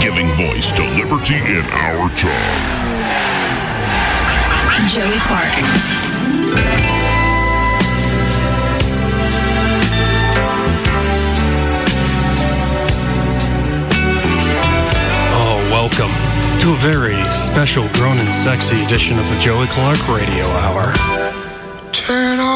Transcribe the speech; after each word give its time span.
Giving 0.00 0.28
voice 0.28 0.72
to 0.72 0.82
liberty 0.96 1.36
in 1.36 1.64
our 1.72 2.08
time. 2.16 2.80
Joey 4.88 5.18
Clark. 5.20 5.52
Oh, 15.32 15.60
welcome 15.70 16.10
to 16.60 16.72
a 16.72 16.76
very 16.76 17.22
special 17.30 17.86
grown 17.92 18.18
and 18.18 18.32
sexy 18.32 18.82
edition 18.82 19.18
of 19.18 19.28
the 19.28 19.38
Joey 19.38 19.66
Clark 19.66 20.08
Radio 20.08 20.46
Hour. 20.46 20.94
Turn 21.92 22.40
off 22.40 22.49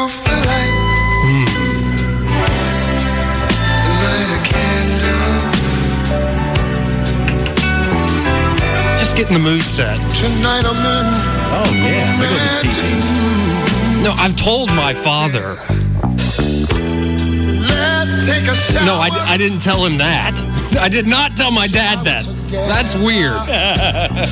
getting 9.16 9.34
the 9.34 9.38
mood 9.38 9.62
set. 9.62 9.96
Tonight 10.12 10.64
I'm 10.66 10.76
in. 10.76 11.06
Oh, 11.54 11.72
yeah. 11.74 12.16
Look 12.18 12.30
at 12.30 12.62
the 12.62 12.68
TVs. 12.68 14.02
No, 14.02 14.10
I've 14.18 14.36
told 14.36 14.68
my 14.70 14.92
father. 14.92 15.54
Let's 17.60 18.26
take 18.26 18.48
a 18.48 18.56
shower. 18.56 18.84
No, 18.84 18.94
I, 18.96 19.10
I 19.28 19.36
didn't 19.36 19.60
tell 19.60 19.84
him 19.84 19.98
that. 19.98 20.34
I 20.80 20.88
did 20.88 21.06
not 21.06 21.36
tell 21.36 21.52
my 21.52 21.68
dad 21.68 22.04
that. 22.04 22.24
That's 22.50 22.94
weird. 22.96 23.34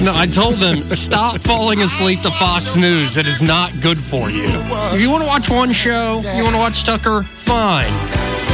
No, 0.04 0.12
I 0.14 0.26
told 0.26 0.56
him 0.56 0.88
stop 0.88 1.40
falling 1.40 1.80
asleep 1.80 2.22
to 2.22 2.30
Fox 2.32 2.76
News. 2.76 3.16
It 3.16 3.26
is 3.26 3.42
not 3.42 3.72
good 3.80 3.98
for 3.98 4.30
you. 4.30 4.46
If 4.46 5.00
you 5.00 5.10
want 5.10 5.22
to 5.22 5.28
watch 5.28 5.48
one 5.48 5.72
show, 5.72 6.20
you 6.36 6.42
want 6.42 6.54
to 6.54 6.60
watch 6.60 6.84
Tucker, 6.84 7.22
fine. 7.34 7.90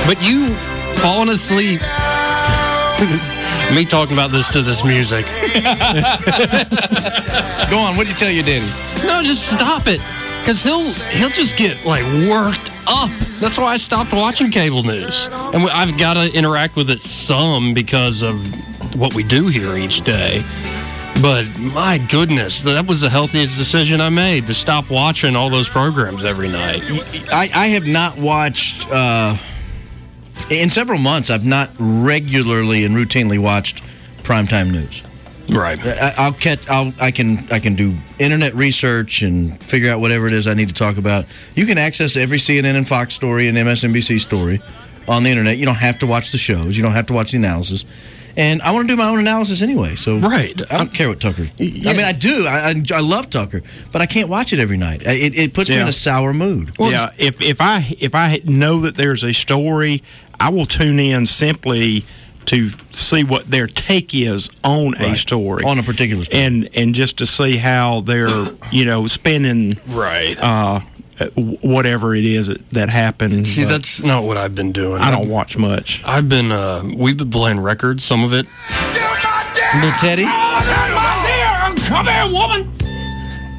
But 0.06 0.22
you 0.22 0.48
falling 0.96 1.30
asleep. 1.30 1.80
Me 3.74 3.84
talking 3.84 4.14
about 4.14 4.30
this 4.30 4.50
to 4.52 4.62
this 4.62 4.82
music. 4.84 5.26
Go 7.70 7.78
on. 7.78 7.96
What'd 7.96 8.08
you 8.08 8.14
tell 8.18 8.30
your 8.30 8.44
daddy? 8.44 8.66
No, 9.06 9.22
just 9.22 9.52
stop 9.52 9.82
it. 9.86 10.00
Cause 10.46 10.62
he'll 10.64 10.80
he'll 11.10 11.28
just 11.28 11.56
get 11.58 11.84
like 11.84 12.02
worked 12.28 12.70
up. 12.86 13.10
That's 13.40 13.58
why 13.58 13.74
I 13.74 13.76
stopped 13.76 14.14
watching 14.14 14.50
cable 14.50 14.82
news, 14.82 15.28
and 15.30 15.68
I've 15.70 15.98
got 15.98 16.14
to 16.14 16.32
interact 16.32 16.76
with 16.76 16.88
it 16.88 17.02
some 17.02 17.74
because 17.74 18.22
of 18.22 18.40
what 18.96 19.14
we 19.14 19.22
do 19.22 19.48
here 19.48 19.76
each 19.76 20.00
day. 20.00 20.42
But 21.20 21.44
my 21.58 21.98
goodness, 22.08 22.62
that 22.62 22.86
was 22.86 23.02
the 23.02 23.10
healthiest 23.10 23.58
decision 23.58 24.00
I 24.00 24.08
made 24.08 24.46
to 24.46 24.54
stop 24.54 24.88
watching 24.88 25.36
all 25.36 25.50
those 25.50 25.68
programs 25.68 26.24
every 26.24 26.48
night. 26.48 26.82
I, 27.32 27.50
I 27.54 27.66
have 27.68 27.86
not 27.86 28.16
watched 28.16 28.86
uh, 28.90 29.36
in 30.50 30.70
several 30.70 30.98
months. 30.98 31.30
I've 31.30 31.44
not 31.44 31.70
regularly 31.78 32.84
and 32.84 32.94
routinely 32.94 33.38
watched 33.38 33.84
primetime 34.22 34.70
news. 34.70 35.02
Right. 35.50 35.78
I, 35.86 36.14
I'll 36.18 36.32
catch. 36.32 36.68
I'll. 36.68 36.92
I 37.00 37.10
can. 37.10 37.50
I 37.50 37.58
can 37.58 37.74
do 37.74 37.96
internet 38.18 38.54
research 38.54 39.22
and 39.22 39.62
figure 39.62 39.90
out 39.90 40.00
whatever 40.00 40.26
it 40.26 40.32
is 40.32 40.46
I 40.46 40.54
need 40.54 40.68
to 40.68 40.74
talk 40.74 40.98
about. 40.98 41.24
You 41.54 41.64
can 41.64 41.78
access 41.78 42.16
every 42.16 42.36
CNN 42.38 42.76
and 42.76 42.86
Fox 42.86 43.14
story 43.14 43.48
and 43.48 43.56
MSNBC 43.56 44.20
story 44.20 44.60
on 45.06 45.22
the 45.22 45.30
internet. 45.30 45.56
You 45.56 45.64
don't 45.64 45.76
have 45.76 45.98
to 46.00 46.06
watch 46.06 46.32
the 46.32 46.38
shows. 46.38 46.76
You 46.76 46.82
don't 46.82 46.92
have 46.92 47.06
to 47.06 47.14
watch 47.14 47.30
the 47.30 47.38
analysis. 47.38 47.86
And 48.38 48.62
I 48.62 48.70
want 48.70 48.88
to 48.88 48.94
do 48.94 48.96
my 48.96 49.08
own 49.08 49.18
analysis 49.18 49.62
anyway. 49.62 49.96
So 49.96 50.18
right. 50.18 50.60
I 50.72 50.78
don't 50.78 50.94
care 50.94 51.08
what 51.08 51.20
Tucker. 51.20 51.42
I 51.58 51.62
mean, 51.62 52.00
I 52.00 52.12
do. 52.12 52.46
I, 52.46 52.70
I, 52.70 52.74
I 52.94 53.00
love 53.00 53.28
Tucker, 53.30 53.62
but 53.90 54.00
I 54.00 54.06
can't 54.06 54.28
watch 54.28 54.52
it 54.52 54.60
every 54.60 54.76
night. 54.76 55.02
It, 55.02 55.36
it 55.36 55.52
puts 55.54 55.68
me 55.68 55.78
in 55.78 55.88
a 55.88 55.92
sour 55.92 56.32
mood. 56.32 56.70
yeah, 56.78 57.10
if 57.18 57.42
if 57.42 57.60
I 57.60 57.84
if 57.98 58.14
I 58.14 58.40
know 58.44 58.80
that 58.82 58.96
there's 58.96 59.24
a 59.24 59.32
story, 59.32 60.04
I 60.38 60.50
will 60.50 60.66
tune 60.66 61.00
in 61.00 61.26
simply 61.26 62.06
to 62.46 62.70
see 62.92 63.24
what 63.24 63.50
their 63.50 63.66
take 63.66 64.14
is 64.14 64.48
on 64.64 64.94
a 64.96 65.16
story, 65.16 65.64
On 65.64 65.78
a 65.78 65.82
particular 65.82 66.24
story. 66.24 66.42
and 66.42 66.68
and 66.74 66.94
just 66.94 67.18
to 67.18 67.26
see 67.26 67.56
how 67.56 68.00
they're 68.02 68.46
you 68.70 68.84
know 68.84 69.06
spinning 69.08 69.74
right 69.88 70.40
uh, 70.40 70.80
whatever 71.34 72.14
it 72.14 72.24
is 72.24 72.46
that, 72.48 72.70
that 72.70 72.88
happened. 72.90 73.46
See, 73.46 73.64
that's 73.64 74.02
not 74.02 74.24
what 74.24 74.36
I've 74.36 74.54
been 74.54 74.72
doing. 74.72 75.02
I 75.02 75.10
don't 75.10 75.28
watch 75.28 75.56
much. 75.56 76.00
I've 76.04 76.28
been. 76.28 76.52
Uh, 76.52 76.82
we've 76.96 77.16
been 77.16 77.30
playing 77.30 77.60
records. 77.60 78.04
Some 78.04 78.24
of 78.24 78.32
it. 78.32 78.46
Little 79.74 79.90
Teddy. 79.98 80.24
Come 81.88 82.06
here, 82.06 82.26
woman. 82.30 82.70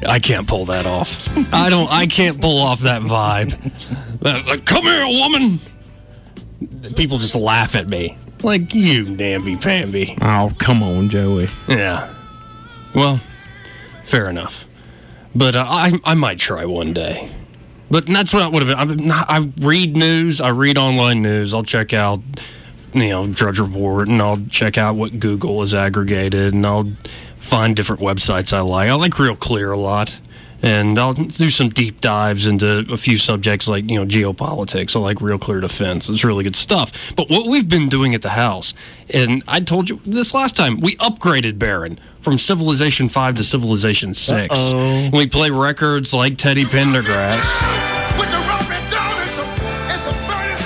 I 0.08 0.18
can't 0.18 0.46
pull 0.48 0.64
that 0.66 0.86
off. 0.86 1.28
I 1.52 1.68
don't. 1.68 1.90
I 1.92 2.06
can't 2.06 2.40
pull 2.40 2.58
off 2.60 2.80
that 2.80 3.02
vibe. 3.02 3.52
Like, 4.22 4.64
Come 4.64 4.84
here, 4.84 5.06
woman. 5.06 5.58
People 6.96 7.18
just 7.18 7.34
laugh 7.34 7.74
at 7.74 7.88
me. 7.88 8.16
Like 8.42 8.74
you, 8.74 9.08
namby 9.10 9.56
pamby. 9.56 10.16
Oh, 10.22 10.52
come 10.58 10.82
on, 10.82 11.10
Joey. 11.10 11.48
Yeah. 11.68 12.12
Well, 12.94 13.20
fair 14.04 14.28
enough. 14.30 14.64
But 15.34 15.54
uh, 15.54 15.64
I 15.68 15.92
I 16.04 16.14
might 16.14 16.38
try 16.38 16.64
one 16.64 16.92
day. 16.92 17.30
But 17.90 18.06
that's 18.06 18.32
what 18.32 18.42
I 18.42 18.48
would 18.48 18.66
have 18.66 18.88
been. 18.88 19.08
Not, 19.08 19.26
I 19.28 19.50
read 19.60 19.96
news. 19.96 20.40
I 20.40 20.50
read 20.50 20.78
online 20.78 21.22
news. 21.22 21.52
I'll 21.52 21.64
check 21.64 21.92
out, 21.92 22.20
you 22.92 23.08
know, 23.08 23.26
Drudge 23.26 23.58
Report, 23.58 24.08
and 24.08 24.22
I'll 24.22 24.40
check 24.50 24.78
out 24.78 24.94
what 24.94 25.18
Google 25.18 25.60
has 25.60 25.74
aggregated, 25.74 26.54
and 26.54 26.64
I'll 26.64 26.92
find 27.38 27.74
different 27.74 28.00
websites 28.00 28.52
I 28.52 28.60
like. 28.60 28.88
I 28.88 28.94
like 28.94 29.18
Real 29.18 29.34
Clear 29.34 29.72
a 29.72 29.76
lot, 29.76 30.20
and 30.62 30.98
I'll 30.98 31.14
do 31.14 31.50
some 31.50 31.68
deep 31.68 32.00
dives 32.00 32.46
into 32.46 32.86
a 32.92 32.96
few 32.96 33.18
subjects 33.18 33.68
like 33.68 33.88
you 33.88 33.98
know 33.98 34.06
geopolitics. 34.06 34.96
I 34.96 35.00
like 35.00 35.20
Real 35.20 35.38
Clear 35.38 35.60
Defense. 35.60 36.08
It's 36.08 36.24
really 36.24 36.44
good 36.44 36.56
stuff. 36.56 37.14
But 37.16 37.30
what 37.30 37.48
we've 37.48 37.68
been 37.68 37.88
doing 37.88 38.14
at 38.14 38.22
the 38.22 38.30
house, 38.30 38.74
and 39.08 39.42
I 39.48 39.60
told 39.60 39.88
you 39.90 40.00
this 40.04 40.34
last 40.34 40.56
time, 40.56 40.80
we 40.80 40.96
upgraded 40.96 41.58
Baron 41.58 41.98
from 42.20 42.38
Civilization 42.38 43.08
Five 43.08 43.36
to 43.36 43.44
Civilization 43.44 44.14
6 44.14 44.52
Uh-oh. 44.52 45.10
We 45.12 45.26
play 45.26 45.50
records 45.50 46.12
like 46.12 46.36
Teddy 46.36 46.64
Pendergrass. 46.64 47.89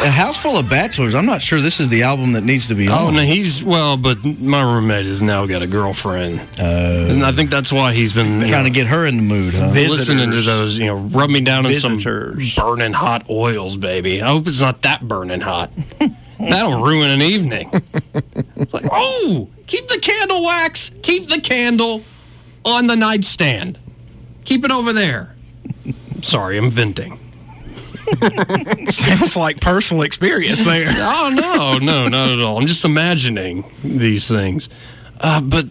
A 0.04 0.10
house 0.10 0.36
full 0.36 0.58
of 0.58 0.68
bachelors. 0.68 1.14
I'm 1.14 1.24
not 1.24 1.40
sure 1.40 1.60
this 1.62 1.80
is 1.80 1.88
the 1.88 2.02
album 2.02 2.32
that 2.32 2.44
needs 2.44 2.68
to 2.68 2.74
be 2.74 2.88
Oh, 2.90 3.06
on. 3.06 3.14
no, 3.16 3.22
he's 3.22 3.64
well, 3.64 3.96
but 3.96 4.22
my 4.38 4.60
roommate 4.62 5.06
has 5.06 5.22
now 5.22 5.46
got 5.46 5.62
a 5.62 5.66
girlfriend, 5.66 6.40
Uh, 6.60 7.08
and 7.10 7.24
I 7.24 7.32
think 7.32 7.48
that's 7.50 7.72
why 7.72 7.94
he's 7.94 8.12
been 8.12 8.42
you 8.42 8.46
trying 8.48 8.64
to 8.64 8.70
get 8.70 8.86
her 8.86 9.06
in 9.06 9.16
the 9.16 9.22
mood, 9.22 9.54
huh? 9.54 9.70
listening 9.72 10.30
to 10.30 10.42
those. 10.42 10.76
You 10.76 10.86
know, 10.86 10.96
rub 10.96 11.30
me 11.30 11.40
down 11.40 11.64
in 11.64 11.74
some 11.74 11.96
burning 11.98 12.92
hot 12.92 13.30
oils, 13.30 13.78
baby. 13.78 14.20
I 14.22 14.26
hope 14.28 14.46
it's 14.46 14.60
not 14.60 14.82
that 14.82 15.08
burning 15.08 15.40
hot. 15.40 15.70
That'll 16.38 16.82
ruin 16.82 17.08
an 17.10 17.22
evening. 17.22 17.70
It's 18.56 18.74
like, 18.74 18.84
oh, 18.92 19.48
keep 19.66 19.88
the 19.88 19.98
candle 19.98 20.44
wax, 20.44 20.90
keep 21.02 21.28
the 21.30 21.40
candle 21.40 22.02
on 22.66 22.86
the 22.88 22.96
nightstand, 22.96 23.78
keep 24.44 24.64
it 24.66 24.70
over 24.70 24.92
there. 24.92 25.34
Sorry, 26.20 26.58
I'm 26.58 26.70
venting. 26.70 27.18
Sounds 28.90 29.36
like 29.36 29.60
personal 29.60 30.02
experience 30.02 30.64
there. 30.64 30.84
Oh 30.96 31.30
no, 31.32 31.78
no, 31.84 32.08
not 32.08 32.30
at 32.30 32.40
all. 32.40 32.58
I'm 32.58 32.66
just 32.66 32.84
imagining 32.84 33.64
these 33.82 34.28
things. 34.28 34.68
Uh, 35.20 35.40
but 35.40 35.66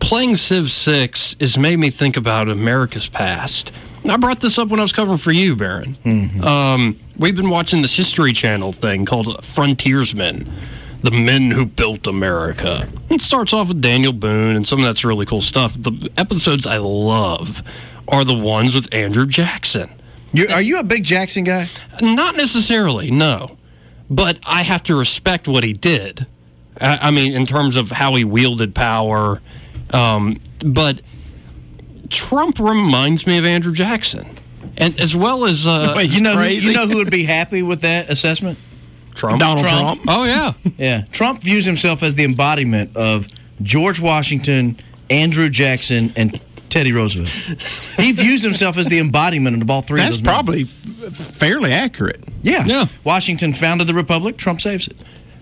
playing 0.00 0.36
Civ 0.36 0.70
Six 0.70 1.36
has 1.40 1.58
made 1.58 1.78
me 1.78 1.90
think 1.90 2.16
about 2.16 2.48
America's 2.48 3.08
past. 3.08 3.72
I 4.08 4.16
brought 4.16 4.40
this 4.40 4.58
up 4.58 4.68
when 4.68 4.78
I 4.78 4.82
was 4.82 4.92
covering 4.92 5.18
for 5.18 5.32
you, 5.32 5.56
Baron. 5.56 5.96
Um, 6.42 6.98
we've 7.18 7.34
been 7.34 7.50
watching 7.50 7.82
this 7.82 7.94
History 7.96 8.32
Channel 8.32 8.72
thing 8.72 9.04
called 9.04 9.44
Frontiersmen. 9.44 10.50
The 11.02 11.10
men 11.10 11.50
who 11.50 11.66
built 11.66 12.06
America. 12.06 12.88
It 13.10 13.20
starts 13.20 13.52
off 13.52 13.68
with 13.68 13.80
Daniel 13.80 14.12
Boone 14.12 14.56
and 14.56 14.66
some 14.66 14.78
of 14.80 14.84
that's 14.86 15.04
really 15.04 15.26
cool 15.26 15.40
stuff. 15.40 15.74
The 15.74 16.10
episodes 16.16 16.66
I 16.66 16.78
love 16.78 17.62
are 18.08 18.24
the 18.24 18.34
ones 18.36 18.74
with 18.74 18.92
Andrew 18.94 19.26
Jackson. 19.26 19.90
You, 20.36 20.48
are 20.48 20.60
you 20.62 20.78
a 20.78 20.84
big 20.84 21.04
Jackson 21.04 21.44
guy? 21.44 21.66
Not 22.00 22.36
necessarily, 22.36 23.10
no. 23.10 23.56
But 24.10 24.38
I 24.46 24.62
have 24.62 24.82
to 24.84 24.94
respect 24.96 25.48
what 25.48 25.64
he 25.64 25.72
did. 25.72 26.26
I, 26.80 26.98
I 27.08 27.10
mean, 27.10 27.32
in 27.32 27.46
terms 27.46 27.76
of 27.76 27.90
how 27.90 28.14
he 28.14 28.24
wielded 28.24 28.74
power. 28.74 29.40
Um, 29.92 30.36
but 30.64 31.00
Trump 32.10 32.58
reminds 32.58 33.26
me 33.26 33.38
of 33.38 33.44
Andrew 33.44 33.72
Jackson. 33.72 34.28
And 34.76 34.98
as 35.00 35.16
well 35.16 35.44
as 35.44 35.66
uh, 35.66 35.94
Wait, 35.96 36.10
you 36.10 36.20
know, 36.20 36.32
who, 36.32 36.36
crazy- 36.38 36.68
you 36.68 36.74
know 36.74 36.86
who 36.86 36.96
would 36.96 37.10
be 37.10 37.24
happy 37.24 37.62
with 37.62 37.80
that 37.82 38.10
assessment? 38.10 38.58
Trump. 39.14 39.40
Donald 39.40 39.66
Trump. 39.66 40.00
Oh 40.08 40.24
yeah, 40.24 40.52
Yeah, 40.76 41.04
Trump 41.10 41.42
views 41.42 41.64
himself 41.64 42.02
as 42.02 42.16
the 42.16 42.24
embodiment 42.24 42.94
of 42.96 43.28
George 43.62 43.98
Washington, 43.98 44.76
Andrew 45.08 45.48
Jackson, 45.48 46.12
and 46.16 46.38
Teddy 46.76 46.92
Roosevelt. 46.92 47.28
He 47.96 48.12
views 48.12 48.42
himself 48.42 48.76
as 48.76 48.86
the 48.88 48.98
embodiment 48.98 49.62
of 49.62 49.70
all 49.70 49.80
three 49.80 49.98
That's 49.98 50.16
of 50.16 50.24
those 50.24 50.30
probably 50.30 50.62
f- 50.64 51.16
fairly 51.16 51.72
accurate. 51.72 52.22
Yeah. 52.42 52.66
Yeah. 52.66 52.84
Washington 53.02 53.54
founded 53.54 53.86
the 53.86 53.94
republic. 53.94 54.36
Trump 54.36 54.60
saves 54.60 54.86
it. 54.86 54.96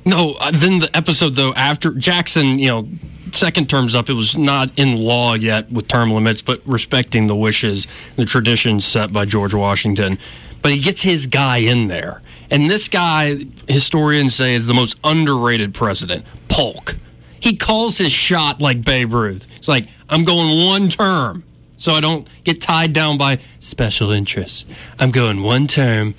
No, 0.06 0.36
uh, 0.38 0.52
then 0.52 0.78
the 0.78 0.90
episode 0.94 1.31
though 1.31 1.52
after 1.54 1.92
Jackson, 1.92 2.60
you 2.60 2.69
know, 2.69 2.88
second 3.32 3.69
term's 3.69 3.96
up. 3.96 4.08
It 4.08 4.12
was 4.12 4.38
not 4.38 4.78
in 4.78 4.96
law 4.96 5.34
yet 5.34 5.72
with 5.72 5.88
term 5.88 6.12
limits, 6.12 6.40
but 6.40 6.62
respecting 6.66 7.26
the 7.26 7.34
wishes, 7.34 7.88
the 8.14 8.25
traditions 8.25 8.84
set 8.84 9.12
by 9.12 9.25
George 9.25 9.54
Washington. 9.54 10.19
But 10.62 10.70
he 10.70 10.81
gets 10.81 11.02
his 11.02 11.26
guy 11.26 11.58
in 11.58 11.88
there, 11.88 12.22
and 12.48 12.70
this 12.70 12.88
guy, 12.88 13.38
historians 13.69 14.34
say, 14.36 14.54
is 14.54 14.66
the 14.66 14.72
most 14.72 14.96
underrated 15.02 15.75
president, 15.75 16.25
Polk. 16.48 16.94
He 17.44 17.56
calls 17.56 17.99
his 17.99 18.11
shot 18.11 18.62
like 18.62 18.82
Babe 18.87 19.12
Ruth. 19.12 19.46
It's 19.58 19.69
like 19.69 19.87
I'm 20.08 20.25
going 20.25 20.67
one 20.67 20.88
term, 20.88 21.44
so 21.76 21.93
I 21.93 22.00
don't 22.00 22.26
get 22.43 22.62
tied 22.62 22.94
down 22.94 23.19
by 23.19 23.37
special 23.58 24.12
interests. 24.12 24.64
I'm 24.99 25.11
going 25.11 25.43
one 25.43 25.67
term 25.67 26.14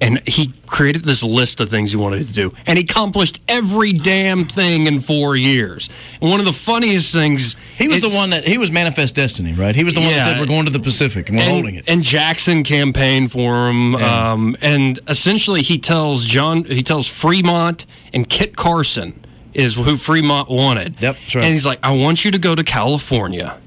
and 0.00 0.26
he 0.26 0.52
created 0.66 1.02
this 1.02 1.22
list 1.22 1.60
of 1.60 1.70
things 1.70 1.92
he 1.92 1.96
wanted 1.96 2.26
to 2.26 2.32
do 2.32 2.52
and 2.66 2.78
he 2.78 2.84
accomplished 2.84 3.38
every 3.46 3.92
damn 3.92 4.46
thing 4.46 4.86
in 4.86 4.98
four 4.98 5.36
years 5.36 5.88
and 6.20 6.30
one 6.30 6.40
of 6.40 6.46
the 6.46 6.52
funniest 6.54 7.12
things 7.12 7.54
He 7.76 7.86
was 7.86 8.00
the 8.00 8.08
one 8.08 8.30
that 8.30 8.44
he 8.48 8.58
was 8.58 8.72
manifest 8.72 9.14
destiny, 9.14 9.52
right? 9.52 9.76
He 9.76 9.84
was 9.84 9.94
the 9.94 10.00
one 10.00 10.10
that 10.10 10.24
said 10.24 10.40
we're 10.40 10.46
going 10.46 10.64
to 10.64 10.72
the 10.72 10.80
Pacific 10.80 11.28
and 11.28 11.36
we're 11.38 11.44
and, 11.44 11.52
holding 11.52 11.74
it. 11.76 11.84
and 11.86 12.02
Jackson 12.02 12.64
campaigned 12.64 13.30
for 13.30 13.68
him, 13.68 13.92
Yeah. 13.92 14.32
um, 14.32 14.56
and 14.62 14.98
essentially 15.06 15.62
he 15.62 15.78
tells 15.78 16.24
John, 16.24 16.64
he 16.64 16.82
tells 16.82 17.06
Fremont 17.06 17.86
and 18.12 18.28
Kit 18.28 18.56
Carson 18.56 19.22
is 19.54 19.76
who 19.76 19.96
Fremont 19.96 20.48
wanted. 20.48 21.00
Yep, 21.00 21.16
right. 21.34 21.36
And 21.36 21.46
he's 21.46 21.66
like, 21.66 21.78
I 21.82 21.96
want 21.96 22.24
you 22.24 22.30
to 22.30 22.38
go 22.38 22.54
to 22.54 22.64
California. 22.64 23.58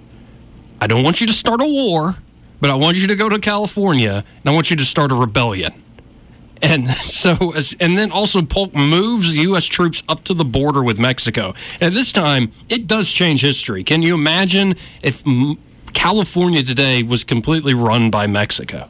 I 0.79 0.87
don't 0.87 1.03
want 1.03 1.21
you 1.21 1.27
to 1.27 1.33
start 1.33 1.61
a 1.61 1.65
war, 1.65 2.15
but 2.59 2.69
I 2.69 2.75
want 2.75 2.97
you 2.97 3.07
to 3.07 3.15
go 3.15 3.29
to 3.29 3.39
California, 3.39 4.23
and 4.39 4.49
I 4.49 4.51
want 4.51 4.69
you 4.69 4.75
to 4.77 4.85
start 4.85 5.11
a 5.11 5.15
rebellion. 5.15 5.71
And 6.61 6.87
so, 6.89 7.53
and 7.79 7.97
then 7.97 8.11
also 8.11 8.41
Polk 8.41 8.73
moves 8.73 9.35
U.S. 9.37 9.65
troops 9.65 10.03
up 10.07 10.23
to 10.25 10.33
the 10.33 10.45
border 10.45 10.83
with 10.83 10.99
Mexico. 10.99 11.53
And 11.79 11.93
this 11.93 12.11
time, 12.11 12.51
it 12.69 12.87
does 12.87 13.11
change 13.11 13.41
history. 13.41 13.83
Can 13.83 14.01
you 14.01 14.15
imagine 14.15 14.75
if 15.01 15.23
California 15.93 16.63
today 16.63 17.03
was 17.03 17.23
completely 17.23 17.73
run 17.73 18.09
by 18.09 18.27
Mexico? 18.27 18.89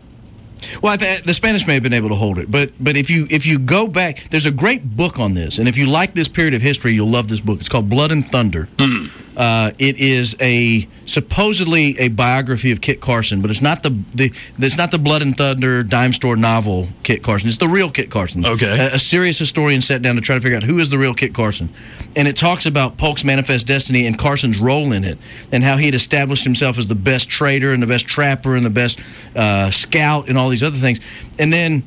Well, 0.81 0.97
the 0.97 1.33
Spanish 1.33 1.67
may 1.67 1.73
have 1.75 1.83
been 1.83 1.93
able 1.93 2.09
to 2.09 2.15
hold 2.15 2.39
it, 2.39 2.49
but 2.49 2.71
but 2.79 2.97
if 2.97 3.09
you 3.09 3.27
if 3.29 3.45
you 3.45 3.59
go 3.59 3.87
back, 3.87 4.29
there's 4.29 4.45
a 4.45 4.51
great 4.51 4.95
book 4.95 5.19
on 5.19 5.33
this, 5.33 5.59
and 5.59 5.67
if 5.67 5.77
you 5.77 5.87
like 5.87 6.13
this 6.13 6.27
period 6.27 6.53
of 6.53 6.61
history, 6.61 6.93
you'll 6.93 7.09
love 7.09 7.27
this 7.27 7.41
book. 7.41 7.59
It's 7.59 7.69
called 7.69 7.89
Blood 7.89 8.11
and 8.11 8.25
Thunder. 8.25 8.67
Hmm. 8.79 9.07
Uh, 9.35 9.71
it 9.79 9.97
is 9.97 10.35
a 10.39 10.87
supposedly 11.05 11.97
a 11.99 12.09
biography 12.09 12.71
of 12.71 12.81
Kit 12.81 13.01
Carson, 13.01 13.41
but 13.41 13.49
it's 13.49 13.61
not 13.61 13.83
the 13.83 13.89
the 14.13 14.31
it's 14.59 14.77
not 14.77 14.91
the 14.91 14.99
Blood 14.99 15.21
and 15.21 15.35
Thunder 15.35 15.83
dime 15.83 16.13
store 16.13 16.35
novel 16.35 16.87
Kit 17.03 17.23
Carson. 17.23 17.49
It's 17.49 17.57
the 17.57 17.67
real 17.67 17.89
Kit 17.89 18.11
Carson. 18.11 18.45
Okay. 18.45 18.79
a, 18.79 18.95
a 18.95 18.99
serious 18.99 19.39
historian 19.39 19.81
sat 19.81 20.01
down 20.01 20.15
to 20.15 20.21
try 20.21 20.35
to 20.35 20.41
figure 20.41 20.57
out 20.57 20.63
who 20.63 20.79
is 20.79 20.89
the 20.89 20.97
real 20.97 21.13
Kit 21.13 21.33
Carson, 21.33 21.69
and 22.15 22.27
it 22.27 22.35
talks 22.35 22.65
about 22.65 22.97
Polk's 22.97 23.23
manifest 23.23 23.65
destiny 23.65 24.05
and 24.05 24.17
Carson's 24.17 24.59
role 24.59 24.91
in 24.91 25.03
it, 25.03 25.17
and 25.51 25.63
how 25.63 25.77
he 25.77 25.85
had 25.85 25.95
established 25.95 26.43
himself 26.43 26.77
as 26.77 26.87
the 26.87 26.95
best 26.95 27.29
trader 27.29 27.73
and 27.73 27.81
the 27.81 27.87
best 27.87 28.05
trapper 28.05 28.55
and 28.55 28.65
the 28.65 28.69
best 28.69 28.99
uh, 29.35 29.71
scout 29.71 30.29
and 30.29 30.37
all 30.37 30.49
these 30.49 30.63
other 30.63 30.77
things, 30.77 30.99
and 31.39 31.51
then 31.51 31.83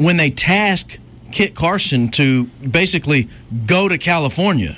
when 0.00 0.16
they 0.16 0.30
task 0.30 0.98
Kit 1.32 1.54
Carson 1.54 2.08
to 2.10 2.44
basically 2.46 3.28
go 3.66 3.88
to 3.88 3.98
California, 3.98 4.76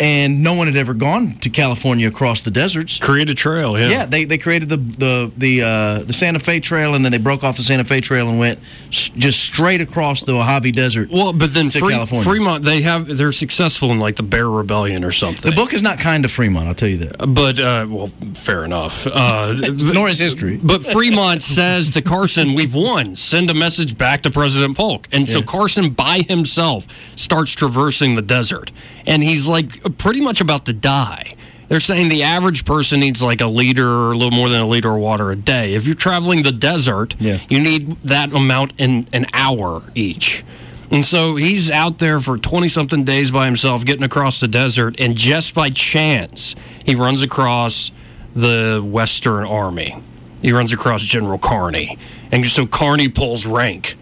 and 0.00 0.42
no 0.42 0.54
one 0.54 0.66
had 0.66 0.76
ever 0.76 0.94
gone 0.94 1.32
to 1.40 1.48
California 1.50 2.08
across 2.08 2.42
the 2.42 2.50
deserts. 2.50 2.98
Create 2.98 3.28
a 3.30 3.34
trail, 3.34 3.78
yeah. 3.78 3.88
Yeah, 3.88 4.06
they, 4.06 4.24
they 4.24 4.38
created 4.38 4.68
the 4.68 4.76
the 4.78 5.32
the 5.36 5.62
uh, 5.62 5.98
the 6.04 6.12
Santa 6.12 6.40
Fe 6.40 6.58
Trail, 6.60 6.94
and 6.94 7.04
then 7.04 7.12
they 7.12 7.18
broke 7.18 7.44
off 7.44 7.56
the 7.56 7.62
Santa 7.62 7.84
Fe 7.84 8.00
Trail 8.00 8.28
and 8.28 8.38
went 8.38 8.58
s- 8.88 9.10
just 9.10 9.40
straight 9.40 9.80
across 9.80 10.22
the 10.24 10.32
Mojave 10.32 10.72
Desert. 10.72 11.10
Well, 11.10 11.32
but 11.32 11.52
then 11.54 11.68
to 11.70 11.78
Fre- 11.78 11.90
California. 11.90 12.24
Fremont, 12.28 12.64
they 12.64 12.82
have 12.82 13.06
they're 13.16 13.32
successful 13.32 13.90
in 13.92 14.00
like 14.00 14.16
the 14.16 14.22
Bear 14.24 14.48
Rebellion 14.48 15.04
or 15.04 15.12
something. 15.12 15.48
the 15.50 15.54
book 15.56 15.72
is 15.72 15.82
not 15.82 15.98
kind 16.00 16.22
to 16.24 16.28
Fremont, 16.28 16.66
I'll 16.68 16.74
tell 16.74 16.88
you 16.88 16.98
that. 16.98 17.18
but 17.34 17.60
uh, 17.60 17.86
well, 17.88 18.08
fair 18.34 18.64
enough. 18.64 19.06
Uh, 19.06 19.54
Nor 19.92 20.08
is 20.08 20.18
history. 20.18 20.58
But 20.62 20.84
Fremont 20.84 21.42
says 21.42 21.90
to 21.90 22.02
Carson, 22.02 22.54
"We've 22.54 22.74
won. 22.74 23.14
Send 23.14 23.50
a 23.50 23.54
message 23.54 23.96
back 23.96 24.22
to 24.22 24.30
President 24.30 24.76
Polk." 24.76 25.06
And 25.12 25.28
so 25.28 25.38
Yeah. 25.38 25.44
Carson, 25.44 25.90
by 25.90 26.24
himself, 26.28 26.86
starts 27.16 27.52
traversing 27.52 28.14
the 28.16 28.22
desert, 28.22 28.72
and 29.06 29.22
he's 29.22 29.46
like 29.48 29.98
pretty 29.98 30.20
much 30.20 30.40
about 30.40 30.66
to 30.66 30.72
die. 30.72 31.34
They're 31.68 31.80
saying 31.80 32.10
the 32.10 32.22
average 32.24 32.64
person 32.66 33.00
needs 33.00 33.22
like 33.22 33.40
a 33.40 33.46
liter 33.46 33.86
or 33.88 34.12
a 34.12 34.16
little 34.16 34.36
more 34.36 34.48
than 34.50 34.60
a 34.60 34.66
liter 34.66 34.90
of 34.92 34.98
water 35.00 35.30
a 35.30 35.36
day. 35.36 35.74
If 35.74 35.86
you're 35.86 35.94
traveling 35.94 36.42
the 36.42 36.52
desert, 36.52 37.16
Yeah. 37.18 37.38
you 37.48 37.60
need 37.60 37.96
that 38.02 38.32
amount 38.34 38.74
in 38.78 39.06
an 39.12 39.24
hour 39.32 39.82
each. 39.94 40.44
And 40.90 41.02
so 41.06 41.36
he's 41.36 41.70
out 41.70 41.98
there 41.98 42.20
for 42.20 42.36
20 42.36 42.68
something 42.68 43.04
days 43.04 43.30
by 43.30 43.46
himself, 43.46 43.86
getting 43.86 44.02
across 44.02 44.40
the 44.40 44.48
desert, 44.48 45.00
and 45.00 45.16
just 45.16 45.54
by 45.54 45.70
chance, 45.70 46.54
he 46.84 46.94
runs 46.94 47.22
across 47.22 47.90
the 48.36 48.82
Western 48.84 49.46
Army. 49.46 49.96
He 50.42 50.52
runs 50.52 50.72
across 50.74 51.00
General 51.02 51.38
Kearny. 51.38 51.96
And 52.30 52.44
so 52.46 52.66
Kearny 52.66 53.08
pulls 53.14 53.46
rank. 53.46 53.96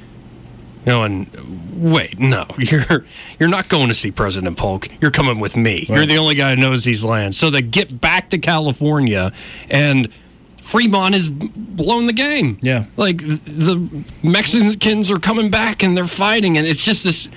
You 0.86 0.92
know, 0.92 1.02
and 1.04 1.28
wait, 1.80 2.18
no, 2.18 2.46
you're 2.58 3.04
you're 3.38 3.48
not 3.48 3.68
going 3.68 3.88
to 3.88 3.94
see 3.94 4.10
President 4.10 4.56
Polk. 4.56 4.88
You're 5.00 5.10
coming 5.10 5.40
with 5.40 5.56
me. 5.56 5.86
You're 5.88 6.06
the 6.06 6.18
only 6.18 6.34
guy 6.34 6.54
who 6.54 6.60
knows 6.60 6.84
these 6.84 7.04
lands. 7.04 7.36
So 7.36 7.50
they 7.50 7.62
get 7.62 8.00
back 8.00 8.30
to 8.30 8.38
California, 8.38 9.32
and 9.68 10.08
Fremont 10.60 11.14
has 11.14 11.28
blown 11.28 12.06
the 12.06 12.12
game. 12.12 12.58
Yeah. 12.62 12.84
like 12.96 13.18
the 13.18 14.04
Mexicans 14.22 15.10
are 15.10 15.18
coming 15.18 15.50
back 15.50 15.82
and 15.82 15.96
they're 15.96 16.06
fighting, 16.06 16.56
and 16.58 16.66
it's 16.66 16.84
just 16.84 17.04
this. 17.04 17.28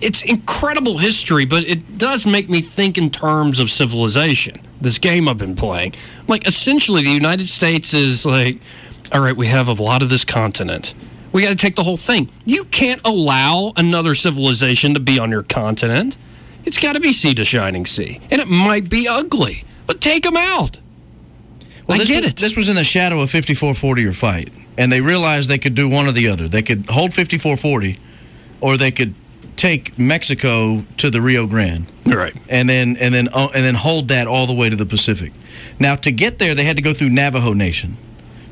It's 0.00 0.22
incredible 0.22 0.96
history, 0.96 1.44
but 1.44 1.64
it 1.64 1.98
does 1.98 2.26
make 2.26 2.48
me 2.48 2.62
think 2.62 2.96
in 2.96 3.10
terms 3.10 3.58
of 3.58 3.70
civilization. 3.70 4.60
This 4.80 4.96
game 4.98 5.28
I've 5.28 5.36
been 5.36 5.54
playing, 5.54 5.94
like 6.26 6.46
essentially, 6.46 7.02
the 7.02 7.10
United 7.10 7.46
States 7.46 7.92
is 7.92 8.24
like, 8.24 8.60
all 9.12 9.20
right, 9.20 9.36
we 9.36 9.46
have 9.48 9.68
a 9.68 9.74
lot 9.74 10.02
of 10.02 10.08
this 10.08 10.24
continent. 10.24 10.94
We 11.34 11.42
got 11.42 11.50
to 11.50 11.56
take 11.56 11.74
the 11.74 11.82
whole 11.82 11.96
thing. 11.96 12.30
You 12.46 12.62
can't 12.62 13.00
allow 13.04 13.72
another 13.76 14.14
civilization 14.14 14.94
to 14.94 15.00
be 15.00 15.18
on 15.18 15.32
your 15.32 15.42
continent. 15.42 16.16
It's 16.64 16.78
got 16.78 16.92
to 16.92 17.00
be 17.00 17.12
sea 17.12 17.34
to 17.34 17.44
shining 17.44 17.86
sea, 17.86 18.20
and 18.30 18.40
it 18.40 18.46
might 18.46 18.88
be 18.88 19.08
ugly, 19.08 19.64
but 19.88 20.00
take 20.00 20.22
them 20.22 20.36
out. 20.36 20.78
I 21.88 21.98
this 21.98 22.08
get 22.08 22.22
was, 22.22 22.32
it. 22.32 22.36
This 22.36 22.56
was 22.56 22.68
in 22.68 22.76
the 22.76 22.84
shadow 22.84 23.16
of 23.20 23.30
5440 23.30 24.06
or 24.06 24.12
fight, 24.12 24.52
and 24.78 24.92
they 24.92 25.00
realized 25.00 25.50
they 25.50 25.58
could 25.58 25.74
do 25.74 25.88
one 25.88 26.06
or 26.06 26.12
the 26.12 26.28
other. 26.28 26.46
They 26.46 26.62
could 26.62 26.88
hold 26.88 27.12
5440, 27.12 27.96
or 28.60 28.76
they 28.76 28.92
could 28.92 29.16
take 29.56 29.98
Mexico 29.98 30.82
to 30.98 31.10
the 31.10 31.20
Rio 31.20 31.48
Grande. 31.48 31.86
Right. 32.06 32.34
and 32.48 32.68
then 32.68 32.96
and 32.98 33.12
then 33.12 33.28
uh, 33.32 33.48
and 33.54 33.64
then 33.64 33.74
hold 33.74 34.06
that 34.08 34.28
all 34.28 34.46
the 34.46 34.52
way 34.52 34.70
to 34.70 34.76
the 34.76 34.86
Pacific. 34.86 35.32
Now 35.80 35.96
to 35.96 36.12
get 36.12 36.38
there, 36.38 36.54
they 36.54 36.64
had 36.64 36.76
to 36.76 36.82
go 36.82 36.92
through 36.92 37.10
Navajo 37.10 37.54
Nation, 37.54 37.96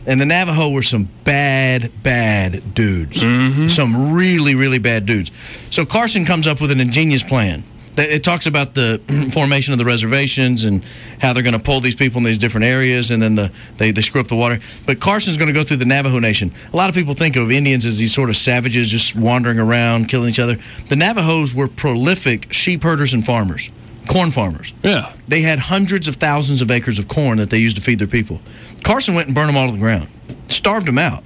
and 0.06 0.20
the 0.20 0.26
Navajo 0.26 0.70
were 0.70 0.82
some 0.82 1.08
bad, 1.24 1.90
bad 2.02 2.74
dudes. 2.74 3.18
Mm-hmm. 3.22 3.68
Some 3.68 4.12
really, 4.14 4.54
really 4.54 4.78
bad 4.78 5.06
dudes. 5.06 5.30
So 5.70 5.84
Carson 5.84 6.24
comes 6.24 6.46
up 6.46 6.60
with 6.60 6.70
an 6.70 6.80
ingenious 6.80 7.22
plan. 7.22 7.64
That- 7.94 8.08
It 8.10 8.24
talks 8.24 8.46
about 8.46 8.74
the 8.74 9.00
formation 9.32 9.72
of 9.74 9.78
the 9.78 9.84
reservations 9.84 10.64
and 10.64 10.82
how 11.20 11.32
they're 11.32 11.42
going 11.42 11.58
to 11.58 11.62
pull 11.62 11.80
these 11.80 11.94
people 11.94 12.18
in 12.18 12.24
these 12.24 12.38
different 12.38 12.64
areas, 12.64 13.10
and 13.10 13.22
then 13.22 13.34
the, 13.34 13.52
they, 13.76 13.90
they 13.90 14.00
screw 14.02 14.20
up 14.20 14.28
the 14.28 14.34
water. 14.36 14.60
But 14.86 14.98
Carson's 14.98 15.36
going 15.36 15.48
to 15.48 15.52
go 15.54 15.62
through 15.62 15.76
the 15.76 15.84
Navajo 15.84 16.18
Nation. 16.18 16.52
A 16.72 16.76
lot 16.76 16.88
of 16.88 16.94
people 16.94 17.14
think 17.14 17.36
of 17.36 17.50
Indians 17.52 17.84
as 17.84 17.98
these 17.98 18.14
sort 18.14 18.30
of 18.30 18.36
savages 18.36 18.88
just 18.88 19.14
wandering 19.14 19.58
around, 19.60 20.08
killing 20.08 20.30
each 20.30 20.38
other. 20.40 20.56
The 20.88 20.96
Navajos 20.96 21.54
were 21.54 21.68
prolific 21.68 22.52
sheep 22.52 22.82
herders 22.82 23.12
and 23.14 23.24
farmers, 23.24 23.70
corn 24.08 24.30
farmers. 24.30 24.72
Yeah. 24.82 25.12
They 25.28 25.42
had 25.42 25.58
hundreds 25.58 26.08
of 26.08 26.16
thousands 26.16 26.62
of 26.62 26.70
acres 26.70 26.98
of 26.98 27.08
corn 27.08 27.38
that 27.38 27.50
they 27.50 27.58
used 27.58 27.76
to 27.76 27.82
feed 27.82 27.98
their 27.98 28.08
people. 28.08 28.40
Carson 28.82 29.14
went 29.14 29.26
and 29.28 29.34
burned 29.34 29.48
them 29.48 29.56
all 29.56 29.66
to 29.66 29.72
the 29.72 29.78
ground, 29.78 30.08
starved 30.48 30.86
them 30.86 30.98
out. 30.98 31.24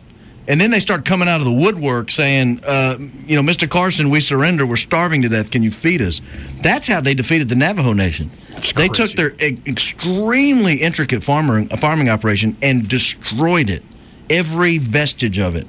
And 0.48 0.60
then 0.60 0.70
they 0.70 0.78
start 0.78 1.04
coming 1.04 1.26
out 1.26 1.40
of 1.40 1.44
the 1.44 1.52
woodwork 1.52 2.08
saying, 2.08 2.60
uh, 2.64 2.96
you 3.26 3.34
know, 3.34 3.42
Mr. 3.42 3.68
Carson, 3.68 4.10
we 4.10 4.20
surrender. 4.20 4.64
We're 4.64 4.76
starving 4.76 5.22
to 5.22 5.28
death. 5.28 5.50
Can 5.50 5.64
you 5.64 5.72
feed 5.72 6.00
us? 6.00 6.20
That's 6.62 6.86
how 6.86 7.00
they 7.00 7.14
defeated 7.14 7.48
the 7.48 7.56
Navajo 7.56 7.92
Nation. 7.94 8.30
they 8.76 8.86
took 8.86 9.10
their 9.12 9.32
e- 9.42 9.58
extremely 9.66 10.76
intricate 10.76 11.24
farmer, 11.24 11.64
farming 11.76 12.08
operation 12.08 12.56
and 12.62 12.86
destroyed 12.88 13.70
it, 13.70 13.82
every 14.30 14.78
vestige 14.78 15.38
of 15.40 15.56
it. 15.56 15.66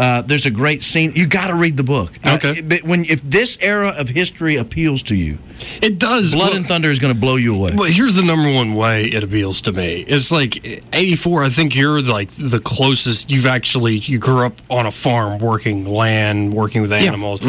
Uh, 0.00 0.22
there's 0.22 0.46
a 0.46 0.50
great 0.50 0.82
scene. 0.82 1.12
You 1.14 1.26
got 1.26 1.48
to 1.48 1.54
read 1.54 1.76
the 1.76 1.84
book. 1.84 2.18
Okay. 2.26 2.62
but 2.62 2.82
when 2.84 3.04
if 3.04 3.20
this 3.22 3.58
era 3.60 3.92
of 3.98 4.08
history 4.08 4.56
appeals 4.56 5.02
to 5.04 5.14
you, 5.14 5.38
It 5.82 5.98
does. 5.98 6.32
Blood 6.32 6.48
Well- 6.48 6.56
and 6.56 6.66
Thunder 6.66 6.88
is 6.90 6.98
going 6.98 7.12
to 7.12 7.20
blow 7.20 7.36
you 7.36 7.54
away. 7.54 7.72
Well, 7.74 7.90
here's 7.90 8.14
the 8.14 8.22
number 8.22 8.50
one 8.50 8.74
way 8.76 9.04
it 9.04 9.22
appeals 9.22 9.60
to 9.62 9.72
me. 9.72 10.00
It's 10.08 10.32
like 10.32 10.82
84. 10.94 11.44
I 11.44 11.48
think 11.50 11.76
you're 11.76 12.00
like 12.00 12.30
the 12.38 12.60
closest 12.60 13.30
you've 13.30 13.44
actually 13.46 13.96
you 13.98 14.18
grew 14.18 14.46
up 14.46 14.62
on 14.70 14.86
a 14.86 14.90
farm, 14.90 15.38
working 15.38 15.84
land, 15.84 16.54
working 16.54 16.80
with 16.80 16.92
animals. 16.92 17.40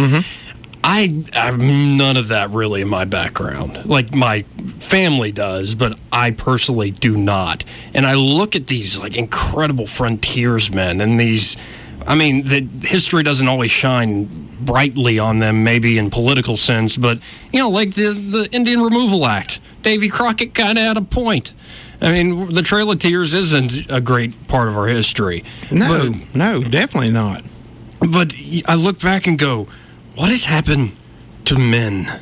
I 0.84 1.24
I 1.34 1.46
have 1.46 1.60
none 1.60 2.18
of 2.18 2.28
that 2.30 2.50
really 2.50 2.82
in 2.82 2.90
my 2.90 3.06
background. 3.06 3.86
Like 3.86 4.14
my 4.14 4.44
family 4.80 5.32
does, 5.32 5.76
but 5.76 5.98
I 6.12 6.32
personally 6.32 6.92
do 6.92 7.16
not. 7.16 7.64
And 7.94 8.06
I 8.06 8.16
look 8.16 8.56
at 8.58 8.68
these 8.68 8.98
like 8.98 9.16
incredible 9.16 9.88
frontiersmen 9.88 11.00
and 11.00 11.18
these. 11.20 11.56
I 12.08 12.16
mean, 12.16 12.46
the 12.46 12.68
history 12.86 13.24
doesn't 13.24 13.48
always 13.48 13.72
shine 13.72 14.48
brightly 14.62 15.20
on 15.20 15.40
them, 15.40 15.64
maybe 15.64 15.98
in 15.98 16.10
political 16.10 16.58
sense, 16.58 16.98
but 16.98 17.20
you 17.52 17.60
know, 17.60 17.70
like 17.70 17.94
the 17.94 18.14
the 18.14 18.50
Indian 18.52 18.82
Removal 18.82 19.26
Act. 19.26 19.60
Davy 19.82 20.10
Crockett 20.10 20.54
kind 20.54 20.78
of 20.78 20.84
had 20.84 20.98
a 20.98 21.02
point. 21.02 21.54
I 22.02 22.12
mean, 22.12 22.54
the 22.54 22.62
Trail 22.62 22.92
of 22.92 23.00
Tears 23.00 23.34
isn't 23.34 23.90
a 23.90 24.00
great 24.02 24.48
part 24.48 24.68
of 24.68 24.78
our 24.78 24.88
history. 24.88 25.44
No, 25.72 26.12
but, 26.12 26.36
no, 26.36 26.64
definitely 26.64 27.12
not. 27.12 27.44
But 28.00 28.36
I 28.68 28.76
look 28.76 29.00
back 29.00 29.28
and 29.28 29.38
go, 29.38 29.68
what 30.16 30.30
has 30.30 30.46
happened 30.46 30.96
to 31.46 31.58
men? 31.58 32.20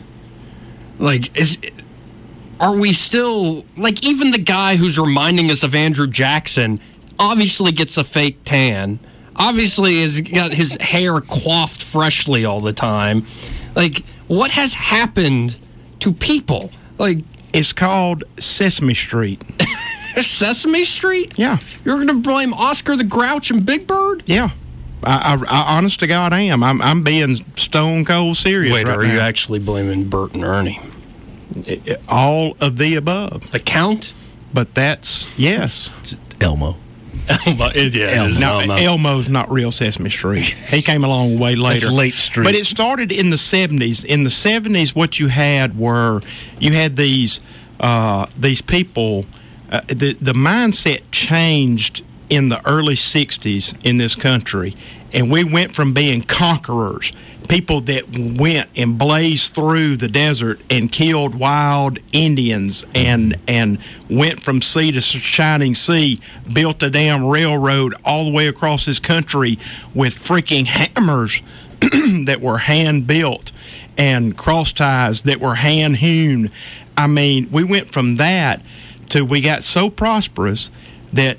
Like, 1.00 1.38
is 1.38 1.58
are 2.60 2.76
we 2.76 2.92
still 2.92 3.66
like 3.78 4.04
even 4.04 4.32
the 4.32 4.38
guy 4.38 4.76
who's 4.76 5.00
reminding 5.00 5.50
us 5.50 5.64
of 5.64 5.74
Andrew 5.74 6.08
Jackson 6.08 6.82
obviously 7.18 7.72
gets 7.72 7.98
a 7.98 8.04
fake 8.04 8.44
tan, 8.44 9.00
obviously 9.40 10.02
has 10.02 10.22
got 10.22 10.52
his 10.52 10.78
hair 10.80 11.22
coiffed 11.22 11.82
freshly 11.82 12.46
all 12.46 12.62
the 12.62 12.74
time. 12.74 13.26
Like, 13.76 14.04
what 14.28 14.52
has 14.52 14.74
happened 14.74 15.58
to 16.02 16.14
people? 16.14 16.72
Like, 16.98 17.20
it's 17.54 17.74
called 17.74 18.26
Sesame 18.38 18.94
Street. 18.94 19.44
Sesame 20.22 20.84
Street? 20.84 21.34
Yeah. 21.38 21.60
You're 21.86 21.96
going 21.96 22.08
to 22.08 22.16
blame 22.16 22.54
Oscar 22.54 22.96
the 22.96 23.04
Grouch 23.04 23.50
and 23.52 23.66
Big 23.66 23.88
Bird? 23.88 24.24
Yeah. 24.26 24.50
I, 25.04 25.36
I, 25.36 25.46
I, 25.48 25.78
honest 25.78 26.02
to 26.02 26.08
God, 26.08 26.34
I 26.34 26.42
am. 26.42 26.62
I'm, 26.62 26.82
I'm 26.82 27.04
being 27.04 27.38
stone 27.56 28.04
cold 28.04 28.36
serious. 28.36 28.74
Wait, 28.74 28.88
right 28.88 28.98
are 28.98 29.04
now. 29.04 29.14
you 29.14 29.20
actually 29.20 29.60
blaming 29.60 30.10
Bert 30.10 30.34
and 30.34 30.44
Ernie? 30.44 30.82
All 32.08 32.56
of 32.60 32.78
the 32.78 32.96
above. 32.96 33.52
The 33.52 33.60
count? 33.60 34.14
But 34.54 34.76
that's 34.76 35.38
yes. 35.40 35.90
It's 36.00 36.20
Elmo. 36.42 36.78
Elmo 37.46 37.68
is 37.70 37.96
yeah. 37.96 38.08
Elmo. 38.08 38.26
it 38.26 38.30
is 38.30 38.40
No, 38.42 38.60
Elmo. 38.60 38.76
Elmo's 38.76 39.30
not 39.30 39.52
real 39.52 39.72
Sesame 39.72 40.10
Street. 40.10 40.44
He 40.70 40.82
came 40.82 41.04
along 41.04 41.38
way 41.40 41.56
later. 41.56 41.88
It's 41.88 41.92
late 41.92 42.16
Street. 42.16 42.44
But 42.44 42.56
it 42.56 42.66
started 42.66 43.12
in 43.12 43.30
the 43.30 43.38
seventies. 43.38 44.04
In 44.04 44.24
the 44.24 44.30
seventies, 44.30 44.96
what 44.96 45.20
you 45.20 45.28
had 45.28 45.78
were 45.78 46.22
you 46.60 46.74
had 46.74 46.96
these 46.96 47.42
uh, 47.80 48.28
these 48.38 48.62
people. 48.62 49.26
Uh, 49.72 49.82
the 49.88 50.14
the 50.20 50.34
mindset 50.34 51.02
changed 51.12 52.04
in 52.30 52.50
the 52.50 52.66
early 52.68 52.96
'60s 52.96 53.76
in 53.84 53.98
this 53.98 54.16
country, 54.16 54.76
and 55.14 55.30
we 55.32 55.44
went 55.44 55.76
from 55.76 55.94
being 55.94 56.22
conquerors, 56.24 57.14
people 57.50 57.82
that 57.82 58.04
went 58.40 58.70
and 58.78 58.98
blazed 58.98 59.56
through 59.56 59.98
the 59.98 60.08
desert 60.08 60.62
and 60.70 60.90
killed 60.90 61.36
wild 61.36 62.00
Indians, 62.14 62.86
and 62.96 63.38
and 63.48 63.80
went 64.10 64.42
from 64.42 64.62
sea 64.62 64.92
to 64.94 65.02
shining 65.02 65.76
sea, 65.76 66.20
built 66.54 66.82
a 66.84 66.90
damn 66.90 67.26
railroad 67.26 67.94
all 68.06 68.24
the 68.24 68.32
way 68.32 68.48
across 68.48 68.86
this 68.86 69.00
country 69.00 69.58
with 69.94 70.14
freaking 70.14 70.66
hammers 70.66 71.42
that 72.26 72.40
were 72.40 72.60
hand 72.60 73.08
built 73.08 73.52
and 73.98 74.38
cross 74.38 74.72
ties 74.72 75.24
that 75.24 75.42
were 75.42 75.56
hand 75.56 75.98
hewn. 75.98 76.52
I 76.96 77.08
mean, 77.08 77.50
we 77.52 77.64
went 77.64 77.92
from 77.92 78.16
that 78.16 78.62
to 79.10 79.26
we 79.26 79.42
got 79.42 79.64
so 79.64 79.90
prosperous 79.90 80.70
that 81.12 81.38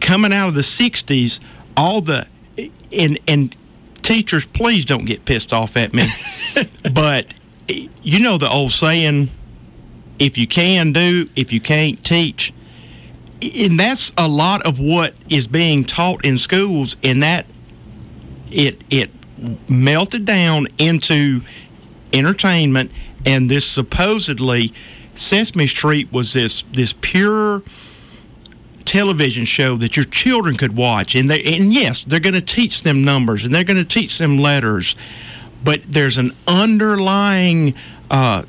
coming 0.00 0.32
out 0.32 0.48
of 0.48 0.54
the 0.54 0.60
60s, 0.60 1.40
all 1.76 2.00
the 2.00 2.26
and 2.92 3.18
and 3.28 3.56
teachers, 4.02 4.46
please 4.46 4.84
don't 4.84 5.04
get 5.04 5.24
pissed 5.24 5.52
off 5.52 5.76
at 5.76 5.92
me, 5.92 6.06
but 6.92 7.26
you 8.02 8.20
know 8.20 8.38
the 8.38 8.50
old 8.50 8.72
saying, 8.72 9.30
if 10.18 10.36
you 10.38 10.46
can 10.46 10.92
do, 10.92 11.28
if 11.36 11.52
you 11.52 11.60
can't 11.60 12.04
teach. 12.04 12.52
And 13.42 13.78
that's 13.78 14.12
a 14.16 14.28
lot 14.28 14.62
of 14.62 14.78
what 14.78 15.14
is 15.28 15.48
being 15.48 15.84
taught 15.84 16.24
in 16.24 16.38
schools, 16.38 16.96
and 17.02 17.22
that 17.22 17.46
it 18.50 18.80
it 18.90 19.10
melted 19.68 20.24
down 20.24 20.68
into 20.78 21.40
entertainment 22.12 22.92
and 23.24 23.50
this 23.50 23.66
supposedly 23.66 24.72
Sesame 25.14 25.66
Street 25.66 26.12
was 26.12 26.32
this 26.32 26.62
this 26.72 26.94
pure 27.00 27.62
television 28.82 29.44
show 29.44 29.76
that 29.76 29.96
your 29.96 30.04
children 30.04 30.56
could 30.56 30.76
watch 30.76 31.14
and 31.14 31.30
they 31.30 31.42
and 31.42 31.72
yes 31.72 32.04
they're 32.04 32.20
going 32.20 32.34
to 32.34 32.40
teach 32.40 32.82
them 32.82 33.04
numbers 33.04 33.44
and 33.44 33.54
they're 33.54 33.64
going 33.64 33.78
to 33.78 33.84
teach 33.84 34.18
them 34.18 34.38
letters 34.38 34.96
but 35.64 35.82
there's 35.84 36.18
an 36.18 36.32
underlying 36.46 37.74
uh, 38.10 38.42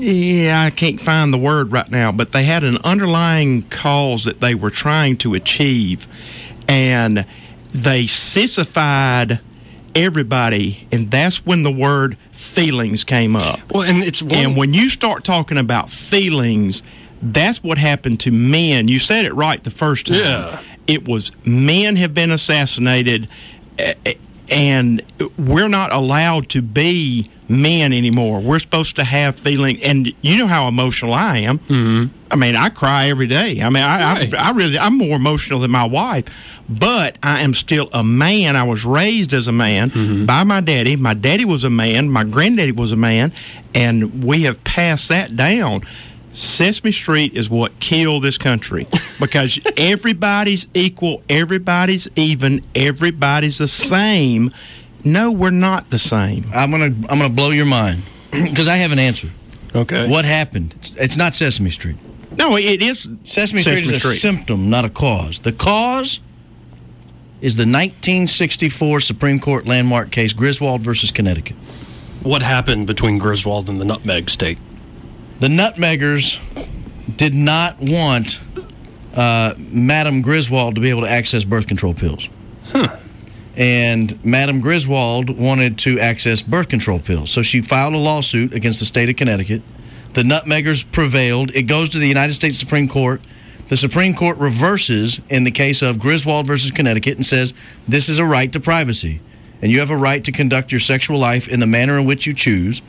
yeah, 0.00 0.62
I 0.62 0.70
can't 0.70 1.00
find 1.00 1.32
the 1.32 1.38
word 1.38 1.72
right 1.72 1.90
now, 1.90 2.12
but 2.12 2.32
they 2.32 2.44
had 2.44 2.62
an 2.62 2.78
underlying 2.84 3.62
cause 3.62 4.24
that 4.24 4.40
they 4.40 4.54
were 4.54 4.70
trying 4.70 5.16
to 5.18 5.34
achieve, 5.34 6.06
and 6.68 7.26
they 7.72 8.06
sissified 8.06 9.40
everybody, 9.94 10.86
and 10.92 11.10
that's 11.10 11.44
when 11.44 11.64
the 11.64 11.72
word 11.72 12.16
feelings 12.30 13.02
came 13.02 13.34
up. 13.34 13.60
Well, 13.72 13.82
and 13.82 14.04
it's 14.04 14.22
one, 14.22 14.34
And 14.34 14.56
when 14.56 14.72
you 14.72 14.88
start 14.88 15.24
talking 15.24 15.58
about 15.58 15.90
feelings, 15.90 16.82
that's 17.22 17.62
what 17.62 17.78
happened 17.78 18.20
to 18.20 18.30
men. 18.30 18.88
You 18.88 18.98
said 18.98 19.24
it 19.24 19.34
right 19.34 19.62
the 19.62 19.70
first 19.70 20.06
time. 20.06 20.16
Yeah. 20.16 20.62
It 20.86 21.06
was 21.06 21.32
men 21.44 21.96
have 21.96 22.14
been 22.14 22.30
assassinated, 22.30 23.28
and 24.50 25.02
we're 25.36 25.68
not 25.68 25.92
allowed 25.92 26.48
to 26.50 26.62
be 26.62 27.30
men 27.48 27.92
anymore. 27.92 28.40
We're 28.40 28.58
supposed 28.58 28.96
to 28.96 29.04
have 29.04 29.36
feeling, 29.36 29.82
and 29.82 30.12
you 30.22 30.38
know 30.38 30.46
how 30.46 30.68
emotional 30.68 31.12
I 31.14 31.38
am. 31.38 31.58
Mm-hmm. 31.60 32.14
I 32.30 32.36
mean, 32.36 32.56
I 32.56 32.68
cry 32.68 33.08
every 33.08 33.26
day. 33.26 33.60
I 33.62 33.68
mean, 33.70 33.82
I, 33.82 34.14
Right. 34.14 34.34
I, 34.34 34.48
I 34.48 34.52
really, 34.52 34.78
I'm 34.78 34.98
more 34.98 35.16
emotional 35.16 35.60
than 35.60 35.70
my 35.70 35.84
wife, 35.84 36.26
but 36.68 37.16
I 37.22 37.40
am 37.40 37.54
still 37.54 37.88
a 37.92 38.04
man. 38.04 38.54
I 38.56 38.64
was 38.64 38.84
raised 38.84 39.32
as 39.32 39.48
a 39.48 39.52
man 39.52 40.26
by 40.26 40.44
my 40.44 40.60
daddy. 40.60 40.96
My 40.96 41.14
daddy 41.14 41.46
was 41.46 41.64
a 41.64 41.70
man. 41.70 42.10
My 42.10 42.24
granddaddy 42.24 42.72
was 42.72 42.92
a 42.92 42.96
man, 42.96 43.32
and 43.74 44.22
we 44.24 44.42
have 44.42 44.62
passed 44.64 45.08
that 45.08 45.36
down. 45.36 45.82
Sesame 46.38 46.92
Street 46.92 47.34
is 47.34 47.50
what 47.50 47.80
killed 47.80 48.22
this 48.22 48.38
country 48.38 48.86
because 49.20 49.58
everybody's 49.76 50.68
equal, 50.72 51.22
everybody's 51.28 52.08
even, 52.14 52.64
everybody's 52.74 53.58
the 53.58 53.66
same. 53.66 54.50
No, 55.02 55.32
we're 55.32 55.50
not 55.50 55.90
the 55.90 55.98
same. 55.98 56.44
I'm 56.54 56.70
gonna 56.70 56.84
I'm 56.84 57.18
gonna 57.18 57.28
blow 57.28 57.50
your 57.50 57.66
mind 57.66 58.02
because 58.30 58.68
I 58.68 58.76
have 58.76 58.92
an 58.92 58.98
answer. 59.00 59.28
okay. 59.74 60.08
What 60.08 60.24
happened? 60.24 60.74
It's, 60.78 60.96
it's 60.96 61.16
not 61.16 61.34
Sesame 61.34 61.70
Street. 61.70 61.96
No, 62.36 62.56
it 62.56 62.82
is 62.82 63.08
Sesame, 63.24 63.62
Street 63.62 63.86
is 63.86 64.04
a 64.04 64.14
symptom, 64.14 64.70
not 64.70 64.84
a 64.84 64.90
cause. 64.90 65.40
The 65.40 65.52
cause 65.52 66.20
is 67.40 67.56
the 67.56 67.62
1964 67.62 69.00
Supreme 69.00 69.40
Court 69.40 69.66
landmark 69.66 70.12
case 70.12 70.32
Griswold 70.32 70.82
versus 70.82 71.10
Connecticut. 71.10 71.56
What 72.22 72.42
happened 72.42 72.86
between 72.86 73.18
Griswold 73.18 73.68
and 73.68 73.80
the 73.80 73.84
Nutmeg 73.84 74.28
State? 74.30 74.58
The 75.40 75.48
Nutmeggers 75.48 76.40
did 77.16 77.32
not 77.32 77.76
want 77.80 78.40
uh, 79.14 79.54
Madam 79.72 80.20
Griswold 80.20 80.74
to 80.74 80.80
be 80.80 80.90
able 80.90 81.02
to 81.02 81.08
access 81.08 81.44
birth 81.44 81.68
control 81.68 81.94
pills. 81.94 82.28
Huh. 82.64 82.96
And 83.56 84.24
Madam 84.24 84.60
Griswold 84.60 85.30
wanted 85.30 85.78
to 85.78 86.00
access 86.00 86.42
birth 86.42 86.68
control 86.68 86.98
pills. 86.98 87.30
So 87.30 87.42
she 87.42 87.60
filed 87.60 87.94
a 87.94 87.98
lawsuit 87.98 88.52
against 88.52 88.80
the 88.80 88.86
state 88.86 89.08
of 89.08 89.16
Connecticut. 89.16 89.62
The 90.14 90.22
Nutmeggers 90.22 90.90
prevailed. 90.90 91.54
It 91.54 91.62
goes 91.62 91.90
to 91.90 91.98
the 91.98 92.06
United 92.08 92.32
States 92.32 92.58
Supreme 92.58 92.88
Court. 92.88 93.20
The 93.68 93.76
Supreme 93.76 94.14
Court 94.14 94.38
reverses 94.38 95.20
in 95.28 95.44
the 95.44 95.50
case 95.50 95.82
of 95.82 96.00
Griswold 96.00 96.46
versus 96.46 96.70
Connecticut 96.70 97.16
and 97.16 97.26
says 97.26 97.54
this 97.86 98.08
is 98.08 98.18
a 98.18 98.24
right 98.24 98.52
to 98.52 98.60
privacy. 98.60 99.20
And 99.62 99.70
you 99.70 99.80
have 99.80 99.90
a 99.90 99.96
right 99.96 100.24
to 100.24 100.32
conduct 100.32 100.72
your 100.72 100.80
sexual 100.80 101.18
life 101.18 101.48
in 101.48 101.60
the 101.60 101.66
manner 101.66 101.98
in 101.98 102.06
which 102.06 102.26
you 102.26 102.34
choose 102.34 102.82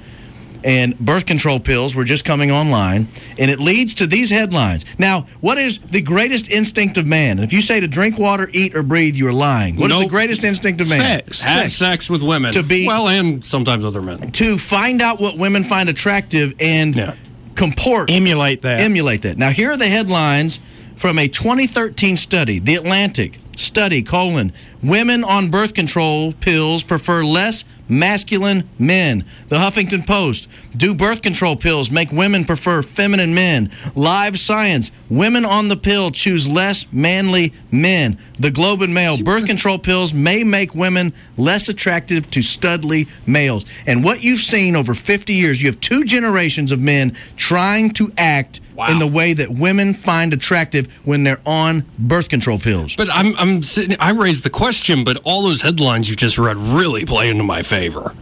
and 0.64 0.98
birth 1.00 1.26
control 1.26 1.60
pills 1.60 1.96
were 1.96 2.04
just 2.04 2.26
coming 2.26 2.52
online, 2.52 3.08
and 3.38 3.50
it 3.52 3.60
leads 3.60 3.94
to 3.96 4.08
these 4.08 4.30
headlines. 4.30 4.86
Now, 4.98 5.26
what 5.42 5.58
is 5.58 5.80
the 5.80 6.02
greatest 6.02 6.50
instinct 6.52 6.98
of 6.98 7.06
man? 7.08 7.40
And 7.40 7.46
if 7.46 7.54
you 7.54 7.62
say 7.62 7.80
to 7.80 7.88
drink 7.88 8.18
water, 8.20 8.50
eat, 8.52 8.76
or 8.76 8.84
breathe, 8.84 9.16
you're 9.16 9.34
lying. 9.34 9.76
What 9.78 9.92
is 9.92 10.00
the 10.00 10.08
greatest 10.08 10.44
instinct 10.44 10.82
of 10.82 10.90
man? 10.90 11.00
Sex. 11.00 11.42
Have 11.42 11.72
sex. 11.72 12.10
with 12.10 12.22
women. 12.22 12.52
To 12.54 12.64
be- 12.64 12.88
well, 12.88 13.08
and 13.08 13.44
sometimes 13.46 13.86
other 13.86 14.02
men. 14.02 14.32
To 14.32 14.58
find 14.58 15.02
out 15.02 15.20
what 15.20 15.38
women 15.38 15.64
find 15.64 15.90
attractive 15.90 16.54
and 16.60 16.96
Yeah. 16.96 17.14
comport, 17.56 18.10
Emulate 18.12 18.62
that. 18.64 18.80
emulate 18.80 19.22
that. 19.24 19.38
Now, 19.38 19.50
here 19.52 19.72
are 19.72 19.78
the 19.78 19.88
headlines 19.90 20.60
from 20.96 21.20
a 21.20 21.28
2013 21.28 22.18
study, 22.18 22.60
The 22.60 22.76
Atlantic 22.76 23.40
study: 23.58 24.02
colon 24.02 24.52
Women 24.82 25.24
on 25.24 25.50
birth 25.50 25.74
control 25.74 26.32
pills 26.34 26.84
prefer 26.84 27.24
less 27.24 27.64
masculine 27.90 28.70
men. 28.78 29.26
The 29.50 29.58
Huffington 29.58 30.06
Post. 30.06 30.48
Do 30.78 30.94
birth 30.94 31.22
control 31.22 31.56
pills 31.56 31.92
make 31.92 32.12
women 32.12 32.46
prefer 32.46 32.82
feminine 32.82 33.34
men? 33.34 33.72
Live 33.96 34.38
Science. 34.38 34.92
Women 35.10 35.44
on 35.44 35.68
the 35.68 35.76
pill 35.76 36.12
choose 36.12 36.48
less 36.48 36.86
manly 36.92 37.54
men. 37.72 38.18
The 38.40 38.52
Globe 38.52 38.82
and 38.82 38.94
Mail. 38.94 39.22
Birth 39.22 39.48
control 39.48 39.80
pills 39.80 40.14
may 40.14 40.44
make 40.44 40.76
women 40.76 41.12
less 41.38 41.68
attractive 41.68 42.30
to 42.32 42.40
studly 42.40 43.10
males. 43.26 43.66
And 43.88 44.04
what 44.04 44.24
you've 44.24 44.40
seen 44.40 44.76
over 44.76 44.94
50 44.94 45.34
years, 45.34 45.62
you 45.62 45.68
have 45.68 45.80
two 45.80 46.06
generations 46.06 46.72
of 46.72 46.80
men 46.80 47.16
trying 47.36 47.90
to 47.92 48.10
act 48.18 48.62
in 48.90 49.00
the 49.00 49.08
way 49.08 49.34
that 49.34 49.50
women 49.50 49.94
find 49.94 50.34
attractive 50.34 50.88
when 51.06 51.24
they're 51.24 51.42
on 51.46 51.84
birth 51.98 52.30
control 52.30 52.60
pills. 52.60 52.96
But 52.96 53.10
I'm, 53.12 53.36
I'm 53.38 53.62
sitting, 53.62 53.98
I 54.00 54.12
raised 54.12 54.44
the 54.44 54.50
question, 54.50 55.04
but 55.04 55.18
all 55.24 55.44
those 55.44 55.62
headlines 55.62 56.10
you 56.10 56.16
just 56.16 56.38
read 56.38 56.58
really 56.58 57.06
play 57.06 57.30
into 57.30 57.44
my 57.44 57.62
favor. 57.62 58.14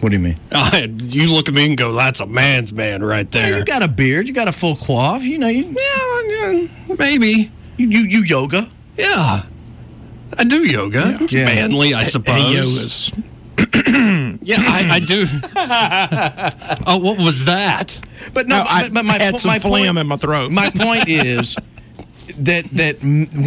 What 0.00 0.10
do 0.10 0.16
you 0.16 0.22
mean? 0.22 0.36
Uh, 0.52 0.86
you 0.98 1.32
look 1.32 1.48
at 1.48 1.54
me 1.54 1.66
and 1.66 1.76
go, 1.78 1.92
"That's 1.92 2.20
a 2.20 2.26
man's 2.26 2.72
man 2.72 3.02
right 3.02 3.30
there." 3.30 3.50
Yeah, 3.50 3.58
you 3.58 3.64
got 3.64 3.82
a 3.82 3.88
beard, 3.88 4.26
you 4.28 4.34
got 4.34 4.48
a 4.48 4.52
full 4.52 4.74
coif, 4.76 5.22
you 5.22 5.38
know. 5.38 5.48
You, 5.48 5.64
yeah, 5.64 6.52
yeah, 6.52 6.94
maybe. 6.98 7.50
You, 7.76 7.88
you 7.88 8.00
you 8.00 8.18
yoga? 8.22 8.70
Yeah, 8.98 9.42
I 10.38 10.44
do 10.44 10.62
yoga. 10.64 11.16
It's 11.20 11.32
Yeah. 11.32 11.46
manly, 11.46 11.94
I 11.94 12.00
He 12.04 12.10
suppose. 12.10 13.10
yogas. 13.10 13.24
Yeah, 14.42 14.56
I, 14.58 14.88
I 14.96 15.00
do. 15.00 15.24
oh, 16.86 16.98
what 16.98 17.18
was 17.18 17.44
that? 17.46 17.98
But 18.34 18.46
no, 18.46 18.58
No, 18.58 18.64
I 18.68 18.82
but, 18.84 18.94
but 18.94 19.04
my, 19.06 19.14
had 19.18 19.32
po- 19.32 19.38
some 19.38 19.48
my 19.50 19.58
phlegm 19.58 19.86
point, 19.94 19.98
in 19.98 20.06
my 20.06 20.16
throat. 20.16 20.50
My 20.52 20.70
point 20.74 21.08
is 21.08 21.56
that 22.38 22.64
that 22.72 22.96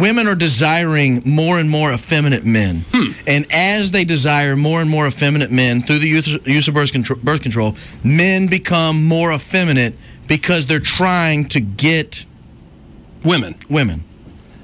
women 0.00 0.26
are 0.26 0.34
desiring 0.34 1.22
more 1.26 1.58
and 1.58 1.68
more 1.70 1.92
effeminate 1.92 2.44
men, 2.44 2.84
Hmm. 2.92 3.12
and 3.26 3.46
as 3.52 3.92
they 3.92 4.04
desire 4.04 4.56
more 4.56 4.80
and 4.80 4.88
more 4.90 5.06
effeminate 5.06 5.50
men 5.50 5.82
through 5.82 5.98
the 6.00 6.08
use, 6.08 6.26
use 6.46 6.68
of 6.68 6.74
birth 6.74 6.90
control, 6.92 7.18
birth 7.22 7.42
control, 7.42 7.76
men 8.02 8.46
become 8.46 9.04
more 9.04 9.32
effeminate 9.32 9.94
because 10.26 10.66
they're 10.66 10.80
trying 10.80 11.44
to 11.46 11.60
get 11.60 12.24
Women. 13.24 13.56
women. 13.68 14.04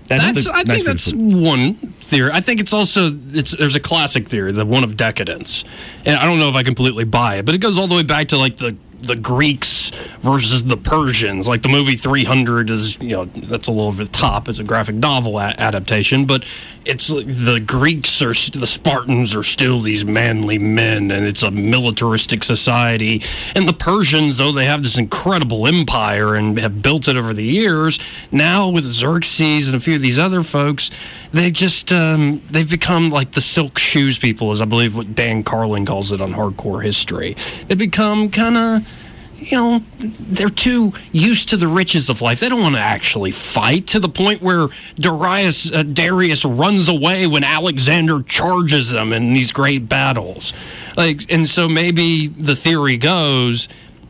That's, 0.08 0.44
the 0.44 0.52
I 0.52 0.62
nice 0.62 0.66
think 0.66 0.86
that's 0.86 1.14
one 1.14 1.74
theory. 2.02 2.30
I 2.32 2.40
think 2.40 2.60
it's 2.60 2.72
also 2.72 3.10
it's 3.12 3.56
there's 3.56 3.76
a 3.76 3.80
classic 3.80 4.28
theory, 4.28 4.52
the 4.52 4.66
one 4.66 4.84
of 4.84 4.96
decadence, 4.96 5.64
and 6.04 6.16
I 6.16 6.26
don't 6.26 6.38
know 6.38 6.48
if 6.48 6.54
I 6.54 6.62
completely 6.62 7.04
buy 7.04 7.36
it, 7.36 7.46
but 7.46 7.54
it 7.54 7.58
goes 7.58 7.78
all 7.78 7.86
the 7.86 7.96
way 7.96 8.02
back 8.02 8.28
to 8.28 8.36
like 8.36 8.56
the 8.56 8.76
the 9.06 9.16
Greeks 9.16 9.90
versus 10.20 10.64
the 10.64 10.76
Persians. 10.76 11.46
Like 11.46 11.62
the 11.62 11.68
movie 11.68 11.96
300 11.96 12.70
is, 12.70 12.98
you 13.00 13.10
know, 13.10 13.24
that's 13.26 13.68
a 13.68 13.70
little 13.70 13.86
over 13.86 14.04
the 14.04 14.10
top. 14.10 14.48
It's 14.48 14.58
a 14.58 14.64
graphic 14.64 14.96
novel 14.96 15.38
a- 15.38 15.54
adaptation, 15.58 16.24
but 16.24 16.44
it's 16.84 17.08
the 17.08 17.62
Greeks 17.64 18.20
are 18.22 18.34
the 18.58 18.66
Spartans 18.66 19.34
are 19.34 19.42
still 19.42 19.80
these 19.80 20.04
manly 20.04 20.58
men, 20.58 21.10
and 21.10 21.26
it's 21.26 21.42
a 21.42 21.50
militaristic 21.50 22.44
society. 22.44 23.22
And 23.54 23.66
the 23.68 23.72
Persians, 23.72 24.36
though 24.36 24.52
they 24.52 24.66
have 24.66 24.82
this 24.82 24.98
incredible 24.98 25.66
empire 25.66 26.34
and 26.34 26.58
have 26.58 26.82
built 26.82 27.08
it 27.08 27.16
over 27.16 27.32
the 27.32 27.44
years, 27.44 27.98
now 28.30 28.68
with 28.68 28.84
Xerxes 28.84 29.68
and 29.68 29.76
a 29.76 29.80
few 29.80 29.96
of 29.96 30.02
these 30.02 30.18
other 30.18 30.42
folks, 30.42 30.90
they 31.34 31.50
just 31.50 31.92
um, 31.92 32.40
they've 32.48 32.70
become 32.70 33.10
like 33.10 33.32
the 33.32 33.40
silk 33.40 33.76
shoes 33.78 34.18
people, 34.18 34.52
as 34.52 34.60
I 34.60 34.66
believe 34.66 34.96
what 34.96 35.16
Dan 35.16 35.42
Carlin 35.42 35.84
calls 35.84 36.12
it 36.12 36.20
on 36.20 36.32
Hardcore 36.32 36.82
History. 36.82 37.36
They 37.66 37.74
become 37.74 38.30
kind 38.30 38.56
of 38.56 38.88
you 39.36 39.56
know, 39.58 39.82
they're 39.98 40.48
too 40.48 40.92
used 41.12 41.50
to 41.50 41.56
the 41.56 41.68
riches 41.68 42.08
of 42.08 42.22
life. 42.22 42.40
They 42.40 42.48
don't 42.48 42.62
want 42.62 42.76
to 42.76 42.80
actually 42.80 43.30
fight 43.30 43.86
to 43.88 44.00
the 44.00 44.08
point 44.08 44.40
where 44.40 44.68
Darius, 44.94 45.70
uh, 45.70 45.82
Darius 45.82 46.44
runs 46.46 46.88
away 46.88 47.26
when 47.26 47.44
Alexander 47.44 48.22
charges 48.22 48.92
them 48.92 49.12
in 49.12 49.34
these 49.34 49.52
great 49.52 49.86
battles. 49.88 50.54
Like, 50.96 51.30
and 51.30 51.46
so 51.46 51.68
maybe 51.68 52.28
the 52.28 52.56
theory 52.56 52.96
goes, 52.96 53.68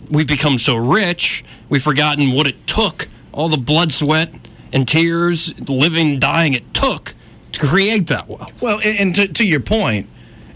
we've 0.08 0.28
become 0.28 0.56
so 0.56 0.76
rich, 0.76 1.42
we've 1.68 1.82
forgotten 1.82 2.32
what 2.32 2.46
it 2.46 2.66
took, 2.68 3.08
all 3.32 3.48
the 3.48 3.56
blood, 3.56 3.90
sweat, 3.90 4.30
and 4.74 4.86
tears, 4.86 5.58
living, 5.70 6.18
dying 6.18 6.52
it 6.52 6.74
took 6.74 7.14
to 7.52 7.60
create 7.60 8.08
that 8.08 8.28
wealth. 8.28 8.60
Well, 8.60 8.80
and 8.84 9.14
to, 9.14 9.28
to 9.28 9.46
your 9.46 9.60
point, 9.60 10.10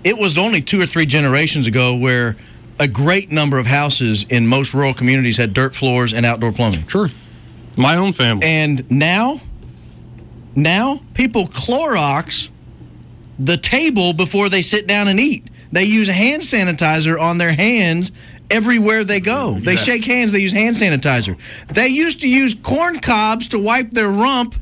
it 0.04 0.18
was 0.18 0.36
only 0.36 0.60
two 0.60 0.80
or 0.80 0.86
three 0.86 1.06
generations 1.06 1.66
ago 1.66 1.96
where 1.96 2.36
a 2.80 2.88
great 2.88 3.30
number 3.30 3.58
of 3.58 3.66
houses 3.66 4.24
in 4.28 4.46
most 4.46 4.74
rural 4.74 4.92
communities 4.92 5.36
had 5.36 5.54
dirt 5.54 5.74
floors 5.74 6.12
and 6.12 6.26
outdoor 6.26 6.52
plumbing. 6.52 6.86
Sure. 6.88 7.08
My 7.76 7.96
own 7.96 8.12
family. 8.12 8.44
And 8.46 8.88
now, 8.90 9.40
now 10.54 11.00
people 11.14 11.46
Clorox 11.46 12.50
the 13.38 13.56
table 13.56 14.12
before 14.12 14.48
they 14.48 14.62
sit 14.62 14.86
down 14.88 15.06
and 15.06 15.20
eat. 15.20 15.46
They 15.70 15.84
use 15.84 16.08
hand 16.08 16.42
sanitizer 16.42 17.20
on 17.20 17.38
their 17.38 17.52
hands 17.52 18.10
everywhere 18.50 19.04
they 19.04 19.20
go. 19.20 19.58
They 19.58 19.76
shake 19.76 20.04
hands, 20.04 20.32
they 20.32 20.40
use 20.40 20.52
hand 20.52 20.76
sanitizer. 20.76 21.36
They 21.68 21.88
used 21.88 22.20
to 22.20 22.28
use 22.28 22.54
corn 22.54 23.00
cobs 23.00 23.48
to 23.48 23.58
wipe 23.58 23.90
their 23.90 24.08
rump 24.08 24.54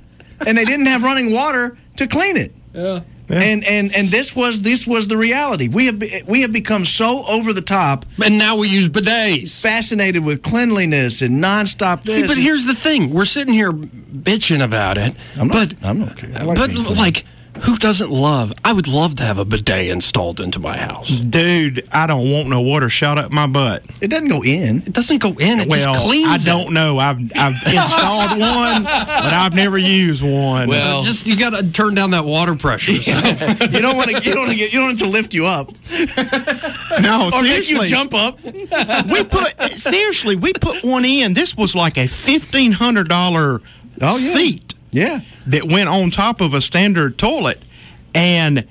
and 0.47 0.59
they 0.59 0.65
didn't 0.65 0.87
have 0.87 1.05
running 1.05 1.33
water 1.33 1.77
to 1.97 2.07
clean 2.07 2.37
it. 2.37 2.55
Yeah. 2.75 3.01
And 3.29 3.65
and 3.65 3.93
and 3.93 4.09
this 4.09 4.37
was 4.37 4.63
this 4.63 4.87
was 4.87 5.09
the 5.09 5.17
reality. 5.17 5.67
We 5.67 5.87
have 5.87 6.01
we 6.29 6.43
have 6.43 6.53
become 6.53 6.85
so 6.85 7.25
over 7.27 7.53
the 7.53 7.61
top, 7.61 8.07
and 8.25 8.39
now 8.39 8.57
we 8.57 8.69
use 8.69 8.89
bidets. 8.89 9.61
Fascinated 9.61 10.25
with 10.25 10.45
cleanliness 10.45 11.23
and 11.23 11.43
nonstop. 11.43 12.05
This. 12.05 12.15
See, 12.15 12.27
but 12.29 12.37
here's 12.37 12.67
the 12.67 12.75
thing: 12.75 13.11
we're 13.11 13.25
sitting 13.25 13.53
here 13.53 13.73
bitching 13.73 14.63
about 14.63 14.97
it, 14.97 15.17
I'm 15.41 15.49
not, 15.49 15.71
but 15.71 15.85
I'm 15.85 15.99
not 15.99 16.13
okay. 16.13 16.33
I 16.35 16.55
but 16.55 16.73
like, 16.97 17.25
who 17.63 17.77
doesn't 17.77 18.11
love? 18.11 18.53
I 18.65 18.73
would 18.73 18.87
love 18.89 19.15
to 19.17 19.23
have 19.25 19.39
a 19.39 19.45
bidet 19.45 19.89
installed 19.91 20.41
into 20.41 20.59
my 20.59 20.77
house. 20.77 21.09
Dude, 21.09 21.87
I 21.93 22.07
don't 22.07 22.31
want 22.31 22.49
no 22.49 22.61
water 22.61 22.89
shot 22.89 23.19
up 23.19 23.33
my 23.33 23.47
butt. 23.47 23.85
it 24.01 24.09
doesn't 24.09 24.29
go 24.29 24.43
in. 24.45 24.79
It 24.87 24.93
doesn't 24.93 25.19
go 25.19 25.31
in; 25.39 25.61
it 25.61 25.69
well, 25.69 25.93
just 25.95 26.07
cleans. 26.07 26.29
I 26.29 26.51
don't 26.51 26.73
know. 26.73 26.99
I've 26.99 27.19
I've 27.35 27.55
installed 27.67 28.39
one, 28.41 28.85
but 28.85 29.33
I've 29.33 29.55
never 29.55 29.79
used 29.79 30.23
one. 30.23 30.69
Well- 30.69 31.03
just 31.03 31.27
you 31.27 31.37
got 31.37 31.55
to 31.55 31.71
turn 31.73 31.95
down 31.95 32.11
that 32.11 32.25
water 32.25 32.55
pressure. 32.57 32.93
so- 33.01 33.13
you 33.67 33.81
don't 33.81 33.97
want 33.97 34.11
to. 34.11 34.21
You 34.23 34.33
don't 34.35 34.47
want 34.47 34.51
to 34.51 34.57
get. 34.57 34.73
You 34.73 34.79
don't 34.81 34.89
want 34.89 34.99
to 35.01 35.07
lift 35.09 35.35
you 35.35 35.47
up 35.47 35.69
no, 37.01 37.31
or 37.33 37.43
make 37.43 37.63
seriously. 37.63 37.75
you 37.75 37.87
jump 37.87 38.15
up. 38.15 38.43
we 38.45 39.25
put 39.25 39.61
seriously, 39.73 40.37
we 40.37 40.53
put 40.53 40.85
one 40.85 41.05
in. 41.05 41.35
This 41.35 41.57
was 41.57 41.75
like 41.75 41.97
a 41.99 42.07
fifteen 42.07 42.73
hundred 42.73 43.09
dollar 43.09 43.61
Oh, 43.99 44.19
yeah. 44.19 44.35
seat 44.35 44.66
Yeah. 44.97 45.21
that 45.47 45.65
went 45.65 45.89
on 45.89 46.11
top 46.11 46.41
of 46.41 46.55
a 46.55 46.61
standard 46.61 47.19
toilet, 47.19 47.61
and 48.15 48.67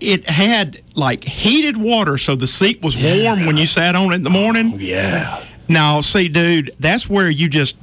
it 0.00 0.28
had 0.28 0.80
like 0.94 1.24
heated 1.24 1.76
water, 1.76 2.18
so 2.18 2.36
the 2.36 2.46
seat 2.46 2.82
was 2.82 2.96
warm 2.96 3.46
when 3.46 3.56
you 3.56 3.66
sat 3.66 3.94
on 3.94 4.12
it 4.12 4.16
in 4.16 4.22
the 4.24 4.30
morning. 4.30 4.72
Oh, 4.74 4.78
yeah. 4.78 5.44
Now, 5.68 6.00
see, 6.00 6.28
dude, 6.28 6.70
that's 6.78 7.08
where 7.08 7.28
you 7.28 7.48
just 7.48 7.76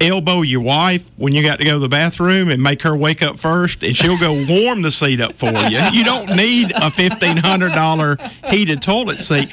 elbow 0.00 0.42
your 0.42 0.60
wife 0.60 1.06
when 1.16 1.32
you 1.32 1.42
got 1.42 1.58
to 1.58 1.64
go 1.64 1.72
to 1.74 1.78
the 1.78 1.88
bathroom 1.88 2.50
and 2.50 2.62
make 2.62 2.82
her 2.82 2.96
wake 2.96 3.22
up 3.22 3.38
first, 3.38 3.82
and 3.82 3.96
she'll 3.96 4.18
go 4.18 4.32
warm 4.48 4.82
the 4.82 4.90
seat 4.90 5.20
up 5.20 5.34
for 5.34 5.50
you. 5.50 5.78
You 5.92 6.04
don't 6.04 6.34
need 6.36 6.72
a 6.74 6.90
fifteen 6.90 7.36
hundred 7.36 7.72
dollar 7.72 8.16
heated 8.48 8.82
toilet 8.82 9.18
seat. 9.18 9.48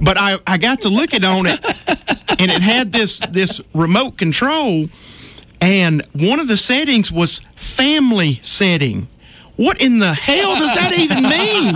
But 0.00 0.16
I, 0.18 0.36
I 0.46 0.58
got 0.58 0.80
to 0.80 0.88
look 0.88 1.02
looking 1.02 1.24
on 1.24 1.46
it, 1.46 1.64
and 2.40 2.50
it 2.50 2.62
had 2.62 2.92
this 2.92 3.18
this 3.30 3.60
remote 3.74 4.16
control, 4.16 4.86
and 5.62 6.02
one 6.12 6.40
of 6.40 6.48
the 6.48 6.56
settings 6.56 7.12
was 7.12 7.40
family 7.54 8.40
setting. 8.42 9.06
What 9.56 9.80
in 9.80 9.98
the 9.98 10.12
hell 10.12 10.56
does 10.56 10.74
that 10.74 10.92
even 10.98 11.22
mean? 11.22 11.74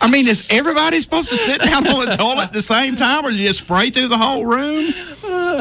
I 0.00 0.08
mean, 0.10 0.26
is 0.26 0.48
everybody 0.50 0.98
supposed 1.00 1.28
to 1.28 1.36
sit 1.36 1.60
down 1.60 1.86
on 1.86 2.06
the 2.06 2.16
toilet 2.16 2.44
at 2.44 2.52
the 2.52 2.62
same 2.62 2.96
time, 2.96 3.24
or 3.24 3.30
you 3.30 3.46
just 3.46 3.60
spray 3.60 3.90
through 3.90 4.08
the 4.08 4.18
whole 4.18 4.44
room? 4.44 4.90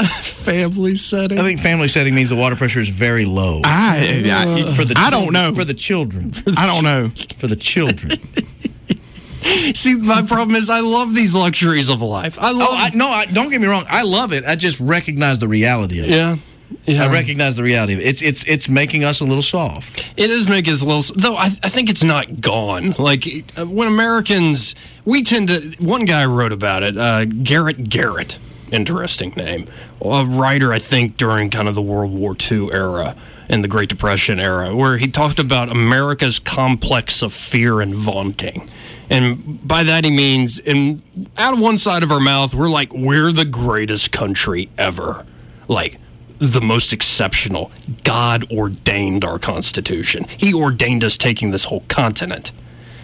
Family 0.07 0.95
setting. 0.95 1.37
I 1.39 1.43
think 1.43 1.59
family 1.59 1.87
setting 1.87 2.15
means 2.15 2.29
the 2.29 2.35
water 2.35 2.55
pressure 2.55 2.79
is 2.79 2.89
very 2.89 3.25
low. 3.25 3.61
I, 3.63 4.23
I, 4.25 4.73
for 4.75 4.83
the 4.83 4.95
I 4.97 5.11
don't 5.11 5.31
know. 5.31 5.53
for 5.53 5.63
the 5.63 5.75
children. 5.75 6.33
I 6.57 6.65
don't 6.65 6.83
know. 6.83 7.09
For 7.37 7.47
the 7.47 7.55
children. 7.55 8.11
See, 9.75 9.97
my 9.97 10.23
problem 10.23 10.55
is 10.55 10.69
I 10.69 10.79
love 10.79 11.13
these 11.13 11.35
luxuries 11.35 11.89
of 11.89 12.01
life. 12.01 12.39
I 12.39 12.49
oh, 12.49 12.57
love. 12.57 12.67
oh, 12.71 12.75
I, 12.77 12.89
no, 12.95 13.07
I, 13.07 13.25
don't 13.25 13.51
get 13.51 13.61
me 13.61 13.67
wrong. 13.67 13.83
I 13.87 14.03
love 14.03 14.33
it. 14.33 14.45
I 14.45 14.55
just 14.55 14.79
recognize 14.79 15.37
the 15.37 15.47
reality 15.47 15.99
of 15.99 16.05
it. 16.05 16.11
yeah. 16.11 16.37
Yeah. 16.85 17.05
I 17.05 17.11
recognize 17.11 17.55
the 17.55 17.63
reality 17.63 17.93
of 17.93 17.99
it. 17.99 18.05
It's 18.05 18.21
it's 18.21 18.43
it's 18.45 18.69
making 18.69 19.03
us 19.03 19.21
a 19.21 19.25
little 19.25 19.41
soft. 19.41 20.11
It 20.17 20.29
is 20.29 20.49
making 20.49 20.73
us 20.73 20.81
a 20.81 20.85
little, 20.85 21.15
though. 21.15 21.35
I, 21.35 21.45
I 21.45 21.69
think 21.69 21.89
it's 21.89 22.03
not 22.03 22.41
gone. 22.41 22.95
Like 22.99 23.25
uh, 23.57 23.65
when 23.65 23.87
Americans, 23.87 24.75
we 25.05 25.23
tend 25.23 25.47
to. 25.49 25.75
One 25.79 26.05
guy 26.05 26.25
wrote 26.25 26.51
about 26.51 26.83
it. 26.83 26.97
Uh, 26.97 27.25
Garet 27.25 27.89
Garrett, 27.89 28.39
interesting 28.71 29.31
name. 29.35 29.67
A 30.03 30.25
writer, 30.25 30.73
I 30.73 30.79
think, 30.79 31.17
during 31.17 31.49
kind 31.49 31.67
of 31.67 31.75
the 31.75 31.81
World 31.81 32.13
War 32.13 32.35
II 32.51 32.71
era 32.71 33.15
and 33.49 33.63
the 33.63 33.67
Great 33.67 33.89
Depression 33.89 34.39
era, 34.39 34.75
where 34.75 34.97
he 34.97 35.07
talked 35.07 35.39
about 35.39 35.69
America's 35.69 36.39
complex 36.39 37.21
of 37.21 37.33
fear 37.33 37.81
and 37.81 37.93
vaunting. 37.93 38.69
And 39.09 39.65
by 39.67 39.83
that 39.83 40.05
he 40.05 40.11
means, 40.11 40.59
in 40.59 41.01
out 41.37 41.53
of 41.53 41.61
one 41.61 41.77
side 41.77 42.03
of 42.03 42.11
our 42.11 42.19
mouth, 42.19 42.53
we're 42.53 42.69
like, 42.69 42.93
we're 42.93 43.31
the 43.31 43.45
greatest 43.45 44.11
country 44.11 44.69
ever. 44.77 45.25
Like, 45.67 45.99
the 46.51 46.61
most 46.61 46.93
exceptional. 46.93 47.71
God 48.03 48.51
ordained 48.51 49.23
our 49.23 49.39
Constitution. 49.39 50.25
He 50.37 50.53
ordained 50.53 51.03
us 51.03 51.17
taking 51.17 51.51
this 51.51 51.65
whole 51.65 51.83
continent. 51.87 52.51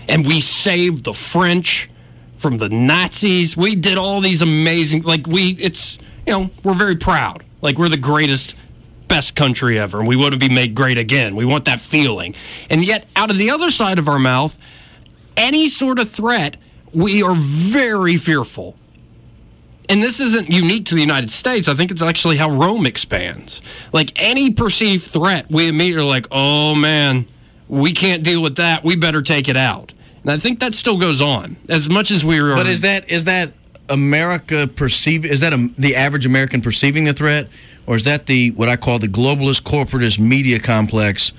And 0.08 0.25
we 0.25 0.41
saved 0.41 1.04
the 1.04 1.13
French 1.13 1.89
from 2.38 2.58
the 2.58 2.69
Nazis. 2.69 3.56
We 3.56 3.75
did 3.75 3.97
all 3.97 4.21
these 4.21 4.41
amazing, 4.41 5.04
like, 5.04 5.28
we, 5.28 5.52
it's, 5.60 5.97
you 6.25 6.34
know, 6.34 6.49
we're 6.63 6.73
very 6.73 6.95
proud. 6.95 7.43
Like, 7.62 7.78
we're 7.78 7.89
the 7.89 7.97
greatest, 7.97 8.56
best 9.08 9.36
country 9.36 9.78
ever, 9.78 9.99
and 9.99 10.08
we 10.08 10.15
want 10.15 10.34
to 10.34 10.39
be 10.39 10.49
made 10.49 10.73
great 10.73 10.97
again. 10.97 11.36
We 11.36 11.45
want 11.45 11.65
that 11.65 11.80
feeling. 11.80 12.36
And 12.69 12.84
yet, 12.84 13.08
out 13.15 13.30
of 13.30 13.38
the 13.38 13.52
other 13.52 13.69
side 13.69 13.99
of 13.99 14.08
our 14.08 14.19
mouth, 14.19 14.58
any 15.36 15.67
sort 15.67 15.99
of 15.99 16.10
threat, 16.10 16.58
we 16.93 17.21
are 17.21 17.36
very 17.36 18.17
fearful. 18.17 18.79
And 19.89 20.04
this 20.04 20.19
isn't 20.19 20.49
unique 20.49 20.86
to 20.86 20.95
the 20.95 21.02
United 21.02 21.32
States. 21.32 21.67
I 21.67 21.73
think 21.73 21.89
it's 21.89 22.04
actually 22.04 22.38
how 22.38 22.52
Rome 22.52 22.86
expands. 22.86 23.63
Like 23.91 24.12
any 24.21 24.54
perceived 24.54 25.04
threat, 25.04 25.49
we 25.49 25.67
immediately 25.67 26.04
are 26.04 26.08
like, 26.08 26.28
oh 26.32 26.75
man, 26.75 27.28
we 27.67 27.91
can't 27.93 28.23
deal 28.23 28.41
with 28.41 28.58
that. 28.58 28.84
We 28.84 28.95
better 28.95 29.23
take 29.23 29.49
it 29.49 29.58
out. 29.58 29.91
And 30.21 30.32
I 30.32 30.38
think 30.38 30.60
that 30.60 30.75
still 30.75 30.97
goes 30.97 31.21
on 31.21 31.58
as 31.69 31.89
much 31.89 32.12
as 32.12 32.23
we 32.23 32.39
are. 32.39 32.56
But 32.56 32.67
is 32.67 32.82
that 32.82 33.10
is 33.10 33.25
that 33.25 33.54
America 33.89 34.67
perceive? 34.67 35.25
Is 35.25 35.39
that 35.39 35.54
a, 35.54 35.69
the 35.78 35.95
average 35.95 36.25
American 36.25 36.62
perceiving 36.62 37.06
the 37.06 37.13
threat, 37.13 37.47
or 37.88 37.95
is 37.95 38.04
that 38.04 38.28
the 38.28 38.52
what 38.52 38.69
I 38.69 38.75
call 38.75 38.99
the 38.99 39.08
globalist 39.08 39.63
corporatist 39.63 40.19
media 40.19 40.60
complex? 40.60 41.34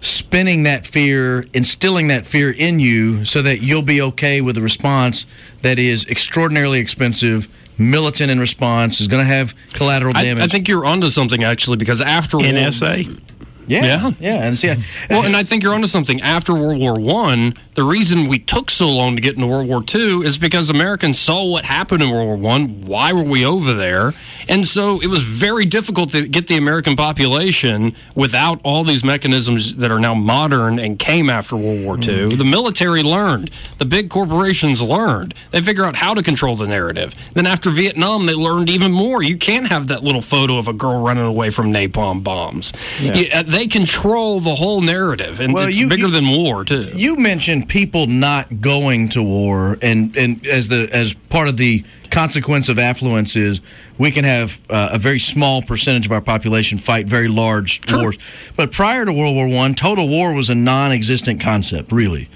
Spinning 0.00 0.64
that 0.64 0.84
fear, 0.84 1.44
instilling 1.54 2.08
that 2.08 2.26
fear 2.26 2.50
in 2.50 2.78
you 2.78 3.24
so 3.24 3.40
that 3.40 3.62
you'll 3.62 3.80
be 3.80 4.02
okay 4.02 4.42
with 4.42 4.58
a 4.58 4.60
response 4.60 5.24
that 5.62 5.78
is 5.78 6.04
extraordinarily 6.10 6.78
expensive, 6.78 7.48
militant 7.78 8.30
in 8.30 8.38
response, 8.40 9.00
is 9.00 9.08
going 9.08 9.22
to 9.22 9.26
have 9.26 9.54
collateral 9.72 10.12
damage. 10.12 10.42
I 10.44 10.46
think 10.48 10.68
you're 10.68 10.84
onto 10.84 11.08
something 11.10 11.44
actually 11.44 11.76
because 11.76 12.00
after 12.00 12.38
World- 12.38 12.48
NSA. 12.54 13.20
Yeah, 13.66 13.84
Yeah. 13.84 14.10
yeah, 14.20 14.46
and 14.46 14.56
see, 14.56 14.72
well, 15.10 15.24
and 15.24 15.36
I 15.36 15.42
think 15.44 15.62
you're 15.62 15.74
onto 15.74 15.86
something. 15.86 16.20
After 16.22 16.52
World 16.54 16.78
War 16.78 16.98
One, 16.98 17.54
the 17.74 17.82
reason 17.82 18.28
we 18.28 18.38
took 18.38 18.70
so 18.70 18.88
long 18.90 19.16
to 19.16 19.22
get 19.22 19.34
into 19.36 19.46
World 19.46 19.68
War 19.68 19.82
Two 19.82 20.22
is 20.22 20.38
because 20.38 20.70
Americans 20.70 21.18
saw 21.18 21.44
what 21.50 21.64
happened 21.64 22.02
in 22.02 22.10
World 22.10 22.26
War 22.26 22.36
One. 22.36 22.82
Why 22.86 23.12
were 23.12 23.22
we 23.22 23.44
over 23.44 23.72
there? 23.74 24.12
And 24.48 24.66
so 24.66 25.00
it 25.00 25.06
was 25.08 25.22
very 25.22 25.64
difficult 25.64 26.12
to 26.12 26.28
get 26.28 26.46
the 26.46 26.56
American 26.58 26.96
population 26.96 27.94
without 28.14 28.60
all 28.62 28.84
these 28.84 29.02
mechanisms 29.02 29.76
that 29.76 29.90
are 29.90 29.98
now 30.00 30.14
modern 30.14 30.78
and 30.78 30.98
came 30.98 31.30
after 31.30 31.56
World 31.56 31.84
War 31.84 31.96
II. 31.98 32.36
The 32.36 32.44
military 32.44 33.02
learned. 33.02 33.50
The 33.78 33.86
big 33.86 34.10
corporations 34.10 34.82
learned. 34.82 35.34
They 35.50 35.62
figure 35.62 35.84
out 35.84 35.96
how 35.96 36.12
to 36.14 36.22
control 36.22 36.56
the 36.56 36.66
narrative. 36.66 37.14
Then 37.32 37.46
after 37.46 37.70
Vietnam, 37.70 38.26
they 38.26 38.34
learned 38.34 38.68
even 38.68 38.92
more. 38.92 39.22
You 39.22 39.36
can't 39.38 39.66
have 39.68 39.88
that 39.88 40.04
little 40.04 40.20
photo 40.20 40.58
of 40.58 40.68
a 40.68 40.72
girl 40.74 41.02
running 41.02 41.24
away 41.24 41.48
from 41.50 41.72
napalm 41.72 42.22
bombs. 42.22 42.72
You- 43.00 43.26
uh, 43.32 43.42
they 43.54 43.66
control 43.66 44.40
the 44.40 44.54
whole 44.54 44.80
narrative, 44.80 45.40
and 45.40 45.52
Well, 45.54 45.68
it's 45.68 45.76
you- 45.78 45.88
bigger 45.88 46.06
you- 46.06 46.10
than 46.10 46.28
war 46.28 46.64
too. 46.64 46.90
You 46.94 47.16
mentioned 47.16 47.68
people 47.68 48.06
not 48.06 48.60
going 48.60 49.10
to 49.10 49.22
war, 49.22 49.78
and 49.80 50.16
and 50.16 50.44
as 50.46 50.68
the 50.68 50.88
as 50.92 51.14
part 51.30 51.48
of 51.48 51.56
the 51.56 51.84
consequence 52.10 52.68
of 52.68 52.78
affluence 52.78 53.36
is 53.36 53.60
we 53.98 54.10
can 54.10 54.24
have 54.24 54.60
uh, 54.70 54.90
a 54.92 54.98
very 54.98 55.18
small 55.20 55.62
percentage 55.62 56.06
of 56.06 56.12
our 56.12 56.20
population 56.20 56.78
fight 56.78 57.06
very 57.06 57.28
large 57.28 57.80
wars. 57.92 58.18
But 58.56 58.72
prior 58.72 59.04
to 59.04 59.12
World 59.12 59.34
War 59.36 59.48
One, 59.48 59.74
total 59.74 60.08
war 60.08 60.32
was 60.34 60.50
a 60.50 60.54
non-existent 60.54 61.40
concept, 61.40 61.92
really. 61.92 62.28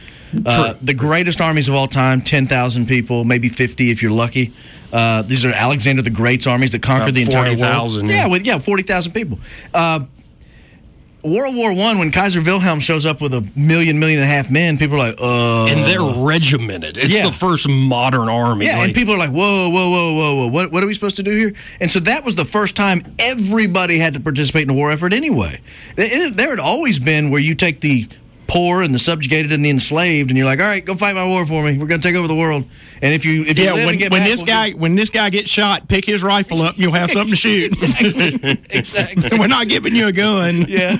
Uh, 0.44 0.74
the 0.82 0.92
greatest 0.94 1.40
armies 1.40 1.68
of 1.68 1.74
all 1.74 1.86
time, 1.88 2.20
ten 2.20 2.46
thousand 2.46 2.86
people, 2.86 3.24
maybe 3.24 3.48
fifty 3.48 3.90
if 3.90 4.02
you're 4.02 4.12
lucky. 4.12 4.52
Uh, 4.92 5.22
these 5.22 5.44
are 5.44 5.50
Alexander 5.52 6.02
the 6.02 6.10
Great's 6.10 6.46
armies 6.46 6.72
that 6.72 6.82
conquered 6.82 7.08
About 7.08 7.14
the 7.14 7.22
entire 7.22 7.48
world. 7.50 7.58
40,000, 7.60 8.06
Yeah, 8.08 8.26
yeah. 8.26 8.38
yeah, 8.42 8.58
forty 8.58 8.82
thousand 8.82 9.12
people. 9.12 9.38
Uh, 9.74 10.00
World 11.22 11.56
War 11.56 11.74
One, 11.74 11.98
when 11.98 12.12
Kaiser 12.12 12.40
Wilhelm 12.40 12.78
shows 12.80 13.04
up 13.04 13.20
with 13.20 13.34
a 13.34 13.44
million, 13.56 13.98
million 13.98 14.20
and 14.20 14.30
a 14.30 14.32
half 14.32 14.50
men, 14.50 14.78
people 14.78 14.96
are 14.96 15.08
like, 15.08 15.20
uh. 15.20 15.66
and 15.66 15.80
they're 15.84 16.24
regimented. 16.24 16.96
It's 16.96 17.10
Yeah. 17.10 17.26
the 17.26 17.32
first 17.32 17.68
modern 17.68 18.28
army. 18.28 18.66
Yeah, 18.66 18.76
Like, 18.76 18.84
and 18.86 18.94
people 18.94 19.14
are 19.14 19.18
like, 19.18 19.30
whoa, 19.30 19.68
whoa, 19.68 19.90
whoa, 19.90 20.14
whoa, 20.14 20.34
whoa. 20.36 20.46
What, 20.46 20.70
what 20.72 20.84
are 20.84 20.86
we 20.86 20.94
supposed 20.94 21.16
to 21.16 21.22
do 21.24 21.32
here? 21.32 21.52
And 21.80 21.90
so 21.90 21.98
that 22.00 22.24
was 22.24 22.36
the 22.36 22.44
first 22.44 22.76
time 22.76 23.02
everybody 23.18 23.98
had 23.98 24.14
to 24.14 24.20
participate 24.20 24.62
in 24.62 24.70
a 24.70 24.74
war 24.74 24.92
effort 24.92 25.12
anyway. 25.12 25.60
It- 25.96 26.12
it- 26.12 26.36
there 26.36 26.50
had 26.50 26.60
always 26.60 26.98
been 27.00 27.30
where 27.30 27.40
you 27.40 27.54
take 27.56 27.80
the 27.80 28.06
poor 28.48 28.82
and 28.82 28.92
the 28.92 28.98
subjugated 28.98 29.52
and 29.52 29.64
the 29.64 29.70
enslaved, 29.70 30.30
and 30.30 30.36
you're 30.36 30.46
like, 30.46 30.58
all 30.58 30.64
right, 30.66 30.84
go 30.84 30.94
fight 30.94 31.14
my 31.14 31.24
war 31.24 31.46
for 31.46 31.62
me. 31.62 31.78
We're 31.78 31.86
going 31.86 32.00
to 32.00 32.08
take 32.08 32.16
over 32.16 32.26
the 32.26 32.34
world. 32.34 32.64
And 33.00 33.14
if 33.14 33.24
you, 33.24 33.44
if 33.44 33.56
you 33.58 33.64
Yeah, 33.66 33.74
live 33.74 33.86
when, 33.86 33.98
get 33.98 34.10
when 34.10 34.22
back, 34.22 34.30
this 34.30 34.40
we'll 34.40 34.46
guy 34.46 34.70
when 34.72 34.96
this 34.96 35.10
guy 35.10 35.30
gets 35.30 35.48
shot, 35.48 35.86
pick 35.86 36.04
his 36.04 36.22
rifle 36.22 36.62
up. 36.62 36.76
You'll 36.76 36.92
have 36.92 37.12
something 37.12 37.30
to 37.30 37.36
shoot. 37.36 37.72
exactly. 38.70 39.38
We're 39.38 39.46
not 39.46 39.68
giving 39.68 39.94
you 39.94 40.08
a 40.08 40.12
gun. 40.12 40.64
Yeah. 40.68 40.96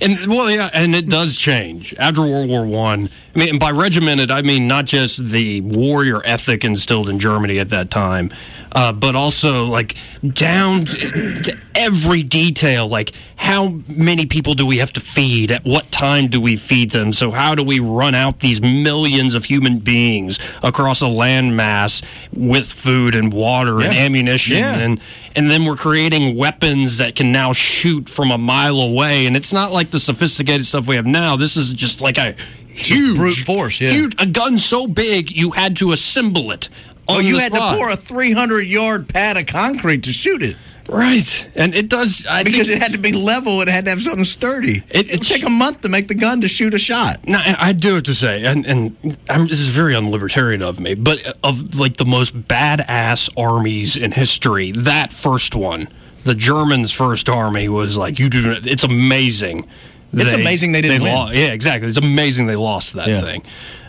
And 0.00 0.26
well, 0.26 0.50
yeah, 0.50 0.70
and 0.74 0.94
it 0.94 1.08
does 1.08 1.36
change 1.36 1.94
after 1.98 2.22
World 2.22 2.48
War 2.48 2.66
One. 2.66 3.08
I. 3.34 3.38
mean, 3.38 3.48
and 3.50 3.60
by 3.60 3.70
regimented, 3.70 4.30
I 4.30 4.42
mean 4.42 4.66
not 4.66 4.86
just 4.86 5.26
the 5.26 5.60
warrior 5.60 6.20
ethic 6.24 6.64
instilled 6.64 7.08
in 7.08 7.18
Germany 7.18 7.58
at 7.58 7.68
that 7.70 7.90
time, 7.90 8.30
uh, 8.72 8.92
but 8.92 9.14
also 9.14 9.66
like 9.66 9.94
down 10.26 10.86
to 10.86 11.42
to 11.42 11.58
every 11.74 12.22
detail. 12.22 12.88
Like 12.88 13.12
how 13.36 13.80
many 13.86 14.26
people 14.26 14.54
do 14.54 14.66
we 14.66 14.78
have 14.78 14.92
to 14.94 15.00
feed? 15.00 15.50
At 15.52 15.64
what 15.64 15.92
time 15.92 16.26
do 16.28 16.40
we 16.40 16.56
feed 16.56 16.85
them? 16.90 17.12
So 17.12 17.30
how 17.30 17.54
do 17.54 17.62
we 17.62 17.80
run 17.80 18.14
out 18.14 18.40
these 18.40 18.60
millions 18.60 19.34
of 19.34 19.44
human 19.44 19.78
beings 19.78 20.38
across 20.62 21.02
a 21.02 21.06
landmass 21.06 22.02
with 22.32 22.72
food 22.72 23.14
and 23.14 23.32
water 23.32 23.80
and 23.80 23.94
ammunition 23.94 24.56
Yeah. 24.58 24.78
and 24.78 25.00
and 25.34 25.50
then 25.50 25.64
we're 25.64 25.76
creating 25.76 26.36
weapons 26.36 26.98
that 26.98 27.14
can 27.14 27.32
now 27.32 27.52
shoot 27.52 28.08
from 28.08 28.30
a 28.30 28.38
mile 28.38 28.80
away 28.80 29.26
and 29.26 29.36
it's 29.36 29.52
not 29.52 29.72
like 29.72 29.90
the 29.90 29.98
sophisticated 29.98 30.64
stuff 30.66 30.88
we 30.88 30.96
have 30.96 31.06
now 31.06 31.36
this 31.36 31.56
is 31.56 31.72
just 31.72 32.00
like 32.00 32.18
a 32.18 32.34
huge 32.68 33.16
brute 33.16 33.34
force, 33.36 33.80
yeah. 33.80 33.90
huge, 33.90 34.14
a 34.20 34.26
gun 34.26 34.58
so 34.58 34.86
big 34.86 35.30
you 35.30 35.50
had 35.52 35.76
to 35.76 35.92
assemble 35.92 36.50
it 36.52 36.68
Oh, 37.08 37.20
you 37.20 37.38
had 37.38 37.54
spot. 37.54 37.74
to 37.74 37.78
pour 37.78 37.90
a 37.90 37.96
300 37.96 38.62
yard 38.62 39.08
pad 39.08 39.36
of 39.36 39.46
concrete 39.46 40.02
to 40.04 40.12
shoot 40.12 40.42
it. 40.42 40.56
Right 40.88 41.50
and 41.54 41.74
it 41.74 41.88
does 41.88 42.24
I 42.28 42.42
Because 42.42 42.68
think, 42.68 42.78
it 42.78 42.82
had 42.82 42.92
to 42.92 42.98
be 42.98 43.12
level, 43.12 43.60
it 43.62 43.68
had 43.68 43.84
to 43.86 43.90
have 43.90 44.00
something 44.02 44.24
sturdy. 44.24 44.82
It- 44.90 45.10
It, 45.10 45.22
take 45.22 45.42
a 45.44 45.50
month 45.50 45.80
to 45.82 45.88
make 45.88 46.08
the 46.08 46.14
gun 46.14 46.40
to 46.42 46.48
shoot 46.48 46.74
a 46.74 46.78
shot. 46.78 47.26
No, 47.26 47.38
I 47.38 47.56
I 47.68 47.72
do 47.72 47.94
have 47.94 48.02
to 48.04 48.14
say, 48.14 48.44
and, 48.44 48.64
and 48.66 48.96
I'm, 49.28 49.46
this 49.48 49.60
is 49.60 49.68
very 49.68 49.94
unlibertarian 49.94 50.62
of 50.62 50.78
me, 50.80 50.94
but 50.94 51.18
of 51.42 51.78
like 51.78 51.96
the 51.96 52.04
most 52.04 52.34
badass 52.48 53.28
armies 53.36 53.96
in 53.96 54.12
history, 54.12 54.70
that 54.72 55.12
first 55.12 55.54
one, 55.54 55.88
the 56.24 56.34
Germans' 56.34 56.92
first 56.92 57.28
army 57.28 57.68
was 57.68 57.96
like 57.96 58.18
you 58.18 58.28
do. 58.28 58.56
It's 58.64 58.84
amazing. 58.84 59.68
It's 60.12 60.32
amazing 60.32 60.72
they 60.72 60.80
didn't 60.80 61.02
win. 61.02 61.14
lo- 61.14 61.30
yeah, 61.30 61.46
exactly. 61.52 61.88
It's 61.88 61.98
amazing 61.98 62.46
they 62.46 62.56
lost 62.56 62.94
that 62.94 63.08
Yeah. 63.08 63.20
thing. 63.20 63.42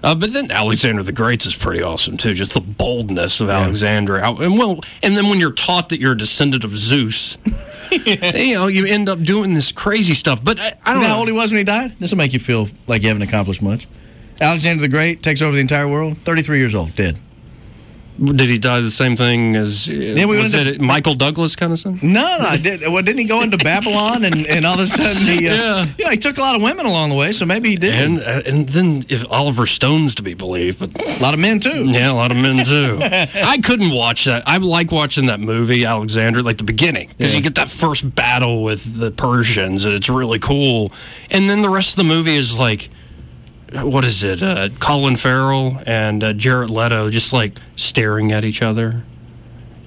Uh, 0.03 0.13
but 0.13 0.33
then 0.33 0.51
Alexander 0.51 1.01
the 1.03 1.11
Great 1.11 1.45
is 1.45 1.55
pretty 1.55 1.81
awesome 1.81 2.17
too. 2.17 2.33
Just 2.33 2.53
the 2.53 2.59
boldness 2.61 3.39
of 3.39 3.49
Alexander. 3.49 4.17
And 4.17 4.57
well, 4.57 4.81
and 5.01 5.15
then 5.17 5.29
when 5.29 5.39
you're 5.39 5.51
taught 5.53 5.89
that 5.89 5.99
you're 5.99 6.11
a 6.13 6.17
descendant 6.17 6.63
of 6.63 6.75
Zeus, 6.75 7.37
you 7.91 8.53
know, 8.55 8.67
you 8.67 8.85
end 8.85 9.09
up 9.09 9.21
doing 9.23 9.53
this 9.53 9.71
crazy 9.71 10.13
stuff. 10.13 10.43
But 10.43 10.59
I, 10.59 10.73
I 10.85 10.93
don't 10.93 11.01
know 11.01 11.07
know 11.07 11.13
how 11.13 11.19
old 11.19 11.27
he 11.27 11.33
was 11.33 11.51
when 11.51 11.59
he 11.59 11.63
died? 11.63 11.93
This 11.99 12.11
will 12.11 12.17
make 12.17 12.33
you 12.33 12.39
feel 12.39 12.67
like 12.87 13.01
you 13.03 13.07
haven't 13.07 13.23
accomplished 13.23 13.61
much. 13.61 13.87
Alexander 14.41 14.81
the 14.81 14.87
Great 14.89 15.23
takes 15.23 15.41
over 15.41 15.55
the 15.55 15.61
entire 15.61 15.87
world. 15.87 16.17
33 16.25 16.59
years 16.59 16.75
old, 16.75 16.95
dead. 16.95 17.17
Did 18.23 18.49
he 18.49 18.57
die 18.57 18.79
the 18.81 18.89
same 18.89 19.15
thing 19.15 19.55
as? 19.55 19.87
we 19.87 20.23
was 20.25 20.53
it 20.55 20.81
Michael 20.81 21.13
Douglas 21.13 21.55
kind 21.55 21.71
of 21.71 21.79
thing? 21.79 21.99
No, 22.01 22.37
no, 22.41 22.57
did, 22.57 22.81
well, 22.81 23.03
didn't 23.03 23.19
he 23.19 23.25
go 23.25 23.41
into 23.43 23.57
Babylon 23.57 24.25
and, 24.25 24.45
and 24.47 24.65
all 24.65 24.73
of 24.75 24.79
a 24.79 24.87
sudden 24.87 25.21
he, 25.21 25.47
uh, 25.47 25.53
Yeah. 25.53 25.85
you 25.97 26.05
know, 26.05 26.11
he 26.11 26.17
took 26.17 26.37
a 26.37 26.41
lot 26.41 26.55
of 26.55 26.63
women 26.63 26.85
along 26.87 27.09
the 27.09 27.15
way, 27.15 27.31
so 27.31 27.45
maybe 27.45 27.69
he 27.69 27.75
did. 27.75 27.93
And 27.93 28.19
uh, 28.19 28.41
and 28.49 28.67
then 28.69 29.03
if 29.09 29.29
Oliver 29.31 29.65
Stone's 29.67 30.15
to 30.15 30.23
be 30.23 30.33
believed, 30.33 30.79
but 30.79 30.99
a 31.19 31.21
lot 31.21 31.33
of 31.35 31.39
men 31.39 31.59
too. 31.59 31.85
yeah, 31.85 32.11
a 32.11 32.13
lot 32.13 32.31
of 32.31 32.37
men 32.37 32.65
too. 32.65 32.97
I 33.01 33.59
couldn't 33.63 33.91
watch 33.91 34.25
that. 34.25 34.43
I 34.47 34.57
like 34.57 34.91
watching 34.91 35.27
that 35.27 35.39
movie 35.39 35.85
Alexander, 35.85 36.41
like 36.41 36.57
the 36.57 36.63
beginning, 36.63 37.09
because 37.17 37.31
Yeah. 37.33 37.37
you 37.37 37.43
get 37.43 37.55
that 37.55 37.69
first 37.69 38.15
battle 38.15 38.63
with 38.63 38.97
the 38.99 39.11
Persians, 39.11 39.85
and 39.85 39.93
it's 39.93 40.09
really 40.09 40.39
cool. 40.39 40.91
And 41.29 41.49
then 41.49 41.61
the 41.61 41.69
rest 41.69 41.91
of 41.91 41.95
the 41.97 42.03
movie 42.03 42.35
is 42.35 42.57
like. 42.57 42.89
What 43.83 44.05
is 44.05 44.23
it? 44.23 44.41
Uh, 44.41 44.69
Colin 44.79 45.15
Farrell 45.15 45.81
and 45.85 46.23
uh, 46.23 46.33
Jared 46.33 46.69
Leto 46.69 47.09
just 47.09 47.33
like 47.33 47.59
staring 47.75 48.31
at 48.31 48.45
each 48.45 48.61
other, 48.61 49.03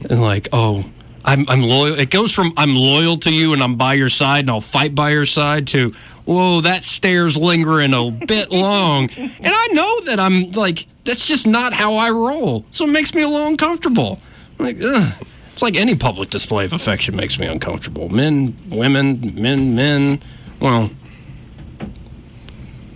and 0.08 0.20
like, 0.20 0.48
oh, 0.52 0.84
I'm 1.24 1.48
I'm 1.48 1.62
loyal. 1.62 1.98
It 1.98 2.10
goes 2.10 2.32
from 2.32 2.52
I'm 2.56 2.74
loyal 2.74 3.16
to 3.18 3.32
you 3.32 3.52
and 3.52 3.62
I'm 3.62 3.76
by 3.76 3.94
your 3.94 4.08
side 4.08 4.40
and 4.40 4.50
I'll 4.50 4.60
fight 4.60 4.94
by 4.94 5.10
your 5.10 5.26
side 5.26 5.66
to 5.68 5.90
whoa, 6.24 6.60
that 6.60 6.84
stare's 6.84 7.36
lingering 7.36 7.92
a 7.92 8.10
bit 8.10 8.50
long, 8.52 9.10
and 9.10 9.32
I 9.42 9.68
know 9.72 10.00
that 10.06 10.20
I'm 10.20 10.50
like 10.52 10.86
that's 11.04 11.26
just 11.26 11.46
not 11.46 11.72
how 11.72 11.94
I 11.94 12.10
roll, 12.10 12.64
so 12.70 12.84
it 12.84 12.90
makes 12.90 13.14
me 13.14 13.22
a 13.22 13.28
little 13.28 13.46
uncomfortable. 13.46 14.20
Like, 14.58 14.76
ugh. 14.82 15.14
it's 15.52 15.62
like 15.62 15.76
any 15.76 15.94
public 15.94 16.30
display 16.30 16.66
of 16.66 16.72
affection 16.72 17.16
makes 17.16 17.38
me 17.38 17.46
uncomfortable. 17.46 18.10
Men, 18.10 18.54
women, 18.68 19.34
men, 19.34 19.74
men. 19.74 20.22
Well, 20.60 20.90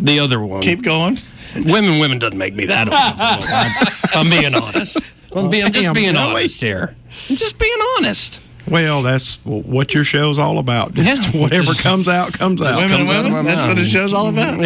the 0.00 0.18
other 0.20 0.40
one. 0.40 0.62
Keep 0.62 0.82
going. 0.82 1.18
Women, 1.54 1.98
women 2.00 2.18
doesn't 2.18 2.38
make 2.38 2.54
me 2.54 2.66
that 2.66 2.88
uncomfortable. 2.88 4.14
I'm, 4.20 4.26
I'm 4.26 4.30
being 4.40 4.54
honest. 4.54 5.12
I'm, 5.34 5.50
being, 5.50 5.64
I'm 5.64 5.72
just 5.72 5.94
being 5.94 6.14
no. 6.14 6.28
honest 6.30 6.60
here. 6.60 6.94
I'm 7.30 7.36
just 7.36 7.58
being 7.58 7.76
honest. 7.98 8.40
Well, 8.68 9.02
that's 9.02 9.36
what 9.44 9.92
your 9.94 10.04
show's 10.04 10.38
all 10.38 10.58
about. 10.58 10.94
Just 10.94 11.34
Yeah. 11.34 11.40
whatever 11.40 11.74
comes 11.78 12.08
out, 12.08 12.32
comes 12.32 12.60
out. 12.62 12.76
Women, 12.76 12.90
comes 13.06 13.10
women. 13.10 13.32
my 13.32 13.42
That's 13.42 13.60
mouth. 13.60 13.68
what 13.70 13.76
the 13.76 13.84
show's 13.84 14.12
all 14.12 14.28
about. 14.28 14.58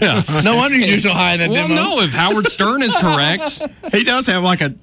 Yeah. 0.00 0.22
No 0.42 0.56
wonder 0.56 0.76
you're 0.76 0.98
so 0.98 1.10
high 1.10 1.34
in 1.34 1.38
that 1.38 1.50
Well, 1.50 1.68
demo. 1.68 1.80
no, 1.80 2.00
if 2.00 2.12
Howard 2.12 2.48
Stern 2.48 2.82
is 2.82 2.94
correct, 2.96 3.62
He 3.92 4.02
does 4.02 4.26
have 4.26 4.42
like 4.42 4.60
a 4.60 4.74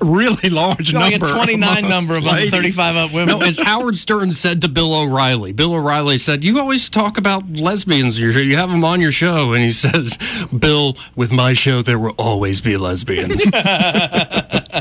really 0.00 0.50
large 0.50 0.92
like 0.92 1.14
a 1.14 1.18
number. 1.18 1.34
29 1.34 1.88
number 1.88 2.14
the 2.14 2.20
ladies. 2.20 2.50
35 2.50 2.96
up 2.96 3.12
women. 3.12 3.38
no, 3.38 3.44
as 3.44 3.58
Howard 3.60 3.96
Stern 3.96 4.32
said 4.32 4.60
to 4.62 4.68
Bill 4.68 4.94
O'Reilly, 4.94 5.52
Bill 5.52 5.74
O'Reilly 5.74 6.18
said, 6.18 6.44
"You 6.44 6.58
always 6.58 6.88
talk 6.88 7.18
about 7.18 7.50
lesbians. 7.52 8.16
in 8.18 8.24
your 8.24 8.32
show. 8.32 8.40
You 8.40 8.56
have 8.56 8.70
them 8.70 8.84
on 8.84 9.00
your 9.00 9.12
show." 9.12 9.52
And 9.52 9.62
he 9.62 9.70
says, 9.70 10.18
"Bill, 10.56 10.96
with 11.16 11.32
my 11.32 11.52
show, 11.52 11.82
there 11.82 11.98
will 11.98 12.14
always 12.18 12.60
be 12.60 12.76
lesbians." 12.76 13.44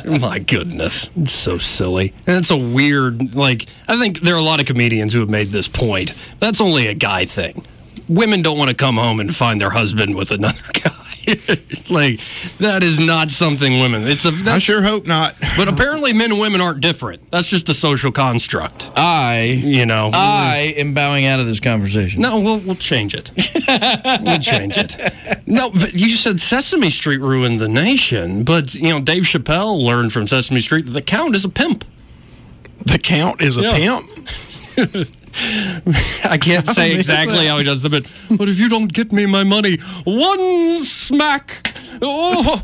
my 0.06 0.40
goodness, 0.46 1.10
it's 1.16 1.32
so 1.32 1.58
silly, 1.58 2.14
and 2.28 2.38
it's 2.38 2.52
a 2.52 2.58
weird. 2.58 3.36
Like, 3.36 3.68
I 3.88 3.98
think 3.98 4.22
there 4.22 4.36
are 4.36 4.40
a 4.40 4.44
lot 4.44 4.60
of 4.60 4.66
comedians 4.66 5.14
who 5.14 5.20
have 5.20 5.30
made 5.30 5.50
this 5.52 5.68
point. 5.68 6.14
That's 6.40 6.60
only 6.62 6.88
a 6.88 6.94
guy 6.94 7.26
thing. 7.26 7.66
Women 8.10 8.42
don't 8.42 8.58
want 8.58 8.70
to 8.70 8.76
come 8.76 8.98
home 8.98 9.20
and 9.20 9.34
find 9.34 9.62
their 9.62 9.70
husband 9.70 10.16
with 10.16 10.32
another 10.32 10.62
guy. 10.74 10.92
like 11.90 12.20
that 12.60 12.82
is 12.84 13.00
not 13.00 13.30
something 13.30 13.80
women. 13.80 14.08
It's 14.08 14.26
a. 14.26 14.32
I 14.46 14.58
sure 14.60 14.82
hope 14.82 15.06
not. 15.08 15.36
but 15.58 15.68
apparently, 15.68 16.14
men 16.14 16.32
and 16.32 16.40
women 16.40 16.62
aren't 16.62 16.82
different. 16.82 17.30
That's 17.32 17.50
just 17.50 17.70
a 17.70 17.74
social 17.74 18.12
construct. 18.12 18.92
I, 18.96 19.44
You 19.64 19.86
know. 19.86 20.10
I 20.14 20.74
am 20.78 20.94
bowing 20.94 21.26
out 21.26 21.40
of 21.40 21.46
this 21.48 21.60
conversation. 21.60 22.22
no, 22.22 22.40
we'll 22.40 22.60
we'll 22.60 22.76
change 22.76 23.14
it. 23.16 23.32
we'll 24.22 24.40
change 24.40 24.78
it. 24.78 24.96
No, 25.48 25.70
but 25.72 25.94
you 25.94 26.10
said 26.10 26.40
Sesame 26.40 26.90
Street 26.90 27.20
ruined 27.22 27.60
the 27.60 27.70
nation, 27.70 28.44
but 28.44 28.76
you 28.76 28.90
know 28.90 29.00
Dave 29.00 29.24
Chappelle 29.24 29.82
learned 29.82 30.12
from 30.14 30.28
Sesame 30.28 30.60
Street 30.60 30.86
that 30.88 30.92
the 30.92 31.02
Count 31.02 31.36
is 31.36 31.46
a 31.46 31.50
pimp. 31.50 31.86
The 32.86 33.00
count 33.00 33.42
is 33.42 33.56
a 33.58 33.62
Yeah. 33.62 34.02
pimp. 34.76 35.08
I 35.36 36.38
can't 36.40 36.68
say 36.80 36.96
exactly 36.96 37.48
how 37.48 37.58
he 37.58 37.64
does 37.64 37.82
the 37.82 37.90
bit, 37.90 38.08
but 38.30 38.50
if 38.50 38.60
you 38.60 38.70
don't 38.70 38.92
get 38.92 39.12
me 39.12 39.26
my 39.26 39.44
money, 39.44 39.78
one 40.04 40.80
smack, 40.80 41.74
oh, 42.02 42.62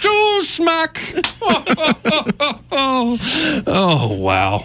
two 0.00 0.44
smack, 0.44 1.00
oh, 3.66 4.12
wow. 4.18 4.64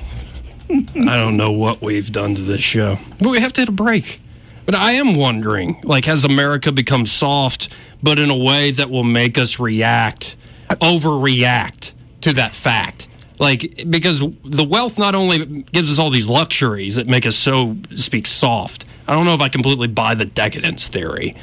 I 0.69 1.17
don't 1.17 1.37
know 1.37 1.51
what 1.51 1.81
we've 1.81 2.11
done 2.11 2.35
to 2.35 2.41
this 2.41 2.61
show, 2.61 2.97
but 3.19 3.29
we 3.29 3.39
have 3.39 3.53
to 3.53 3.61
hit 3.61 3.69
a 3.69 3.73
break. 3.73 4.19
But 4.65 4.75
I 4.75 4.93
am 4.93 5.15
wondering, 5.15 5.81
like, 5.83 6.05
has 6.05 6.23
America 6.23 6.71
become 6.71 7.05
soft, 7.05 7.69
but 8.01 8.17
in 8.17 8.29
a 8.29 8.37
way 8.37 8.71
that 8.71 8.89
will 8.89 9.03
make 9.03 9.37
us 9.37 9.59
react, 9.59 10.37
overreact 10.69 11.93
to 12.21 12.33
that 12.33 12.53
fact? 12.53 13.09
Like, 13.39 13.85
because 13.89 14.19
the 14.19 14.63
wealth 14.63 14.99
not 14.99 15.15
only 15.15 15.63
gives 15.63 15.91
us 15.91 15.99
all 15.99 16.09
these 16.09 16.29
luxuries 16.29 16.95
that 16.95 17.07
make 17.07 17.25
us 17.25 17.35
so 17.35 17.77
speak 17.95 18.27
soft. 18.27 18.85
I 19.07 19.13
don't 19.13 19.25
know 19.25 19.33
if 19.33 19.41
I 19.41 19.49
completely 19.49 19.87
buy 19.87 20.15
the 20.15 20.25
decadence 20.25 20.87
theory. 20.87 21.35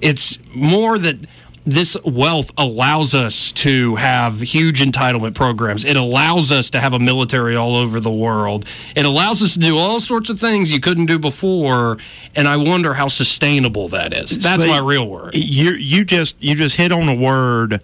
It's 0.00 0.38
more 0.54 0.98
that 0.98 1.18
this 1.66 1.96
wealth 2.04 2.50
allows 2.58 3.14
us 3.14 3.50
to 3.52 3.96
have 3.96 4.40
huge 4.40 4.82
entitlement 4.82 5.34
programs. 5.34 5.84
It 5.84 5.96
allows 5.96 6.52
us 6.52 6.70
to 6.70 6.80
have 6.80 6.92
a 6.92 6.98
military 6.98 7.56
all 7.56 7.74
over 7.74 8.00
the 8.00 8.10
world. 8.10 8.66
It 8.94 9.06
allows 9.06 9.42
us 9.42 9.54
to 9.54 9.60
do 9.60 9.78
all 9.78 10.00
sorts 10.00 10.28
of 10.28 10.38
things 10.38 10.72
you 10.72 10.80
couldn't 10.80 11.06
do 11.06 11.18
before. 11.18 11.96
And 12.34 12.46
I 12.46 12.58
wonder 12.58 12.94
how 12.94 13.08
sustainable 13.08 13.88
that 13.88 14.12
is. 14.12 14.38
That's 14.38 14.62
See, 14.62 14.68
my 14.68 14.78
real 14.78 15.08
word. 15.08 15.34
You 15.34 15.70
you 15.70 16.04
just 16.04 16.36
you 16.42 16.54
just 16.54 16.76
hit 16.76 16.92
on 16.92 17.08
a 17.08 17.14
word 17.14 17.80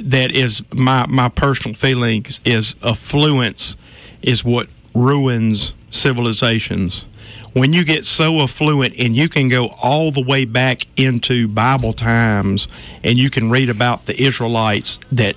that 0.00 0.32
is 0.32 0.62
my 0.72 1.06
my 1.06 1.28
personal 1.28 1.74
feelings 1.74 2.40
is 2.44 2.76
affluence 2.82 3.76
is 4.22 4.44
what 4.44 4.68
ruins 4.94 5.74
civilizations. 5.90 7.04
When 7.52 7.74
you 7.74 7.84
get 7.84 8.06
so 8.06 8.40
affluent 8.40 8.94
and 8.98 9.14
you 9.14 9.28
can 9.28 9.48
go 9.48 9.68
all 9.82 10.10
the 10.10 10.22
way 10.22 10.46
back 10.46 10.86
into 10.96 11.48
Bible 11.48 11.92
times 11.92 12.66
and 13.04 13.18
you 13.18 13.28
can 13.28 13.50
read 13.50 13.68
about 13.68 14.06
the 14.06 14.20
Israelites 14.22 14.98
that 15.12 15.36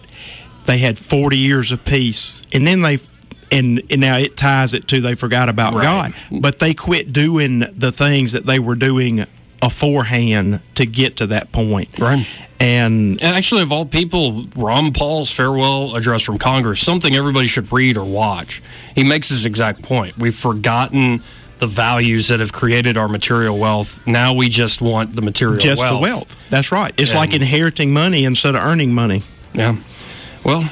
they 0.64 0.78
had 0.78 0.98
40 0.98 1.38
years 1.38 1.72
of 1.72 1.84
peace 1.84 2.42
and 2.54 2.66
then 2.66 2.82
they 2.82 3.00
and, 3.52 3.82
and 3.92 4.02
now 4.02 4.18
it 4.18 4.36
ties 4.36 4.74
it 4.74 4.88
to 4.88 5.02
they 5.02 5.14
forgot 5.14 5.50
about 5.50 5.74
Right. 5.76 5.84
God 5.84 6.42
but 6.42 6.60
they 6.60 6.74
quit 6.74 7.14
doing 7.14 7.60
the 7.60 7.92
things 7.92 8.32
that 8.32 8.46
they 8.46 8.60
were 8.60 8.76
doing 8.76 9.26
aforehand 9.62 10.60
to 10.76 10.86
get 10.86 11.18
to 11.18 11.28
that 11.28 11.52
point 11.52 11.90
Right. 12.00 12.26
and 12.60 13.22
And 13.22 13.36
actually, 13.36 13.62
of 13.64 13.72
all 13.72 13.86
people, 13.86 14.46
Ron 14.56 14.92
Paul's 14.94 15.32
farewell 15.32 15.96
address 15.96 16.22
from 16.22 16.38
Congress, 16.38 16.80
something 16.80 17.16
everybody 17.16 17.48
should 17.48 17.72
read 17.72 17.98
or 17.98 18.06
watch. 18.06 18.62
He 18.96 19.04
makes 19.04 19.30
this 19.30 19.46
exact 19.46 19.82
point. 19.82 20.18
We've 20.18 20.36
forgotten 20.36 21.22
the 21.60 21.68
values 21.68 22.28
that 22.28 22.42
have 22.42 22.52
created 22.52 22.98
our 22.98 23.08
material 23.08 23.58
wealth. 23.58 24.06
Now 24.06 24.34
we 24.34 24.50
just 24.50 24.82
want 24.82 25.16
the 25.16 25.22
material 25.22 25.58
just 25.58 25.82
wealth. 25.82 25.94
the 25.96 26.02
wealth 26.02 26.36
that's 26.50 26.70
right 26.72 26.94
it's 26.98 27.12
And- 27.12 27.18
like 27.20 27.34
inheriting 27.34 27.94
money 27.94 28.26
instead 28.26 28.56
of 28.56 28.62
earning 28.62 28.94
money 28.94 29.24
Yeah. 29.54 29.78
Well, 30.44 30.70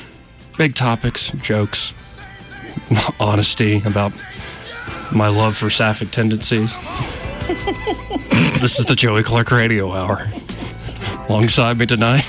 big 0.57 0.75
topics, 0.75 1.31
jokes, 1.41 1.93
honesty 3.19 3.81
about 3.85 4.11
my 5.11 5.29
love 5.29 5.55
for 5.55 5.69
sapphic 5.69 6.11
tendencies. 6.11 6.75
this 8.63 8.79
is 8.79 8.85
the 8.85 8.95
Joey 8.95 9.23
Clark 9.23 9.51
Radio 9.51 9.91
Hour. 9.91 10.25
Alongside 11.27 11.77
me 11.77 11.85
tonight. 11.85 12.23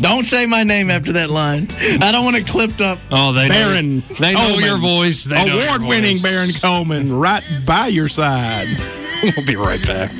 Don't 0.00 0.24
say 0.26 0.46
my 0.46 0.62
name 0.62 0.88
after 0.90 1.12
that 1.12 1.28
line. 1.28 1.68
I 2.00 2.12
don't 2.12 2.24
want 2.24 2.34
it 2.34 2.46
clipped 2.46 2.80
up. 2.80 2.98
Oh, 3.10 3.34
they 3.34 3.48
Baron 3.48 3.98
know, 3.98 4.04
they 4.18 4.32
know 4.32 4.46
Coleman. 4.46 4.64
your 4.64 4.78
voice. 4.78 5.24
They 5.24 5.44
know 5.44 5.54
your 5.54 5.66
award-winning 5.66 6.16
voice. 6.16 6.22
Baron 6.22 6.50
Coleman 6.62 7.12
right 7.12 7.44
by 7.66 7.88
your 7.88 8.08
side 8.08 8.68
We'll 9.36 9.44
be 9.44 9.56
right 9.56 9.84
back. 9.86 10.10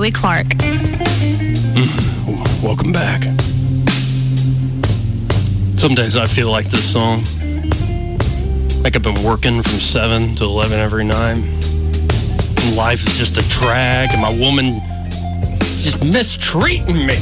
Joey 0.00 0.12
Clark. 0.12 0.46
Mm, 1.76 2.62
welcome 2.62 2.90
back. 2.90 3.22
Some 5.78 5.94
days 5.94 6.16
I 6.16 6.24
feel 6.24 6.50
like 6.50 6.70
this 6.70 6.90
song. 6.90 7.18
Like 8.82 8.96
I've 8.96 9.02
been 9.02 9.22
working 9.22 9.62
from 9.62 9.74
7 9.74 10.36
to 10.36 10.44
11 10.44 10.80
every 10.80 11.04
night. 11.04 11.36
And 11.36 12.76
life 12.76 13.06
is 13.06 13.18
just 13.18 13.36
a 13.36 13.46
drag, 13.50 14.08
and 14.12 14.22
my 14.22 14.30
woman 14.30 14.80
just 15.58 16.02
mistreating 16.02 17.04
me. 17.06 17.18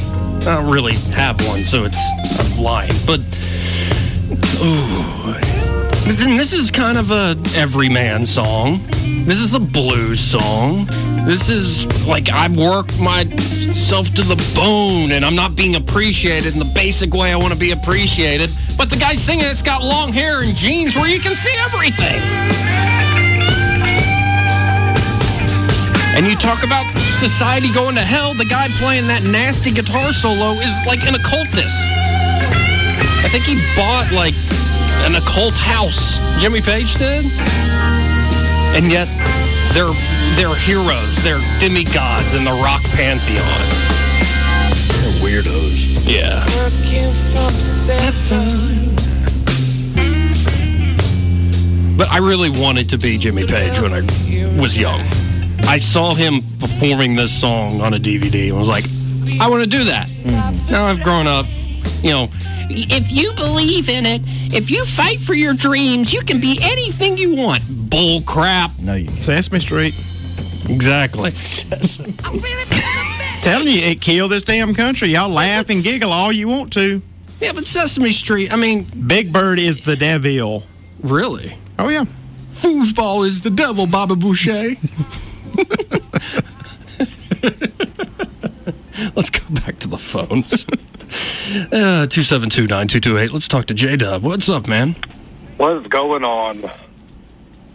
I 0.47 0.55
don't 0.55 0.71
really 0.71 0.93
have 1.15 1.45
one, 1.49 1.65
so 1.65 1.83
it's 1.83 1.99
I'm 2.39 2.63
lying. 2.63 2.93
But 3.05 3.19
ooh, 4.63 5.33
but 6.07 6.15
then 6.15 6.37
this 6.37 6.53
is 6.53 6.71
kind 6.71 6.97
of 6.97 7.11
a 7.11 7.35
everyman 7.57 8.25
song. 8.25 8.88
This 9.25 9.39
is 9.39 9.53
a 9.53 9.59
blues 9.59 10.19
song. 10.19 10.87
This 11.25 11.49
is 11.49 12.07
like 12.07 12.29
I 12.29 12.47
work 12.49 12.87
myself 12.99 14.13
to 14.15 14.23
the 14.23 14.35
bone, 14.55 15.11
and 15.11 15.23
I'm 15.23 15.35
not 15.35 15.55
being 15.55 15.75
appreciated 15.75 16.53
in 16.53 16.59
the 16.59 16.71
basic 16.73 17.13
way 17.13 17.31
I 17.31 17.35
want 17.35 17.53
to 17.53 17.59
be 17.59 17.71
appreciated. 17.71 18.49
But 18.77 18.89
the 18.89 18.95
guy 18.95 19.13
singing 19.13 19.45
it's 19.45 19.61
got 19.61 19.83
long 19.83 20.11
hair 20.11 20.41
and 20.43 20.55
jeans 20.55 20.95
where 20.95 21.07
you 21.07 21.19
can 21.19 21.33
see 21.33 21.53
everything. 21.59 22.19
And 26.17 26.25
you 26.25 26.35
talk 26.35 26.63
about 26.63 26.85
society 26.97 27.71
going 27.73 27.95
to 27.95 28.01
hell. 28.01 28.33
The 28.33 28.45
guy 28.49 28.67
playing 28.79 29.07
that 29.07 29.23
nasty 29.23 29.71
guitar 29.71 30.11
solo 30.11 30.53
is 30.59 30.73
like 30.87 31.05
an 31.07 31.15
occultist. 31.15 31.85
I 33.23 33.29
think 33.29 33.43
he 33.43 33.55
bought 33.75 34.11
like 34.11 34.33
an 35.05 35.15
occult 35.15 35.53
house. 35.53 36.17
Jimmy 36.41 36.61
Page 36.61 36.95
did. 36.95 37.25
And 38.75 38.91
yet 38.91 39.07
they're 39.73 39.93
they're 40.35 40.55
heroes. 40.55 41.23
They're 41.23 41.41
demigods 41.59 42.33
in 42.33 42.43
the 42.43 42.51
rock 42.63 42.81
pantheon. 42.95 43.43
They're 44.87 45.19
weirdos. 45.21 46.07
Yeah. 46.07 46.45
Working 46.57 47.13
from 47.31 47.51
seven. 47.51 48.95
But 51.97 52.09
I 52.11 52.19
really 52.19 52.49
wanted 52.49 52.89
to 52.91 52.97
be 52.97 53.17
Jimmy 53.17 53.45
Page 53.45 53.79
when 53.81 53.91
I 53.91 54.01
was 54.61 54.77
young. 54.77 55.01
I 55.67 55.77
saw 55.77 56.15
him 56.15 56.41
performing 56.57 57.15
this 57.15 57.37
song 57.37 57.81
on 57.81 57.93
a 57.93 57.99
DVD 57.99 58.49
and 58.49 58.57
was 58.57 58.69
like, 58.69 58.85
I 59.41 59.49
want 59.49 59.63
to 59.63 59.69
do 59.69 59.83
that. 59.83 60.07
Mm. 60.07 60.71
Now 60.71 60.85
I've 60.85 61.03
grown 61.03 61.27
up, 61.27 61.45
you 62.01 62.11
know, 62.11 62.29
if 62.69 63.11
you 63.11 63.33
believe 63.33 63.89
in 63.89 64.05
it, 64.05 64.21
if 64.53 64.71
you 64.71 64.85
fight 64.85 65.19
for 65.19 65.33
your 65.33 65.53
dreams, 65.53 66.13
you 66.13 66.21
can 66.21 66.39
be 66.39 66.57
anything 66.61 67.17
you 67.17 67.35
want. 67.35 67.61
Bull 67.89 68.21
crap. 68.21 68.71
No, 68.79 68.95
you 68.95 69.07
Sesame 69.07 69.59
Street. 69.59 69.93
Exactly. 70.69 71.31
Telling 73.41 73.67
you, 73.67 73.79
it 73.81 74.01
killed 74.01 74.31
this 74.31 74.43
damn 74.43 74.73
country. 74.73 75.09
Y'all 75.09 75.29
laugh 75.29 75.69
and 75.69 75.83
giggle 75.83 76.11
all 76.11 76.31
you 76.31 76.47
want 76.47 76.73
to. 76.73 77.01
Yeah, 77.39 77.53
but 77.53 77.65
Sesame 77.65 78.11
Street, 78.11 78.51
I 78.53 78.57
mean, 78.57 78.83
Big 79.07 79.31
Bird 79.31 79.59
is 79.59 79.81
the 79.81 79.95
devil. 79.95 80.63
really? 81.01 81.57
Oh 81.79 81.89
yeah. 81.89 82.05
Foosball 82.53 83.25
is 83.25 83.41
the 83.43 83.49
devil, 83.49 83.87
Bobby 83.87 84.15
Boucher. 84.15 84.71
Let's 89.15 89.29
go 89.29 89.39
back 89.55 89.79
to 89.79 89.87
the 89.87 89.97
phones. 89.97 90.65
Uh, 91.71 92.05
272-9228. 92.09 93.31
Let's 93.31 93.47
talk 93.47 93.65
to 93.67 93.73
J-Dub. 93.73 94.23
What's 94.23 94.49
up, 94.49 94.67
man? 94.67 94.97
What's 95.55 95.87
going 95.87 96.25
on? 96.25 96.69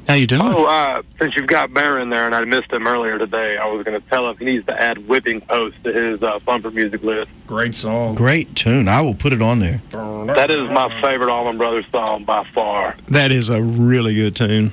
How 0.07 0.15
you 0.15 0.27
doing? 0.27 0.43
Oh, 0.43 0.67
uh, 0.67 1.03
since 1.19 1.35
you've 1.35 1.47
got 1.47 1.73
Baron 1.73 2.11
there 2.11 2.27
and 2.27 2.35
I 2.35 2.45
missed 2.45 2.71
him 2.71 2.87
earlier 2.87 3.19
today, 3.19 3.57
I 3.57 3.67
was 3.69 3.85
going 3.85 3.99
to 4.01 4.07
tell 4.09 4.29
him 4.29 4.37
he 4.37 4.45
needs 4.45 4.67
to 4.67 4.79
add 4.79 5.09
Whipping 5.09 5.41
Post 5.41 5.83
to 5.85 5.93
his 5.93 6.23
uh, 6.23 6.39
bumper 6.41 6.71
music 6.71 7.03
list. 7.03 7.31
Great 7.47 7.75
song. 7.75 8.15
Great 8.15 8.55
tune. 8.55 8.87
I 8.87 9.01
will 9.01 9.15
put 9.15 9.33
it 9.33 9.41
on 9.41 9.61
there. 9.61 9.81
That 9.91 10.51
is 10.51 10.69
my 10.71 11.01
favorite 11.01 11.31
Allman 11.31 11.57
Brothers 11.57 11.87
song 11.91 12.25
by 12.25 12.45
far. 12.53 12.97
That 13.09 13.33
is 13.33 13.49
a 13.49 13.63
really 13.63 14.15
good 14.15 14.37
tune. 14.37 14.73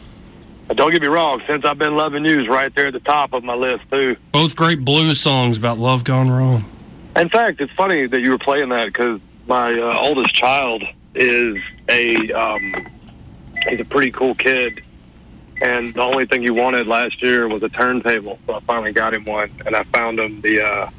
And 0.68 0.78
don't 0.78 0.92
get 0.92 1.02
me 1.02 1.08
wrong, 1.08 1.42
since 1.48 1.64
I've 1.64 1.78
been 1.78 1.96
loving 1.96 2.26
you's 2.26 2.48
right 2.48 2.74
there 2.76 2.88
at 2.88 2.94
the 2.94 3.00
top 3.00 3.34
of 3.34 3.44
my 3.44 3.56
list 3.56 3.84
too. 3.90 4.18
Both 4.34 4.56
great 4.56 4.84
blues 4.84 5.20
songs 5.20 5.58
about 5.58 5.78
love 5.78 6.04
gone 6.04 6.30
wrong. 6.30 6.66
In 7.16 7.30
fact, 7.30 7.62
it's 7.62 7.74
funny 7.74 8.06
that 8.06 8.20
you 8.22 8.32
were 8.32 8.38
playing 8.38 8.70
that 8.70 8.86
because 8.86 9.20
my 9.48 9.74
uh, 9.74 9.98
oldest 9.98 10.34
child 10.34 10.84
is 11.16 11.58
a 11.90 12.32
um, 12.32 12.88
he's 13.68 13.82
a 13.82 13.86
pretty 13.86 14.12
cool 14.12 14.36
kid, 14.36 14.82
and 15.62 15.94
the 15.94 16.02
only 16.02 16.26
thing 16.26 16.42
he 16.42 16.50
wanted 16.50 16.88
last 16.88 17.22
year 17.22 17.48
was 17.48 17.64
a 17.64 17.70
turntable. 17.70 18.40
So 18.48 18.56
I 18.56 18.60
finally 18.62 18.92
got 18.92 19.14
him 19.16 19.26
one, 19.26 19.52
and 19.66 19.76
I 19.76 19.84
found 19.86 20.20
him 20.20 20.42
the 20.42 20.66
uh, 20.66 20.90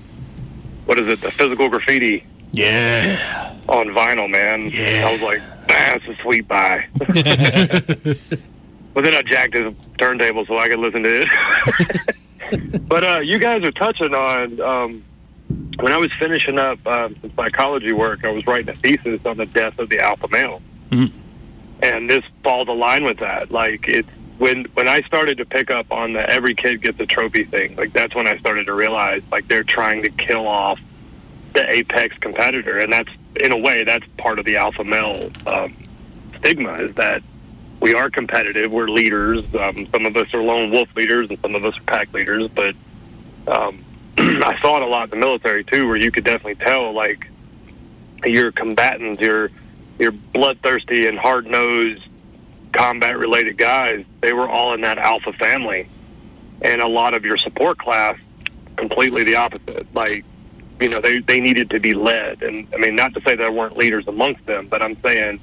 what 0.87 0.98
is 0.98 1.09
it, 1.09 1.20
the 1.20 1.31
physical 1.31 1.68
graffiti 1.68 2.25
Yeah. 2.53 3.55
on 3.68 3.88
vinyl, 3.88 4.31
man. 4.31 4.68
Yeah. 4.68 5.07
I 5.09 5.12
was 5.12 5.22
like, 5.22 5.42
that's 5.68 6.07
a 6.09 6.16
sweet 6.22 6.46
buy. 6.48 6.87
but 6.98 7.09
then 9.05 9.14
I 9.14 9.22
jacked 9.22 9.55
his 9.55 9.75
turntable 9.98 10.46
so 10.46 10.59
I 10.59 10.68
could 10.68 10.79
listen 10.79 11.03
to 11.03 11.25
it. 11.25 12.83
but 12.88 13.05
uh, 13.05 13.20
you 13.20 13.38
guys 13.38 13.62
are 13.64 13.72
touching 13.72 14.14
on 14.14 14.61
um, 14.61 15.03
when 15.81 15.92
I 15.92 15.96
was 15.96 16.11
finishing 16.18 16.59
up 16.59 16.79
some 16.85 17.14
psychology 17.37 17.92
work, 17.92 18.25
I 18.25 18.31
was 18.31 18.46
writing 18.46 18.68
a 18.68 18.75
thesis 18.75 19.20
on 19.25 19.38
the 19.38 19.46
death 19.46 19.79
of 19.79 19.88
the 19.88 20.01
alpha 20.01 20.29
male, 20.29 20.61
Mhm. 20.90 21.11
and 21.83 22.11
this 22.11 22.22
falls 22.44 22.68
a 22.68 22.72
line 22.72 23.05
with 23.05 23.18
that. 23.20 23.51
Like 23.51 23.88
it's 23.88 24.09
when 24.38 24.64
when 24.75 24.88
I 24.88 25.03
started 25.03 25.38
to 25.38 25.45
pick 25.45 25.71
up 25.71 25.90
on 25.92 26.12
the 26.12 26.29
every 26.29 26.55
kid 26.55 26.83
gets 26.83 26.99
a 27.01 27.07
trophy 27.07 27.45
thing. 27.45 27.77
Like 27.77 27.92
that's 27.92 28.14
when 28.14 28.27
I 28.27 28.38
started 28.38 28.66
to 28.66 28.75
realize 28.75 29.23
like 29.31 29.49
they're 29.49 29.64
trying 29.64 30.03
to 30.03 30.11
kill 30.11 30.47
off 30.47 30.81
the 31.53 31.71
apex 31.71 32.16
competitor, 32.18 32.79
and 32.79 32.92
that's 32.92 33.11
in 33.40 33.53
a 33.53 33.59
way 33.59 33.85
that's 33.85 34.07
part 34.16 34.38
of 34.38 34.45
the 34.45 34.57
alpha 34.57 34.85
male 34.85 35.31
um, 35.47 35.77
stigma 36.38 36.75
is 36.75 36.92
that 36.92 37.23
we 37.81 37.95
are 37.95 38.11
competitive, 38.11 38.71
we're 38.71 38.88
leaders. 38.88 39.45
Um, 39.55 39.88
some 39.90 40.07
of 40.07 40.16
us 40.16 40.33
are 40.35 40.42
lone 40.42 40.71
wolf 40.71 40.88
leaders, 40.95 41.29
and 41.31 41.38
some 41.40 41.55
of 41.55 41.64
us 41.64 41.77
are 41.77 41.83
pack 41.83 42.12
leaders. 42.12 42.49
But 42.49 42.75
um, 43.47 43.85
I 44.18 44.59
saw 44.61 44.77
it 44.77 44.83
a 44.83 44.87
lot 44.87 45.05
in 45.05 45.11
the 45.11 45.16
military 45.16 45.64
too, 45.64 45.88
where 45.88 45.97
you 45.97 46.11
could 46.11 46.25
definitely 46.25 46.55
tell 46.64 46.92
like 46.92 47.29
your 48.25 48.53
combatants, 48.53 49.21
your 49.21 49.51
your 49.99 50.12
bloodthirsty 50.12 51.07
and 51.07 51.18
hard 51.18 51.47
nosed 51.47 52.03
combat 52.73 53.19
related 53.19 53.57
guys, 53.57 54.05
they 54.21 54.33
were 54.33 54.49
all 54.49 54.75
in 54.75 54.81
that 54.83 54.99
alpha 54.99 55.33
family, 55.35 55.89
and 56.63 56.81
a 56.81 56.89
lot 56.89 57.15
of 57.15 57.25
your 57.25 57.37
support 57.37 57.79
class 57.79 58.19
completely 58.77 59.25
the 59.25 59.37
opposite. 59.37 59.87
Like 59.95 60.25
you 60.81 60.89
know, 60.89 61.01
they 61.01 61.21
they 61.21 61.41
needed 61.41 61.71
to 61.71 61.81
be 61.81 61.95
led, 61.95 62.43
and 62.43 62.67
I 62.75 62.79
mean, 62.79 62.97
not 62.97 63.15
to 63.15 63.21
say 63.23 63.37
there 63.37 63.53
weren't 63.53 63.77
leaders 63.77 64.09
amongst 64.09 64.45
them, 64.47 64.67
but 64.69 64.83
I'm 64.83 65.01
saying 65.03 65.41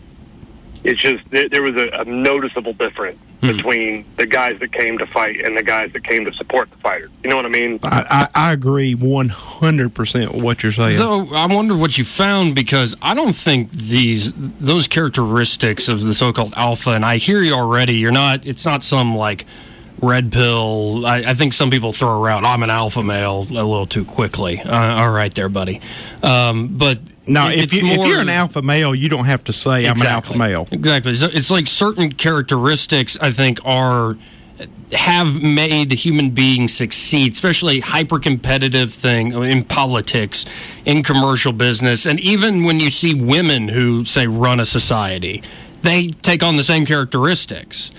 it's 0.83 1.01
just 1.01 1.29
there 1.29 1.49
there 1.49 1.61
was 1.61 1.75
a, 1.75 1.89
a 1.99 2.05
noticeable 2.05 2.73
difference 2.73 3.19
between 3.41 4.05
the 4.17 4.25
guys 4.25 4.59
that 4.59 4.71
came 4.73 4.97
to 4.97 5.05
fight 5.07 5.41
and 5.43 5.57
the 5.57 5.63
guys 5.63 5.91
that 5.93 6.03
came 6.03 6.25
to 6.25 6.33
support 6.33 6.69
the 6.71 6.77
fighter. 6.77 7.09
You 7.23 7.29
know 7.29 7.37
what 7.37 7.45
I 7.45 7.49
mean? 7.49 7.79
I, 7.83 8.27
I, 8.35 8.49
I 8.49 8.51
agree 8.51 8.95
100% 8.95 10.33
with 10.33 10.43
what 10.43 10.61
you're 10.61 10.73
saying. 10.73 10.97
Though 10.97 11.27
I 11.33 11.47
wonder 11.47 11.75
what 11.75 11.97
you 11.97 12.03
found 12.03 12.53
because 12.53 12.95
I 13.01 13.13
don't 13.13 13.35
think 13.35 13.71
these 13.71 14.33
those 14.33 14.87
characteristics 14.87 15.87
of 15.87 16.01
the 16.01 16.13
so-called 16.13 16.53
alpha, 16.57 16.91
and 16.91 17.05
I 17.05 17.17
hear 17.17 17.41
you 17.41 17.53
already. 17.53 17.95
You're 17.95 18.11
not. 18.11 18.45
It's 18.45 18.65
not 18.65 18.83
some 18.83 19.15
like 19.15 19.45
red 20.01 20.31
pill. 20.31 21.05
I, 21.05 21.17
I 21.17 21.33
think 21.33 21.53
some 21.53 21.69
people 21.69 21.93
throw 21.93 22.21
around. 22.21 22.45
I'm 22.45 22.63
an 22.63 22.69
alpha 22.69 23.03
male 23.03 23.41
a 23.49 23.63
little 23.63 23.85
too 23.85 24.05
quickly. 24.05 24.59
Uh, 24.59 25.01
all 25.01 25.11
right, 25.11 25.33
there, 25.33 25.49
buddy. 25.49 25.81
Um, 26.23 26.77
but 26.77 26.99
no, 27.29 27.47
it- 27.47 27.59
if, 27.59 27.73
you, 27.73 27.85
if 27.87 27.97
more- 27.97 28.07
you're 28.07 28.19
an 28.21 28.29
alpha 28.29 28.61
male, 28.61 28.93
you 28.93 29.07
don't 29.09 29.25
have 29.25 29.43
to 29.45 29.53
say 29.53 29.85
I'm 29.87 29.99
an 30.01 30.07
alpha 30.07 30.37
male. 30.37 30.67
Exactly. 30.71 31.13
So 31.13 31.27
it's 31.31 31.49
like 31.51 31.67
certain 31.67 32.11
characteristics 32.13 33.17
I 33.21 33.31
think 33.31 33.59
are 33.65 34.17
have 34.91 35.41
made 35.41 35.91
human 35.93 36.31
beings 36.31 36.73
succeed, 36.73 37.31
especially 37.31 37.79
hyper 37.79 38.19
competitive 38.19 38.93
thing 38.93 39.31
in 39.43 39.63
politics, 39.63 40.45
in 40.83 41.01
commercial 41.03 41.53
business, 41.53 42.05
and 42.05 42.19
even 42.19 42.63
when 42.65 42.79
you 42.81 42.89
see 42.89 43.13
women 43.13 43.69
who 43.69 44.03
say 44.03 44.27
run 44.27 44.59
a 44.59 44.65
society, 44.65 45.41
they 45.81 46.07
take 46.07 46.43
on 46.43 46.57
the 46.57 46.63
same 46.63 46.85
characteristics. 46.85 47.91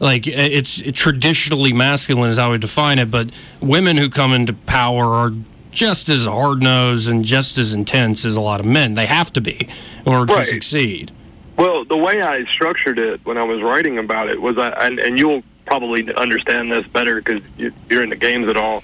Like 0.00 0.26
it's 0.26 0.80
traditionally 0.92 1.72
masculine, 1.72 2.30
as 2.30 2.36
how 2.38 2.50
we 2.52 2.58
define 2.58 2.98
it, 2.98 3.10
but 3.10 3.30
women 3.60 3.96
who 3.96 4.08
come 4.08 4.32
into 4.32 4.52
power 4.54 5.04
are 5.04 5.32
just 5.70 6.08
as 6.08 6.26
hard 6.26 6.62
nosed 6.62 7.08
and 7.08 7.24
just 7.24 7.58
as 7.58 7.72
intense 7.72 8.24
as 8.24 8.36
a 8.36 8.40
lot 8.40 8.60
of 8.60 8.66
men. 8.66 8.94
They 8.94 9.06
have 9.06 9.32
to 9.34 9.40
be 9.40 9.68
in 10.04 10.12
order 10.12 10.32
Right. 10.32 10.44
to 10.44 10.50
succeed. 10.50 11.12
Well, 11.56 11.84
the 11.84 11.96
way 11.96 12.22
I 12.22 12.44
structured 12.44 12.98
it 12.98 13.20
when 13.24 13.36
I 13.36 13.42
was 13.42 13.60
writing 13.62 13.98
about 13.98 14.28
it 14.28 14.40
was, 14.40 14.56
I, 14.58 14.68
and, 14.86 14.98
and 14.98 15.18
you'll 15.18 15.42
probably 15.66 16.12
understand 16.14 16.70
this 16.72 16.86
better 16.86 17.16
because 17.16 17.42
you're 17.88 18.02
in 18.02 18.10
the 18.10 18.16
games 18.16 18.48
at 18.48 18.56
all. 18.56 18.82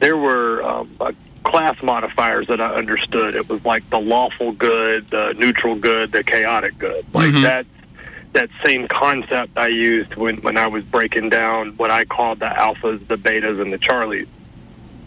There 0.00 0.16
were 0.16 0.62
um, 0.62 0.90
uh, 1.00 1.12
class 1.44 1.80
modifiers 1.82 2.46
that 2.48 2.60
I 2.60 2.74
understood. 2.74 3.34
It 3.34 3.48
was 3.48 3.64
like 3.64 3.88
the 3.90 4.00
lawful 4.00 4.52
good, 4.52 5.06
the 5.08 5.34
neutral 5.38 5.74
good, 5.76 6.12
the 6.12 6.24
chaotic 6.24 6.78
good. 6.78 7.04
Like 7.12 7.30
Mhm. 7.30 7.42
that. 7.42 7.66
That 8.34 8.50
same 8.64 8.86
concept 8.88 9.56
I 9.56 9.68
used 9.68 10.14
when 10.14 10.36
when 10.42 10.58
I 10.58 10.66
was 10.66 10.84
breaking 10.84 11.30
down 11.30 11.70
what 11.78 11.90
I 11.90 12.04
called 12.04 12.40
the 12.40 12.46
alphas, 12.46 13.04
the 13.08 13.16
betas, 13.16 13.58
and 13.58 13.72
the 13.72 13.78
charlies 13.78 14.26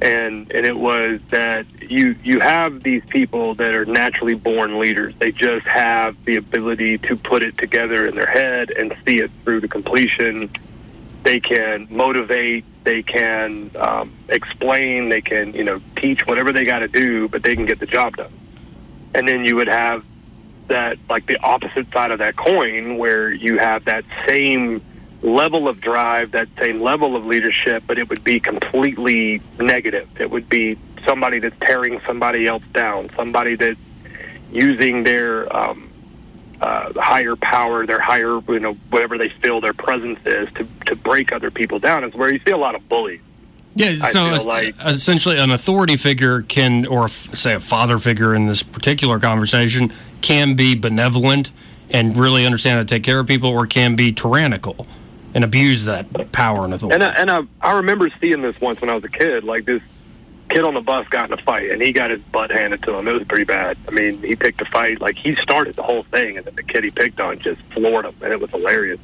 and 0.01 0.51
and 0.51 0.65
it 0.65 0.77
was 0.77 1.21
that 1.29 1.65
you 1.81 2.15
you 2.23 2.39
have 2.39 2.81
these 2.81 3.03
people 3.09 3.53
that 3.55 3.73
are 3.75 3.85
naturally 3.85 4.33
born 4.33 4.79
leaders. 4.79 5.13
They 5.19 5.31
just 5.31 5.67
have 5.67 6.23
the 6.25 6.37
ability 6.37 6.97
to 6.99 7.15
put 7.15 7.43
it 7.43 7.57
together 7.57 8.07
in 8.07 8.15
their 8.15 8.27
head 8.27 8.71
and 8.71 8.95
see 9.05 9.19
it 9.19 9.31
through 9.43 9.61
to 9.61 9.67
completion. 9.67 10.49
They 11.23 11.39
can 11.39 11.87
motivate. 11.91 12.65
They 12.83 13.03
can 13.03 13.69
um, 13.75 14.11
explain. 14.27 15.09
They 15.09 15.21
can 15.21 15.53
you 15.53 15.63
know 15.63 15.79
teach 15.95 16.25
whatever 16.25 16.51
they 16.51 16.65
got 16.65 16.79
to 16.79 16.87
do, 16.87 17.27
but 17.27 17.43
they 17.43 17.55
can 17.55 17.65
get 17.65 17.79
the 17.79 17.85
job 17.85 18.17
done. 18.17 18.33
And 19.13 19.27
then 19.27 19.45
you 19.45 19.55
would 19.55 19.67
have 19.67 20.03
that 20.67 20.97
like 21.09 21.27
the 21.27 21.37
opposite 21.43 21.91
side 21.91 22.09
of 22.09 22.19
that 22.19 22.37
coin, 22.37 22.97
where 22.97 23.31
you 23.31 23.59
have 23.59 23.85
that 23.85 24.03
same 24.27 24.81
level 25.21 25.67
of 25.67 25.79
drive, 25.79 26.31
that 26.31 26.47
same 26.59 26.81
level 26.81 27.15
of 27.15 27.25
leadership, 27.25 27.83
but 27.85 27.97
it 27.97 28.09
would 28.09 28.23
be 28.23 28.39
completely 28.39 29.41
negative. 29.59 30.07
It 30.19 30.31
would 30.31 30.49
be 30.49 30.77
somebody 31.05 31.39
that's 31.39 31.55
tearing 31.61 32.01
somebody 32.05 32.47
else 32.47 32.63
down, 32.73 33.09
somebody 33.15 33.55
that's 33.55 33.79
using 34.51 35.03
their 35.03 35.55
um, 35.55 35.89
uh, 36.59 36.91
higher 36.99 37.35
power, 37.35 37.85
their 37.85 37.99
higher, 37.99 38.39
you 38.49 38.59
know, 38.59 38.73
whatever 38.89 39.17
they 39.17 39.29
feel 39.29 39.61
their 39.61 39.73
presence 39.73 40.19
is 40.25 40.51
to, 40.53 40.67
to 40.85 40.95
break 40.95 41.31
other 41.31 41.51
people 41.51 41.79
down. 41.79 42.03
Is 42.03 42.13
where 42.13 42.31
you 42.31 42.39
see 42.45 42.51
a 42.51 42.57
lot 42.57 42.75
of 42.75 42.87
bullies. 42.89 43.21
Yeah, 43.73 43.97
so 43.99 44.25
like- 44.47 44.75
essentially, 44.85 45.37
an 45.37 45.49
authority 45.51 45.95
figure 45.95 46.41
can, 46.41 46.85
or 46.85 47.07
say 47.07 47.53
a 47.53 47.59
father 47.59 47.99
figure 47.99 48.35
in 48.35 48.47
this 48.47 48.63
particular 48.63 49.17
conversation, 49.17 49.93
can 50.21 50.55
be 50.55 50.75
benevolent 50.75 51.51
and 51.89 52.17
really 52.17 52.45
understand 52.45 52.75
how 52.75 52.81
to 52.81 52.85
take 52.85 53.03
care 53.03 53.19
of 53.19 53.27
people, 53.27 53.49
or 53.49 53.65
can 53.65 53.95
be 53.95 54.11
tyrannical 54.11 54.85
and 55.33 55.43
abuse 55.43 55.85
that 55.85 56.31
power 56.31 56.65
and 56.65 56.73
authority. 56.73 56.95
And 56.95 57.03
I, 57.03 57.09
and 57.13 57.31
I, 57.31 57.41
I 57.69 57.77
remember 57.77 58.09
seeing 58.19 58.41
this 58.41 58.59
once 58.59 58.81
when 58.81 58.89
I 58.89 58.95
was 58.95 59.03
a 59.03 59.09
kid. 59.09 59.43
Like 59.43 59.65
this 59.65 59.81
kid 60.49 60.63
on 60.63 60.73
the 60.73 60.81
bus 60.81 61.07
got 61.07 61.31
in 61.31 61.33
a 61.33 61.41
fight, 61.41 61.71
and 61.71 61.81
he 61.81 61.91
got 61.91 62.11
his 62.11 62.19
butt 62.19 62.51
handed 62.51 62.83
to 62.83 62.95
him. 62.95 63.07
It 63.07 63.13
was 63.13 63.23
pretty 63.23 63.45
bad. 63.45 63.77
I 63.87 63.91
mean, 63.91 64.21
he 64.21 64.35
picked 64.35 64.61
a 64.61 64.65
fight. 64.65 65.01
Like 65.01 65.17
he 65.17 65.33
started 65.33 65.75
the 65.75 65.83
whole 65.83 66.03
thing, 66.03 66.37
and 66.37 66.45
then 66.45 66.55
the 66.55 66.63
kid 66.63 66.83
he 66.83 66.91
picked 66.91 67.19
on 67.19 67.39
just 67.39 67.61
floored 67.73 68.05
him, 68.05 68.15
and 68.21 68.31
it 68.33 68.39
was 68.39 68.49
hilarious. 68.49 68.99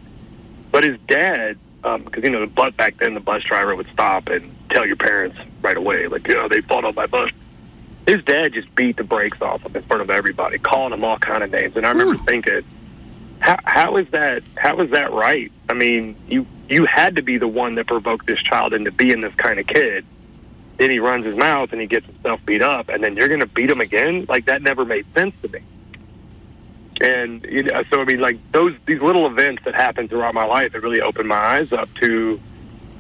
But 0.72 0.84
his 0.84 1.00
dad, 1.08 1.58
um, 1.84 2.04
because 2.04 2.24
you 2.24 2.30
know, 2.30 2.42
the 2.42 2.48
butt 2.48 2.76
back 2.76 2.98
then, 2.98 3.14
the 3.14 3.20
bus 3.20 3.44
driver 3.44 3.76
would 3.76 3.90
stop 3.94 4.28
and 4.28 4.54
tell 4.70 4.86
your 4.86 4.98
parents 4.98 5.38
right 5.62 5.78
away, 5.78 6.08
like, 6.08 6.28
you 6.28 6.34
know, 6.34 6.48
they 6.48 6.62
fought 6.62 6.86
on 6.86 6.96
my 6.96 7.06
bus. 7.06 7.32
His 8.06 8.24
dad 8.24 8.54
just 8.54 8.74
beat 8.76 8.98
the 8.98 9.04
brakes 9.04 9.42
off 9.42 9.66
him 9.66 9.76
in 9.76 9.84
front 9.84 10.02
of 10.02 10.10
everybody, 10.10 10.58
calling 10.60 10.94
him 10.94 11.04
all 11.04 11.18
kind 11.18 11.44
of 11.44 11.52
names. 11.52 11.76
And 11.76 11.86
I 11.86 11.90
remember 11.90 12.16
thinking, 12.16 12.62
how, 13.40 13.58
how 13.64 13.98
is 13.98 14.08
that? 14.10 14.44
How 14.56 14.80
is 14.80 14.92
that 14.92 15.12
right? 15.12 15.52
I 15.70 15.74
mean, 15.74 16.16
you 16.28 16.46
you 16.70 16.86
had 16.86 17.16
to 17.16 17.22
be 17.22 17.38
the 17.38 17.48
one 17.48 17.76
that 17.76 17.88
provoked 17.88 18.28
this 18.28 18.42
child 18.42 18.74
into 18.74 18.92
being 18.92 19.22
this 19.22 19.34
kind 19.36 19.60
of 19.60 19.68
kid, 19.68 20.06
then 20.78 20.90
he 20.90 21.00
runs 21.00 21.26
his 21.26 21.36
mouth 21.36 21.72
and 21.72 21.82
he 21.82 21.88
gets 21.88 22.06
himself 22.06 22.40
beat 22.46 22.62
up, 22.62 22.90
and 22.90 23.04
then 23.04 23.16
you're 23.16 23.28
going 23.28 23.40
to 23.40 23.48
beat 23.48 23.70
him 23.70 23.82
again? 23.82 24.26
Like 24.28 24.46
that 24.46 24.62
never 24.62 24.86
made 24.86 25.06
sense 25.14 25.36
to 25.42 25.50
me. 25.50 25.60
And 27.00 27.44
you 27.46 27.64
know, 27.64 27.84
so 27.90 28.02
I 28.02 28.06
mean, 28.06 28.20
like 28.20 28.38
those 28.52 28.76
these 28.86 29.02
little 29.02 29.26
events 29.28 29.64
that 29.66 29.76
happened 29.76 30.10
throughout 30.10 30.34
my 30.34 30.46
life, 30.46 30.74
it 30.74 30.82
really 30.82 31.02
opened 31.02 31.30
my 31.30 31.36
eyes 31.36 31.74
up 31.74 31.94
to. 31.96 32.40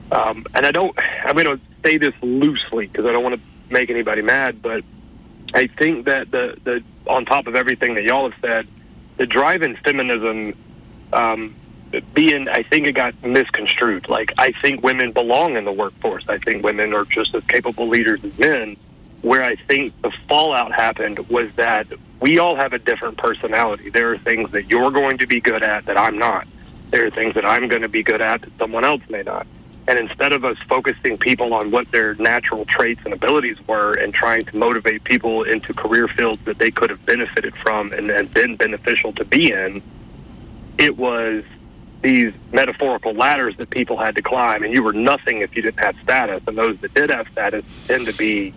Um, 0.09 0.45
and 0.53 0.65
I 0.65 0.71
don't, 0.71 0.97
I'm 1.25 1.35
going 1.35 1.57
to 1.57 1.59
say 1.83 1.97
this 1.97 2.13
loosely 2.21 2.87
because 2.87 3.05
I 3.05 3.11
don't 3.11 3.23
want 3.23 3.35
to 3.35 3.41
make 3.69 3.89
anybody 3.89 4.21
mad, 4.21 4.61
but 4.61 4.83
I 5.53 5.67
think 5.67 6.05
that 6.05 6.31
the 6.31 6.57
the 6.63 6.83
on 7.07 7.25
top 7.25 7.47
of 7.47 7.55
everything 7.55 7.95
that 7.95 8.03
y'all 8.03 8.29
have 8.29 8.39
said, 8.41 8.67
the 9.17 9.25
drive 9.25 9.61
in 9.61 9.75
feminism 9.77 10.53
um, 11.13 11.55
being, 12.13 12.47
I 12.47 12.63
think 12.63 12.87
it 12.87 12.93
got 12.93 13.21
misconstrued. 13.23 14.09
Like, 14.09 14.31
I 14.37 14.51
think 14.51 14.83
women 14.83 15.11
belong 15.11 15.57
in 15.57 15.65
the 15.65 15.71
workforce. 15.71 16.27
I 16.27 16.37
think 16.37 16.63
women 16.63 16.93
are 16.93 17.05
just 17.05 17.33
as 17.35 17.43
capable 17.45 17.87
leaders 17.87 18.23
as 18.23 18.37
men. 18.37 18.77
Where 19.23 19.43
I 19.43 19.55
think 19.55 19.99
the 20.03 20.11
fallout 20.29 20.71
happened 20.71 21.19
was 21.29 21.53
that 21.55 21.87
we 22.19 22.37
all 22.37 22.55
have 22.55 22.73
a 22.73 22.79
different 22.79 23.17
personality. 23.17 23.89
There 23.89 24.11
are 24.13 24.17
things 24.17 24.51
that 24.51 24.69
you're 24.69 24.91
going 24.91 25.17
to 25.17 25.27
be 25.27 25.39
good 25.41 25.63
at 25.63 25.85
that 25.85 25.97
I'm 25.97 26.17
not. 26.17 26.47
There 26.91 27.05
are 27.05 27.09
things 27.09 27.33
that 27.35 27.45
I'm 27.45 27.67
going 27.67 27.81
to 27.81 27.89
be 27.89 28.03
good 28.03 28.21
at 28.21 28.41
that 28.43 28.57
someone 28.57 28.85
else 28.85 29.01
may 29.09 29.23
not. 29.23 29.47
And 29.87 29.97
instead 29.97 30.33
of 30.33 30.43
us 30.43 30.57
focusing 30.67 31.17
people 31.17 31.53
on 31.53 31.71
what 31.71 31.89
their 31.91 32.15
natural 32.15 32.65
traits 32.65 33.01
and 33.05 33.13
abilities 33.13 33.57
were 33.67 33.93
and 33.93 34.13
trying 34.13 34.43
to 34.45 34.57
motivate 34.57 35.05
people 35.05 35.43
into 35.43 35.73
career 35.73 36.09
fields 36.09 36.43
that 36.43 36.57
they 36.57 36.71
could 36.71 36.89
have 36.89 37.05
benefited 37.05 37.55
from 37.55 37.91
and, 37.93 38.11
and 38.11 38.33
been 38.33 38.57
beneficial 38.57 39.13
to 39.13 39.23
be 39.23 39.51
in, 39.51 39.81
it 40.77 40.97
was 40.97 41.43
these 42.01 42.33
metaphorical 42.51 43.13
ladders 43.13 43.55
that 43.57 43.69
people 43.69 43.97
had 43.97 44.15
to 44.15 44.21
climb, 44.21 44.63
and 44.63 44.73
you 44.73 44.83
were 44.83 44.93
nothing 44.93 45.41
if 45.41 45.55
you 45.55 45.61
didn't 45.61 45.79
have 45.79 45.95
status. 46.03 46.41
And 46.47 46.57
those 46.57 46.77
that 46.79 46.93
did 46.93 47.09
have 47.09 47.27
status 47.29 47.63
tend 47.87 48.05
to 48.07 48.13
be 48.13 48.53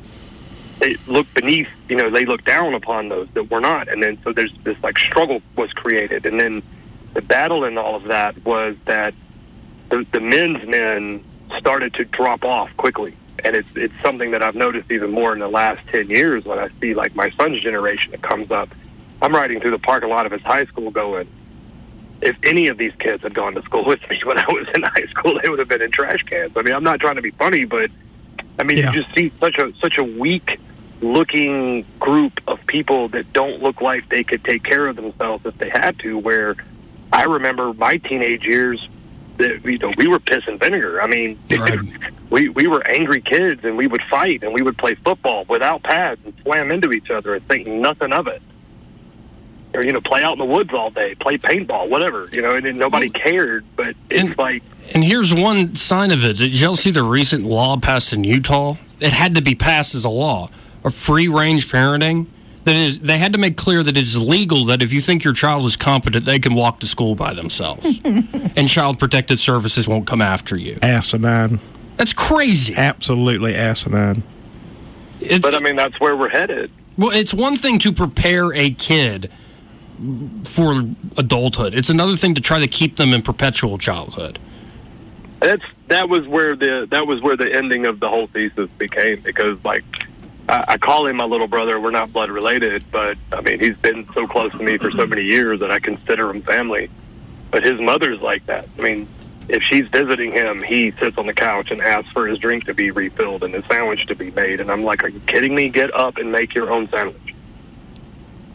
they 0.80 0.96
look 1.06 1.32
beneath, 1.34 1.68
you 1.88 1.96
know, 1.96 2.10
they 2.10 2.24
look 2.24 2.42
down 2.44 2.74
upon 2.74 3.10
those 3.10 3.28
that 3.34 3.50
were 3.50 3.60
not. 3.60 3.88
And 3.88 4.02
then 4.02 4.18
so 4.24 4.32
there's 4.32 4.52
this 4.64 4.76
like 4.82 4.98
struggle 4.98 5.42
was 5.56 5.72
created, 5.72 6.26
and 6.26 6.40
then 6.40 6.62
the 7.14 7.22
battle 7.22 7.64
in 7.64 7.78
all 7.78 7.96
of 7.96 8.04
that 8.04 8.42
was 8.44 8.76
that 8.86 9.14
the, 9.90 10.06
the 10.12 10.20
men's 10.20 10.66
men 10.66 11.22
started 11.58 11.94
to 11.94 12.04
drop 12.04 12.44
off 12.44 12.70
quickly. 12.76 13.14
And 13.44 13.56
it's 13.56 13.74
it's 13.74 13.98
something 14.00 14.32
that 14.32 14.42
I've 14.42 14.54
noticed 14.54 14.90
even 14.90 15.10
more 15.12 15.32
in 15.32 15.38
the 15.38 15.48
last 15.48 15.86
ten 15.88 16.08
years 16.10 16.44
when 16.44 16.58
I 16.58 16.68
see 16.80 16.94
like 16.94 17.14
my 17.14 17.30
son's 17.30 17.60
generation 17.62 18.10
that 18.12 18.22
comes 18.22 18.50
up. 18.50 18.68
I'm 19.22 19.34
riding 19.34 19.60
through 19.60 19.70
the 19.72 19.78
parking 19.78 20.10
lot 20.10 20.26
of 20.26 20.32
his 20.32 20.42
high 20.42 20.64
school 20.66 20.90
going, 20.90 21.26
if 22.20 22.36
any 22.44 22.68
of 22.68 22.76
these 22.78 22.92
kids 22.98 23.22
had 23.22 23.32
gone 23.34 23.54
to 23.54 23.62
school 23.62 23.84
with 23.84 24.00
me 24.10 24.20
when 24.24 24.38
I 24.38 24.44
was 24.48 24.68
in 24.74 24.82
high 24.82 25.06
school, 25.10 25.40
they 25.42 25.48
would 25.48 25.58
have 25.58 25.68
been 25.68 25.82
in 25.82 25.90
trash 25.90 26.22
cans. 26.24 26.52
I 26.56 26.62
mean, 26.62 26.74
I'm 26.74 26.84
not 26.84 27.00
trying 27.00 27.16
to 27.16 27.22
be 27.22 27.30
funny, 27.30 27.64
but 27.64 27.90
I 28.58 28.64
mean, 28.64 28.76
Yeah. 28.78 28.92
you 28.92 29.02
just 29.02 29.14
see 29.16 29.32
such 29.40 29.56
a 29.58 29.72
such 29.80 29.96
a 29.96 30.04
weak 30.04 30.58
looking 31.00 31.86
group 31.98 32.42
of 32.46 32.64
people 32.66 33.08
that 33.08 33.32
don't 33.32 33.62
look 33.62 33.80
like 33.80 34.06
they 34.10 34.22
could 34.22 34.44
take 34.44 34.62
care 34.64 34.86
of 34.86 34.96
themselves 34.96 35.46
if 35.46 35.56
they 35.56 35.70
had 35.70 35.98
to. 36.00 36.18
Where 36.18 36.56
I 37.10 37.24
remember 37.24 37.72
my 37.72 37.96
teenage 37.96 38.44
years, 38.44 38.86
you 39.40 39.78
know, 39.78 39.92
we 39.96 40.06
were 40.06 40.18
piss 40.18 40.46
and 40.46 40.58
vinegar. 40.58 41.02
I 41.02 41.06
mean, 41.06 41.38
we 42.30 42.48
we 42.48 42.66
were 42.66 42.86
angry 42.88 43.20
kids, 43.20 43.64
and 43.64 43.76
we 43.76 43.86
would 43.86 44.02
fight, 44.02 44.42
and 44.42 44.52
we 44.52 44.62
would 44.62 44.78
play 44.78 44.94
football 44.94 45.44
without 45.48 45.82
pads 45.82 46.20
and 46.24 46.34
slam 46.42 46.70
into 46.70 46.92
each 46.92 47.10
other 47.10 47.34
and 47.34 47.46
think 47.48 47.66
nothing 47.66 48.12
of 48.12 48.26
it 48.26 48.42
or 49.74 49.84
you 49.84 49.92
know 49.92 50.00
play 50.00 50.22
out 50.22 50.32
in 50.32 50.38
the 50.38 50.44
woods 50.44 50.72
all 50.72 50.90
day, 50.90 51.14
play 51.14 51.38
paintball, 51.38 51.88
whatever. 51.88 52.28
You 52.32 52.42
know, 52.42 52.54
and 52.54 52.78
nobody 52.78 53.10
cared. 53.10 53.64
But 53.76 53.96
it's 54.08 54.36
like 54.38 54.62
And 54.92 55.04
here's 55.04 55.32
one 55.32 55.74
sign 55.76 56.10
of 56.10 56.24
it. 56.24 56.36
Did 56.38 56.58
y'all 56.58 56.76
see 56.76 56.90
the 56.90 57.02
recent 57.02 57.44
law 57.44 57.76
passed 57.78 58.12
in 58.12 58.24
Utah? 58.24 58.76
It 59.00 59.12
had 59.12 59.34
to 59.36 59.42
be 59.42 59.54
passed 59.54 59.94
as 59.94 60.04
a 60.04 60.10
law. 60.10 60.50
A 60.84 60.90
free 60.90 61.28
range 61.28 61.70
parenting. 61.70 62.26
That 62.70 62.76
is, 62.76 63.00
they 63.00 63.18
had 63.18 63.32
to 63.32 63.38
make 63.40 63.56
clear 63.56 63.82
that 63.82 63.96
it 63.96 64.04
is 64.04 64.16
legal 64.16 64.66
that 64.66 64.80
if 64.80 64.92
you 64.92 65.00
think 65.00 65.24
your 65.24 65.32
child 65.32 65.64
is 65.64 65.74
competent, 65.74 66.24
they 66.24 66.38
can 66.38 66.54
walk 66.54 66.78
to 66.80 66.86
school 66.86 67.16
by 67.16 67.34
themselves. 67.34 67.84
and 68.04 68.68
Child 68.68 69.00
Protective 69.00 69.40
Services 69.40 69.88
won't 69.88 70.06
come 70.06 70.22
after 70.22 70.56
you. 70.56 70.78
Asinine. 70.80 71.58
That's 71.96 72.12
crazy. 72.12 72.76
Absolutely 72.76 73.56
asinine. 73.56 74.22
but 75.18 75.52
I 75.52 75.58
mean 75.58 75.74
that's 75.74 75.98
where 75.98 76.16
we're 76.16 76.28
headed. 76.28 76.70
Well, 76.96 77.10
it's 77.10 77.34
one 77.34 77.56
thing 77.56 77.80
to 77.80 77.90
prepare 77.92 78.54
a 78.54 78.70
kid 78.70 79.34
for 80.44 80.84
adulthood. 81.16 81.74
It's 81.74 81.90
another 81.90 82.14
thing 82.14 82.36
to 82.36 82.40
try 82.40 82.60
to 82.60 82.68
keep 82.68 82.98
them 82.98 83.12
in 83.12 83.22
perpetual 83.22 83.78
childhood. 83.78 84.38
That's 85.40 85.64
that 85.88 86.08
was 86.08 86.28
where 86.28 86.54
the 86.54 86.86
that 86.92 87.08
was 87.08 87.20
where 87.20 87.36
the 87.36 87.52
ending 87.52 87.86
of 87.86 87.98
the 87.98 88.08
whole 88.08 88.28
thesis 88.28 88.70
became 88.78 89.22
because 89.22 89.58
like 89.64 90.06
I, 90.50 90.64
I 90.68 90.78
call 90.78 91.06
him 91.06 91.16
my 91.16 91.24
little 91.24 91.46
brother. 91.46 91.78
We're 91.80 91.90
not 91.90 92.12
blood 92.12 92.30
related, 92.30 92.84
but 92.90 93.16
I 93.32 93.40
mean 93.40 93.60
he's 93.60 93.76
been 93.78 94.06
so 94.12 94.26
close 94.26 94.52
to 94.52 94.62
me 94.62 94.78
for 94.78 94.90
so 94.90 95.06
many 95.06 95.22
years 95.22 95.60
that 95.60 95.70
I 95.70 95.78
consider 95.78 96.30
him 96.30 96.42
family. 96.42 96.90
But 97.50 97.64
his 97.64 97.80
mother's 97.80 98.20
like 98.20 98.46
that. 98.46 98.68
I 98.78 98.82
mean, 98.82 99.08
if 99.48 99.62
she's 99.62 99.88
visiting 99.88 100.32
him, 100.32 100.62
he 100.62 100.92
sits 100.92 101.18
on 101.18 101.26
the 101.26 101.34
couch 101.34 101.70
and 101.70 101.80
asks 101.80 102.10
for 102.12 102.26
his 102.26 102.38
drink 102.38 102.66
to 102.66 102.74
be 102.74 102.90
refilled 102.90 103.42
and 103.42 103.54
his 103.54 103.64
sandwich 103.66 104.06
to 104.06 104.14
be 104.14 104.30
made. 104.30 104.60
And 104.60 104.70
I'm 104.70 104.84
like, 104.84 105.02
are 105.02 105.08
you 105.08 105.20
kidding 105.26 105.54
me? 105.54 105.68
Get 105.68 105.92
up 105.94 106.18
and 106.18 106.30
make 106.30 106.54
your 106.54 106.70
own 106.70 106.88
sandwich. 106.90 107.34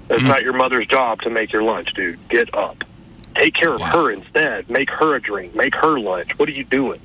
It's 0.09 0.21
hmm. 0.21 0.27
not 0.27 0.43
your 0.43 0.53
mother's 0.53 0.87
job 0.87 1.21
to 1.23 1.29
make 1.29 1.51
your 1.51 1.63
lunch, 1.63 1.93
dude. 1.93 2.19
Get 2.29 2.53
up. 2.53 2.83
Take 3.35 3.53
care 3.53 3.73
of 3.73 3.81
her 3.81 4.11
instead. 4.11 4.69
Make 4.69 4.89
her 4.89 5.15
a 5.15 5.21
drink. 5.21 5.55
Make 5.55 5.75
her 5.75 5.99
lunch. 5.99 6.37
What 6.39 6.47
are 6.47 6.53
you 6.53 6.63
doing? 6.63 7.01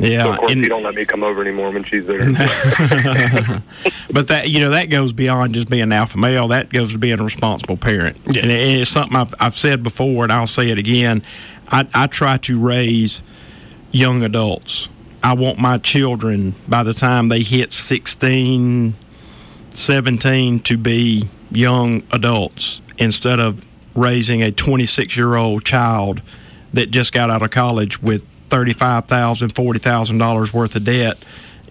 Yeah, 0.00 0.22
so 0.22 0.30
of 0.32 0.38
course, 0.38 0.52
and- 0.52 0.62
you 0.62 0.68
don't 0.68 0.82
let 0.82 0.94
me 0.94 1.04
come 1.04 1.22
over 1.24 1.40
anymore 1.42 1.70
when 1.70 1.84
she's 1.84 2.06
there. 2.06 2.18
but 4.12 4.28
that 4.28 4.44
you 4.48 4.60
know 4.60 4.70
that 4.70 4.86
goes 4.90 5.12
beyond 5.12 5.54
just 5.54 5.68
being 5.68 5.82
an 5.82 5.92
alpha 5.92 6.18
male. 6.18 6.48
That 6.48 6.70
goes 6.70 6.92
to 6.92 6.98
being 6.98 7.18
a 7.20 7.24
responsible 7.24 7.76
parent. 7.76 8.16
And 8.26 8.36
it- 8.36 8.80
it's 8.80 8.90
something 8.90 9.16
I've, 9.16 9.34
I've 9.40 9.54
said 9.56 9.82
before, 9.82 10.24
and 10.24 10.32
I'll 10.32 10.46
say 10.46 10.70
it 10.70 10.78
again. 10.78 11.22
I, 11.70 11.86
I 11.94 12.06
try 12.06 12.36
to 12.38 12.58
raise 12.60 13.22
young 13.90 14.22
adults. 14.22 14.88
I 15.22 15.34
want 15.34 15.58
my 15.58 15.78
children 15.78 16.54
by 16.68 16.82
the 16.84 16.94
time 16.94 17.28
they 17.28 17.42
hit 17.42 17.72
16, 17.72 18.94
17 19.72 20.60
to 20.60 20.76
be 20.76 21.28
young 21.50 22.02
adults 22.12 22.80
instead 22.98 23.40
of 23.40 23.66
raising 23.94 24.42
a 24.42 24.52
26 24.52 25.16
year 25.16 25.34
old 25.36 25.64
child 25.64 26.22
that 26.72 26.90
just 26.90 27.12
got 27.12 27.30
out 27.30 27.42
of 27.42 27.50
college 27.50 28.00
with 28.02 28.22
$35,000, 28.48 29.52
$40,000 29.52 30.52
worth 30.52 30.76
of 30.76 30.84
debt 30.84 31.18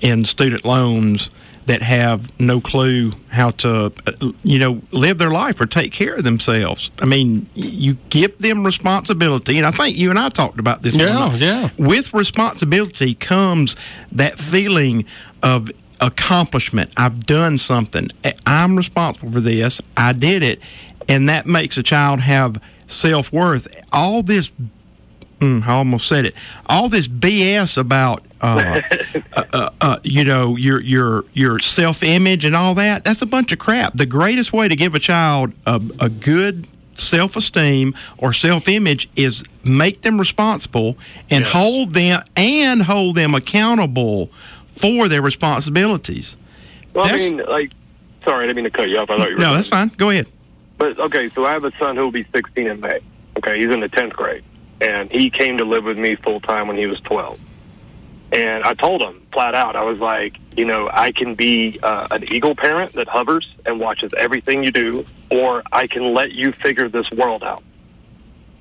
in 0.01 0.25
student 0.25 0.63
loans 0.63 1.31
that 1.65 1.81
have 1.81 2.39
no 2.39 2.61
clue 2.61 3.11
how 3.29 3.49
to, 3.51 3.91
uh, 4.07 4.31
you 4.43 4.57
know, 4.57 4.81
live 4.91 5.17
their 5.17 5.29
life 5.31 5.59
or 5.59 5.65
take 5.65 5.91
care 5.91 6.15
of 6.15 6.23
themselves. 6.23 6.89
I 7.01 7.05
mean, 7.05 7.49
you 7.55 7.97
give 8.09 8.37
them 8.37 8.65
responsibility, 8.65 9.57
and 9.57 9.67
I 9.67 9.71
think 9.71 9.97
you 9.97 10.09
and 10.09 10.17
I 10.17 10.29
talked 10.29 10.59
about 10.59 10.81
this. 10.81 10.95
Yeah, 10.95 11.35
yeah. 11.35 11.69
With 11.77 12.13
responsibility 12.13 13.13
comes 13.15 13.75
that 14.13 14.39
feeling 14.39 15.05
of 15.43 15.69
accomplishment. 15.99 16.91
I've 16.95 17.25
done 17.25 17.57
something. 17.57 18.09
I'm 18.45 18.77
responsible 18.77 19.31
for 19.31 19.41
this. 19.41 19.81
I 19.97 20.13
did 20.13 20.43
it, 20.43 20.61
and 21.09 21.27
that 21.27 21.45
makes 21.45 21.77
a 21.77 21.83
child 21.83 22.21
have 22.21 22.61
self 22.87 23.33
worth. 23.33 23.67
All 23.91 24.23
this 24.23 24.53
Mm, 25.39 25.65
I 25.67 25.73
almost 25.73 26.07
said 26.07 26.25
it. 26.25 26.33
All 26.65 26.89
this 26.89 27.07
BS 27.07 27.77
about 27.77 28.23
uh, 28.41 28.81
uh, 29.33 29.43
uh, 29.53 29.69
uh, 29.81 29.99
you 30.03 30.23
know 30.23 30.55
your 30.55 30.81
your 30.81 31.25
your 31.33 31.59
self 31.59 32.03
image 32.03 32.43
and 32.45 32.55
all 32.55 32.73
that. 32.75 33.03
That's 33.03 33.21
a 33.21 33.25
bunch 33.25 33.51
of 33.51 33.59
crap. 33.59 33.93
The 33.93 34.05
greatest 34.05 34.53
way 34.53 34.67
to 34.67 34.75
give 34.75 34.95
a 34.95 34.99
child 34.99 35.53
a, 35.65 35.81
a 35.99 36.09
good 36.09 36.67
self 36.95 37.35
esteem 37.35 37.93
or 38.17 38.33
self 38.33 38.67
image 38.67 39.09
is 39.15 39.43
make 39.63 40.01
them 40.01 40.17
responsible 40.17 40.97
and 41.29 41.43
hold 41.43 41.93
them 41.93 42.21
and 42.35 42.83
hold 42.83 43.15
them 43.15 43.35
accountable 43.35 44.27
for 44.67 45.07
their 45.07 45.21
responsibilities. 45.21 46.37
well, 46.93 47.05
I 47.05 47.15
mean, 47.17 47.37
like, 47.37 47.71
sorry, 48.23 48.43
I 48.43 48.47
didn't 48.47 48.57
mean 48.57 48.65
to 48.65 48.71
cut 48.71 48.89
you 48.89 48.97
off. 48.97 49.09
I 49.09 49.17
thought 49.17 49.29
you 49.29 49.35
were. 49.35 49.41
No, 49.41 49.53
that's 49.53 49.69
fine. 49.69 49.89
Go 49.97 50.09
ahead. 50.09 50.27
But 50.77 50.99
okay, 50.99 51.29
so 51.29 51.45
I 51.45 51.53
have 51.53 51.63
a 51.63 51.75
son 51.77 51.95
who 51.95 52.03
will 52.03 52.11
be 52.11 52.23
16 52.33 52.67
in 52.67 52.79
May. 52.79 52.99
Okay, 53.37 53.59
he's 53.59 53.71
in 53.71 53.79
the 53.79 53.89
10th 53.89 54.13
grade, 54.13 54.43
and 54.81 55.11
he 55.11 55.29
came 55.29 55.57
to 55.57 55.65
live 55.65 55.83
with 55.83 55.97
me 55.97 56.15
full 56.15 56.39
time 56.39 56.67
when 56.67 56.77
he 56.77 56.87
was 56.87 56.99
12. 57.01 57.39
And 58.31 58.63
I 58.63 58.73
told 58.73 59.01
him 59.01 59.21
flat 59.31 59.55
out, 59.55 59.75
I 59.75 59.83
was 59.83 59.99
like, 59.99 60.37
you 60.55 60.65
know, 60.65 60.89
I 60.91 61.11
can 61.11 61.35
be 61.35 61.79
uh, 61.81 62.07
an 62.11 62.25
eagle 62.31 62.55
parent 62.55 62.93
that 62.93 63.07
hovers 63.07 63.47
and 63.65 63.79
watches 63.79 64.13
everything 64.17 64.63
you 64.63 64.71
do, 64.71 65.05
or 65.31 65.63
I 65.71 65.87
can 65.87 66.13
let 66.13 66.33
you 66.33 66.51
figure 66.51 66.89
this 66.89 67.09
world 67.11 67.43
out. 67.43 67.63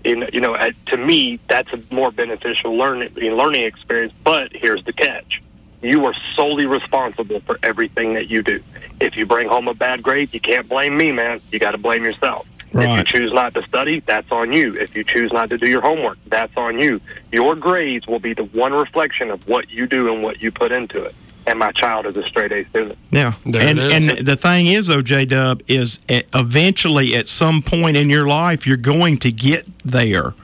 In, 0.05 0.29
you 0.33 0.41
know, 0.41 0.57
to 0.87 0.97
me, 0.97 1.41
that's 1.49 1.73
a 1.73 1.83
more 1.91 2.12
beneficial 2.12 2.77
learning 2.77 3.12
learning 3.14 3.64
experience. 3.64 4.12
But 4.23 4.53
here's 4.53 4.85
the 4.85 4.93
catch: 4.93 5.43
you 5.83 6.05
are 6.05 6.14
solely 6.37 6.67
responsible 6.67 7.41
for 7.41 7.59
everything 7.64 8.14
that 8.14 8.31
you 8.31 8.43
do. 8.43 8.62
If 9.01 9.17
you 9.17 9.27
bring 9.27 9.49
home 9.49 9.67
a 9.67 9.75
bad 9.75 10.05
grade, 10.05 10.33
you 10.33 10.39
can't 10.39 10.69
blame 10.69 10.97
me, 10.97 11.11
man. 11.11 11.41
You 11.51 11.59
got 11.59 11.73
to 11.73 11.79
blame 11.79 12.05
yourself. 12.05 12.49
If 12.83 12.99
you 12.99 13.05
choose 13.05 13.33
not 13.33 13.55
to 13.55 13.62
study, 13.62 14.01
that's 14.01 14.31
on 14.33 14.53
you. 14.53 14.74
If 14.74 14.95
you 14.97 15.05
choose 15.05 15.33
not 15.33 15.51
to 15.51 15.59
do 15.59 15.66
your 15.68 15.81
homework, 15.81 16.18
that's 16.27 16.57
on 16.57 16.79
you. 16.79 17.01
Your 17.33 17.55
grades 17.55 18.07
will 18.07 18.18
be 18.18 18.35
the 18.35 18.45
one 18.45 18.72
reflection 18.72 19.31
of 19.31 19.47
what 19.49 19.70
you 19.70 19.87
do 19.87 20.12
and 20.12 20.22
what 20.22 20.41
you 20.43 20.51
put 20.51 20.72
into 20.72 21.03
it. 21.03 21.14
and 21.49 21.59
my 21.61 21.70
child 21.70 22.07
is 22.07 22.16
a 22.16 22.24
straight 22.24 22.51
A 22.51 22.64
student. 22.70 22.99
Yeah, 23.12 23.35
There 23.45 23.62
and 23.62 23.79
it 23.79 23.85
is. 23.85 23.93
and 24.18 24.27
the 24.27 24.35
thing 24.37 24.66
is, 24.66 24.89
though, 24.89 25.01
J 25.03 25.24
Dub 25.27 25.62
is 25.68 26.01
eventually 26.09 27.14
at 27.14 27.27
some 27.29 27.62
point 27.62 27.97
in 27.97 28.11
your 28.11 28.27
life 28.27 28.66
you're 28.66 28.77
going 28.77 29.16
to 29.18 29.31
get 29.33 29.64
there. 29.85 30.35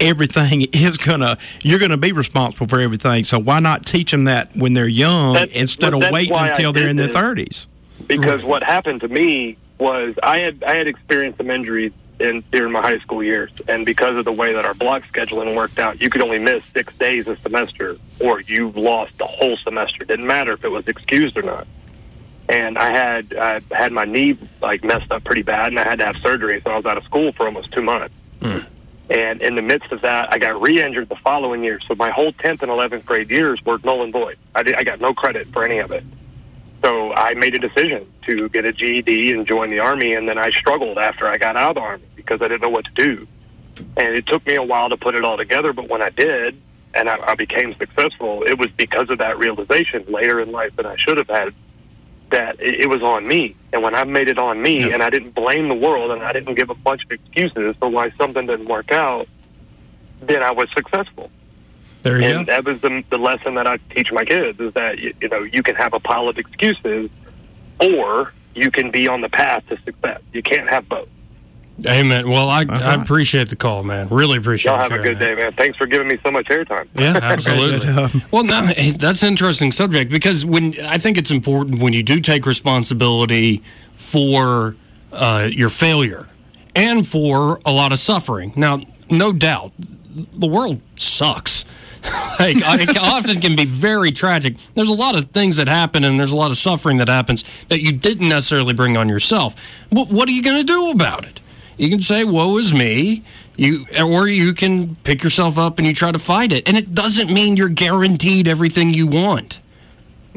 Everything 0.00 0.62
is 0.72 0.98
gonna 0.98 1.38
you're 1.62 1.78
gonna 1.78 1.96
be 1.96 2.12
responsible 2.12 2.66
for 2.68 2.80
everything. 2.80 3.24
So 3.24 3.38
why 3.38 3.60
not 3.60 3.86
teach 3.86 4.10
them 4.10 4.24
that 4.24 4.48
when 4.54 4.74
they're 4.74 4.86
young 4.88 5.34
That's- 5.34 5.56
instead 5.56 5.88
well, 5.92 5.96
of 5.96 6.00
that's 6.02 6.12
waiting 6.14 6.36
until 6.36 6.72
they're 6.72 6.88
in 6.88 6.96
their 6.96 7.08
thirties? 7.08 7.66
because 8.06 8.42
what 8.44 8.62
happened 8.62 9.00
to 9.00 9.08
me 9.08 9.56
was 9.78 10.14
I 10.22 10.38
had 10.38 10.62
I 10.64 10.74
had 10.74 10.86
experienced 10.86 11.38
some 11.38 11.50
injuries 11.50 11.92
in 12.18 12.42
during 12.50 12.72
my 12.72 12.80
high 12.80 12.98
school 12.98 13.22
years, 13.22 13.50
and 13.68 13.84
because 13.84 14.16
of 14.16 14.24
the 14.24 14.32
way 14.32 14.52
that 14.54 14.64
our 14.64 14.74
block 14.74 15.02
scheduling 15.12 15.54
worked 15.54 15.78
out, 15.78 16.00
you 16.00 16.08
could 16.08 16.22
only 16.22 16.38
miss 16.38 16.64
six 16.66 16.96
days 16.96 17.28
a 17.28 17.36
semester, 17.38 17.98
or 18.20 18.40
you 18.40 18.70
lost 18.70 19.16
the 19.18 19.26
whole 19.26 19.56
semester. 19.58 20.04
Didn't 20.04 20.26
matter 20.26 20.52
if 20.52 20.64
it 20.64 20.70
was 20.70 20.86
excused 20.88 21.36
or 21.36 21.42
not. 21.42 21.66
And 22.48 22.78
I 22.78 22.90
had 22.90 23.34
I 23.34 23.60
had 23.72 23.92
my 23.92 24.04
knee 24.04 24.38
like 24.62 24.84
messed 24.84 25.10
up 25.10 25.24
pretty 25.24 25.42
bad, 25.42 25.68
and 25.68 25.78
I 25.78 25.84
had 25.84 25.98
to 25.98 26.06
have 26.06 26.16
surgery, 26.16 26.60
so 26.64 26.70
I 26.70 26.76
was 26.76 26.86
out 26.86 26.96
of 26.96 27.04
school 27.04 27.32
for 27.32 27.46
almost 27.46 27.72
two 27.72 27.82
months. 27.82 28.14
Hmm. 28.40 28.58
And 29.08 29.40
in 29.40 29.54
the 29.54 29.62
midst 29.62 29.92
of 29.92 30.00
that, 30.00 30.32
I 30.32 30.38
got 30.38 30.60
re-injured 30.60 31.08
the 31.08 31.16
following 31.16 31.62
year. 31.62 31.78
So 31.86 31.94
my 31.94 32.10
whole 32.10 32.32
10th 32.32 32.62
and 32.62 32.72
11th 32.72 33.04
grade 33.04 33.30
years 33.30 33.64
were 33.64 33.78
null 33.84 34.02
and 34.02 34.12
void. 34.12 34.36
I, 34.54 34.64
did, 34.64 34.74
I 34.74 34.82
got 34.82 35.00
no 35.00 35.14
credit 35.14 35.46
for 35.52 35.64
any 35.64 35.78
of 35.78 35.92
it. 35.92 36.02
So 36.86 37.12
I 37.14 37.34
made 37.34 37.52
a 37.52 37.58
decision 37.58 38.06
to 38.26 38.48
get 38.50 38.64
a 38.64 38.72
GED 38.72 39.32
and 39.32 39.44
join 39.44 39.70
the 39.70 39.80
Army, 39.80 40.12
and 40.12 40.28
then 40.28 40.38
I 40.38 40.50
struggled 40.50 40.98
after 40.98 41.26
I 41.26 41.36
got 41.36 41.56
out 41.56 41.70
of 41.70 41.74
the 41.74 41.80
Army 41.80 42.04
because 42.14 42.40
I 42.40 42.46
didn't 42.46 42.62
know 42.62 42.68
what 42.68 42.84
to 42.84 42.92
do. 42.92 43.26
And 43.96 44.14
it 44.14 44.24
took 44.26 44.46
me 44.46 44.54
a 44.54 44.62
while 44.62 44.88
to 44.90 44.96
put 44.96 45.16
it 45.16 45.24
all 45.24 45.36
together, 45.36 45.72
but 45.72 45.88
when 45.88 46.00
I 46.00 46.10
did, 46.10 46.56
and 46.94 47.10
I, 47.10 47.18
I 47.32 47.34
became 47.34 47.74
successful, 47.74 48.44
it 48.44 48.56
was 48.56 48.70
because 48.70 49.10
of 49.10 49.18
that 49.18 49.36
realization 49.36 50.04
later 50.06 50.38
in 50.38 50.52
life 50.52 50.76
that 50.76 50.86
I 50.86 50.94
should 50.94 51.18
have 51.18 51.26
had 51.26 51.52
that 52.30 52.60
it, 52.60 52.76
it 52.82 52.88
was 52.88 53.02
on 53.02 53.26
me. 53.26 53.56
And 53.72 53.82
when 53.82 53.96
I 53.96 54.04
made 54.04 54.28
it 54.28 54.38
on 54.38 54.62
me, 54.62 54.92
and 54.92 55.02
I 55.02 55.10
didn't 55.10 55.34
blame 55.34 55.66
the 55.66 55.74
world, 55.74 56.12
and 56.12 56.22
I 56.22 56.32
didn't 56.32 56.54
give 56.54 56.70
a 56.70 56.74
bunch 56.74 57.02
of 57.04 57.10
excuses 57.10 57.74
for 57.80 57.88
why 57.88 58.10
something 58.10 58.46
didn't 58.46 58.68
work 58.68 58.92
out, 58.92 59.26
then 60.20 60.40
I 60.40 60.52
was 60.52 60.68
successful. 60.72 61.32
There 62.06 62.20
you 62.20 62.26
and 62.26 62.46
go. 62.46 62.52
that 62.52 62.64
was 62.64 62.80
the, 62.80 63.04
the 63.10 63.18
lesson 63.18 63.54
that 63.54 63.66
I 63.66 63.78
teach 63.90 64.12
my 64.12 64.24
kids 64.24 64.60
is 64.60 64.72
that 64.74 64.98
you, 64.98 65.14
you 65.20 65.28
know 65.28 65.42
you 65.42 65.62
can 65.62 65.74
have 65.76 65.92
a 65.92 66.00
pile 66.00 66.28
of 66.28 66.38
excuses, 66.38 67.10
or 67.80 68.32
you 68.54 68.70
can 68.70 68.90
be 68.90 69.08
on 69.08 69.20
the 69.20 69.28
path 69.28 69.66
to 69.68 69.78
success. 69.82 70.20
You 70.32 70.42
can't 70.42 70.68
have 70.68 70.88
both. 70.88 71.08
Amen. 71.86 72.30
Well, 72.30 72.48
I, 72.48 72.64
I 72.70 72.94
appreciate 72.94 73.50
the 73.50 73.56
call, 73.56 73.82
man. 73.82 74.08
Really 74.08 74.38
appreciate 74.38 74.72
Y'all 74.72 74.80
it. 74.80 74.84
have 74.84 74.92
a 74.92 74.94
sharing 74.94 75.18
good 75.18 75.18
day, 75.18 75.34
man. 75.34 75.52
Thanks 75.52 75.76
for 75.76 75.86
giving 75.86 76.08
me 76.08 76.18
so 76.24 76.30
much 76.30 76.46
airtime. 76.46 76.88
Yeah, 76.94 77.18
absolutely. 77.22 78.22
well, 78.30 78.44
no, 78.44 78.72
that's 78.98 79.22
an 79.22 79.28
interesting 79.28 79.70
subject 79.72 80.10
because 80.10 80.46
when 80.46 80.74
I 80.84 80.96
think 80.96 81.18
it's 81.18 81.30
important 81.30 81.80
when 81.80 81.92
you 81.92 82.02
do 82.02 82.20
take 82.20 82.46
responsibility 82.46 83.62
for 83.94 84.74
uh, 85.12 85.48
your 85.52 85.68
failure 85.68 86.28
and 86.74 87.06
for 87.06 87.60
a 87.64 87.72
lot 87.72 87.92
of 87.92 87.98
suffering. 87.98 88.52
Now, 88.54 88.80
no 89.10 89.32
doubt, 89.32 89.72
the 89.78 90.46
world 90.46 90.80
sucks. 90.94 91.64
like, 92.40 92.56
it 92.58 92.98
often 92.98 93.40
can 93.40 93.56
be 93.56 93.64
very 93.64 94.12
tragic. 94.12 94.56
There's 94.74 94.88
a 94.88 94.94
lot 94.94 95.16
of 95.16 95.26
things 95.26 95.56
that 95.56 95.68
happen, 95.68 96.04
and 96.04 96.18
there's 96.18 96.32
a 96.32 96.36
lot 96.36 96.50
of 96.50 96.56
suffering 96.56 96.98
that 96.98 97.08
happens 97.08 97.44
that 97.68 97.80
you 97.80 97.92
didn't 97.92 98.28
necessarily 98.28 98.74
bring 98.74 98.96
on 98.96 99.08
yourself. 99.08 99.54
But 99.90 100.08
what 100.08 100.28
are 100.28 100.32
you 100.32 100.42
going 100.42 100.58
to 100.58 100.64
do 100.64 100.90
about 100.90 101.24
it? 101.24 101.40
You 101.76 101.88
can 101.90 101.98
say, 101.98 102.24
"Woe 102.24 102.56
is 102.58 102.72
me," 102.72 103.22
you, 103.56 103.86
or 104.02 104.28
you 104.28 104.52
can 104.54 104.96
pick 104.96 105.22
yourself 105.22 105.58
up 105.58 105.78
and 105.78 105.86
you 105.86 105.94
try 105.94 106.12
to 106.12 106.18
fight 106.18 106.52
it. 106.52 106.68
And 106.68 106.76
it 106.76 106.94
doesn't 106.94 107.32
mean 107.32 107.56
you're 107.56 107.68
guaranteed 107.68 108.48
everything 108.48 108.94
you 108.94 109.06
want. 109.06 109.60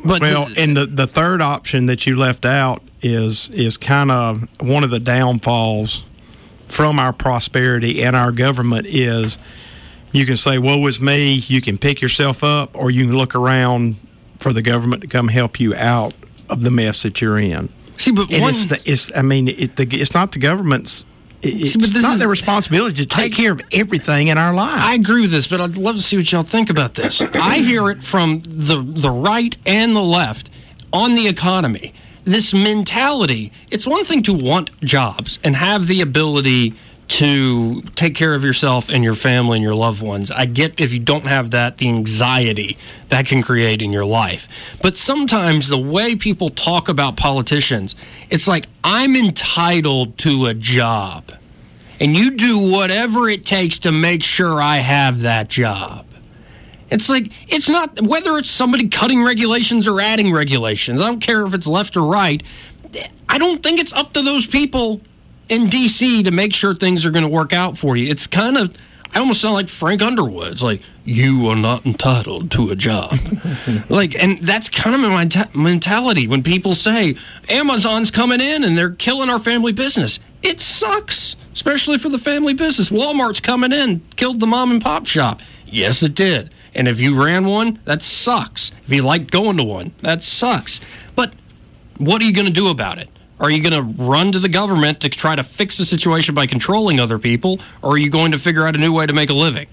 But 0.03 0.21
well, 0.21 0.47
and 0.57 0.75
the 0.75 0.85
the 0.85 1.07
third 1.07 1.41
option 1.41 1.85
that 1.87 2.05
you 2.05 2.17
left 2.17 2.45
out 2.45 2.81
is 3.01 3.49
is 3.49 3.77
kind 3.77 4.11
of 4.11 4.47
one 4.61 4.83
of 4.83 4.89
the 4.89 4.99
downfalls 4.99 6.09
from 6.67 6.99
our 6.99 7.11
prosperity 7.11 8.03
and 8.03 8.15
our 8.15 8.31
government 8.31 8.85
is 8.85 9.37
you 10.11 10.25
can 10.25 10.37
say 10.37 10.57
woe 10.57 10.85
is 10.87 10.99
me 10.99 11.33
you 11.33 11.61
can 11.61 11.77
pick 11.77 12.01
yourself 12.01 12.43
up 12.43 12.75
or 12.75 12.89
you 12.91 13.05
can 13.05 13.15
look 13.15 13.35
around 13.35 13.95
for 14.39 14.53
the 14.53 14.61
government 14.61 15.01
to 15.01 15.07
come 15.07 15.27
help 15.27 15.59
you 15.59 15.75
out 15.75 16.13
of 16.49 16.61
the 16.61 16.71
mess 16.71 17.03
that 17.03 17.21
you're 17.21 17.37
in 17.39 17.69
see 17.97 18.11
but 18.11 18.31
and 18.31 18.41
one- 18.41 18.49
it's, 18.51 18.65
the, 18.65 18.81
it's 18.85 19.11
i 19.15 19.21
mean 19.21 19.47
it, 19.47 19.75
the, 19.75 19.87
it's 19.91 20.13
not 20.13 20.31
the 20.31 20.39
government's 20.39 21.03
it- 21.41 21.61
it's 21.61 21.73
See, 21.73 21.79
this 21.79 22.01
not 22.01 22.13
is- 22.13 22.19
their 22.19 22.27
responsibility 22.27 23.05
to 23.05 23.15
take 23.15 23.33
care 23.33 23.51
of 23.53 23.61
everything 23.71 24.27
in 24.27 24.37
our 24.37 24.53
lives 24.53 24.81
I 24.83 24.95
agree 24.95 25.21
with 25.21 25.31
this, 25.31 25.47
but 25.47 25.61
I'd 25.61 25.77
love 25.77 25.95
to 25.95 26.01
see 26.01 26.17
what 26.17 26.29
y'all 26.31 26.43
think 26.43 26.69
about 26.69 26.95
this. 26.95 27.21
I 27.35 27.59
hear 27.59 27.89
it 27.89 28.03
from 28.03 28.41
the 28.45 28.81
the 28.81 29.09
right 29.09 29.55
and 29.65 29.95
the 29.95 30.01
left 30.01 30.49
on 30.91 31.15
the 31.15 31.27
economy. 31.27 31.93
This 32.25 32.53
mentality. 32.53 33.53
It's 33.71 33.87
one 33.87 34.03
thing 34.03 34.21
to 34.23 34.33
want 34.33 34.77
jobs 34.81 35.39
and 35.43 35.55
have 35.55 35.87
the 35.87 36.01
ability 36.01 36.73
to 37.09 37.81
take 37.95 38.13
care 38.15 38.35
of 38.35 38.43
yourself 38.43 38.87
and 38.89 39.03
your 39.03 39.15
family 39.15 39.57
and 39.57 39.63
your 39.63 39.75
loved 39.75 40.01
ones. 40.01 40.29
I 40.29 40.45
get 40.45 40.79
if 40.79 40.93
you 40.93 40.99
don't 40.99 41.25
have 41.25 41.51
that, 41.51 41.77
the 41.77 41.89
anxiety 41.89 42.77
that 43.09 43.25
can 43.25 43.41
create 43.41 43.81
in 43.81 43.91
your 43.91 44.05
life. 44.05 44.47
But 44.81 44.95
sometimes 44.95 45.69
the 45.69 45.77
way 45.77 46.15
people 46.15 46.49
talk 46.49 46.87
about 46.87 47.17
politicians, 47.17 47.95
it's 48.29 48.47
like 48.47 48.67
I'm 48.83 49.15
entitled 49.15 50.17
to 50.19 50.45
a 50.45 50.53
job 50.53 51.31
and 51.99 52.15
you 52.15 52.31
do 52.31 52.71
whatever 52.71 53.27
it 53.27 53.45
takes 53.45 53.79
to 53.79 53.91
make 53.91 54.23
sure 54.23 54.61
I 54.61 54.77
have 54.77 55.21
that 55.21 55.49
job. 55.49 56.05
It's 56.91 57.09
like, 57.09 57.31
it's 57.51 57.69
not 57.69 58.01
whether 58.01 58.37
it's 58.37 58.49
somebody 58.49 58.87
cutting 58.87 59.23
regulations 59.23 59.87
or 59.87 59.99
adding 59.99 60.31
regulations. 60.31 61.01
I 61.01 61.07
don't 61.07 61.19
care 61.19 61.45
if 61.45 61.53
it's 61.53 61.67
left 61.67 61.97
or 61.97 62.09
right. 62.09 62.41
I 63.27 63.37
don't 63.37 63.61
think 63.61 63.79
it's 63.79 63.93
up 63.93 64.13
to 64.13 64.21
those 64.21 64.47
people 64.47 65.01
in 65.49 65.67
D.C. 65.67 66.23
to 66.23 66.31
make 66.31 66.53
sure 66.53 66.73
things 66.73 67.05
are 67.05 67.11
going 67.11 67.23
to 67.23 67.29
work 67.29 67.53
out 67.53 67.77
for 67.77 67.97
you. 67.97 68.09
It's 68.09 68.27
kind 68.27 68.57
of, 68.57 68.75
I 69.13 69.19
almost 69.19 69.41
sound 69.41 69.55
like 69.55 69.67
Frank 69.67 70.01
Underwood. 70.01 70.51
It's 70.51 70.61
like, 70.61 70.81
you 71.03 71.47
are 71.47 71.55
not 71.55 71.85
entitled 71.85 72.51
to 72.51 72.69
a 72.69 72.75
job. 72.75 73.17
like, 73.89 74.15
and 74.21 74.39
that's 74.39 74.69
kind 74.69 74.95
of 74.95 75.01
my 75.01 75.25
menta- 75.25 75.55
mentality 75.55 76.27
when 76.27 76.43
people 76.43 76.75
say, 76.75 77.15
Amazon's 77.49 78.11
coming 78.11 78.39
in 78.39 78.63
and 78.63 78.77
they're 78.77 78.91
killing 78.91 79.29
our 79.29 79.39
family 79.39 79.71
business. 79.71 80.19
It 80.43 80.61
sucks, 80.61 81.35
especially 81.53 81.97
for 81.97 82.09
the 82.09 82.19
family 82.19 82.53
business. 82.53 82.89
Walmart's 82.89 83.41
coming 83.41 83.73
in, 83.73 84.01
killed 84.15 84.39
the 84.39 84.47
mom 84.47 84.71
and 84.71 84.81
pop 84.81 85.05
shop. 85.07 85.41
Yes, 85.65 86.03
it 86.03 86.15
did. 86.15 86.53
And 86.75 86.87
if 86.87 86.99
you 86.99 87.21
ran 87.21 87.45
one, 87.45 87.79
that 87.85 88.01
sucks. 88.01 88.71
If 88.85 88.93
you 88.93 89.01
like 89.01 89.31
going 89.31 89.57
to 89.57 89.63
one, 89.63 89.93
that 90.01 90.21
sucks. 90.21 90.79
But 91.15 91.33
what 91.97 92.21
are 92.21 92.25
you 92.25 92.33
going 92.33 92.47
to 92.47 92.53
do 92.53 92.69
about 92.69 92.99
it? 92.99 93.09
Are 93.39 93.49
you 93.49 93.61
going 93.63 93.73
to 93.73 94.03
run 94.03 94.31
to 94.33 94.39
the 94.39 94.49
government 94.49 94.99
to 95.01 95.09
try 95.09 95.35
to 95.35 95.43
fix 95.43 95.77
the 95.77 95.85
situation 95.85 96.35
by 96.35 96.45
controlling 96.45 96.99
other 96.99 97.17
people, 97.17 97.59
or 97.81 97.91
are 97.93 97.97
you 97.97 98.09
going 98.09 98.33
to 98.33 98.39
figure 98.39 98.65
out 98.67 98.75
a 98.75 98.79
new 98.79 98.91
way 98.93 99.05
to 99.07 99.13
make 99.13 99.29
a 99.29 99.33
living? 99.33 99.67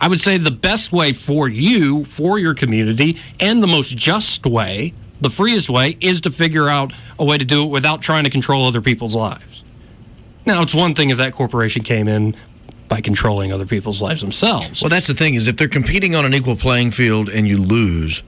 I 0.00 0.08
would 0.08 0.20
say 0.20 0.36
the 0.36 0.50
best 0.50 0.92
way 0.92 1.12
for 1.12 1.48
you, 1.48 2.04
for 2.04 2.38
your 2.38 2.54
community, 2.54 3.16
and 3.40 3.62
the 3.62 3.66
most 3.66 3.96
just 3.96 4.44
way, 4.46 4.92
the 5.20 5.30
freest 5.30 5.68
way, 5.70 5.96
is 6.00 6.20
to 6.22 6.30
figure 6.30 6.68
out 6.68 6.92
a 7.18 7.24
way 7.24 7.38
to 7.38 7.44
do 7.44 7.64
it 7.64 7.68
without 7.68 8.02
trying 8.02 8.24
to 8.24 8.30
control 8.30 8.66
other 8.66 8.82
people's 8.82 9.16
lives. 9.16 9.64
Now, 10.46 10.62
it's 10.62 10.74
one 10.74 10.94
thing 10.94 11.10
if 11.10 11.18
that 11.18 11.32
corporation 11.32 11.82
came 11.82 12.06
in 12.06 12.36
by 12.86 13.00
controlling 13.00 13.52
other 13.52 13.66
people's 13.66 14.00
lives 14.00 14.20
themselves. 14.20 14.82
Well, 14.82 14.88
that's 14.88 15.06
the 15.06 15.14
thing 15.14 15.34
is 15.34 15.48
if 15.48 15.56
they're 15.56 15.68
competing 15.68 16.14
on 16.14 16.24
an 16.24 16.32
equal 16.34 16.56
playing 16.56 16.90
field 16.92 17.28
and 17.28 17.46
you 17.48 17.58
lose, 17.58 18.22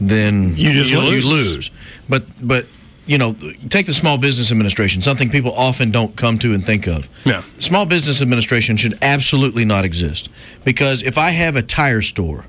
then 0.00 0.56
You 0.56 0.72
just 0.72 0.92
lose. 0.92 1.26
lose. 1.26 1.70
But 2.08 2.24
but 2.46 2.66
you 3.08 3.16
know, 3.16 3.32
take 3.70 3.86
the 3.86 3.94
Small 3.94 4.18
Business 4.18 4.52
Administration, 4.52 5.00
something 5.00 5.30
people 5.30 5.52
often 5.54 5.90
don't 5.90 6.14
come 6.14 6.38
to 6.40 6.52
and 6.52 6.64
think 6.64 6.86
of. 6.86 7.08
Yeah. 7.24 7.42
Small 7.58 7.86
Business 7.86 8.20
Administration 8.20 8.76
should 8.76 8.98
absolutely 9.00 9.64
not 9.64 9.86
exist 9.86 10.28
because 10.62 11.02
if 11.02 11.16
I 11.16 11.30
have 11.30 11.56
a 11.56 11.62
tire 11.62 12.02
store 12.02 12.44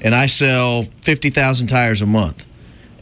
and 0.00 0.14
I 0.14 0.26
sell 0.26 0.82
50,000 1.02 1.66
tires 1.66 2.00
a 2.00 2.06
month 2.06 2.46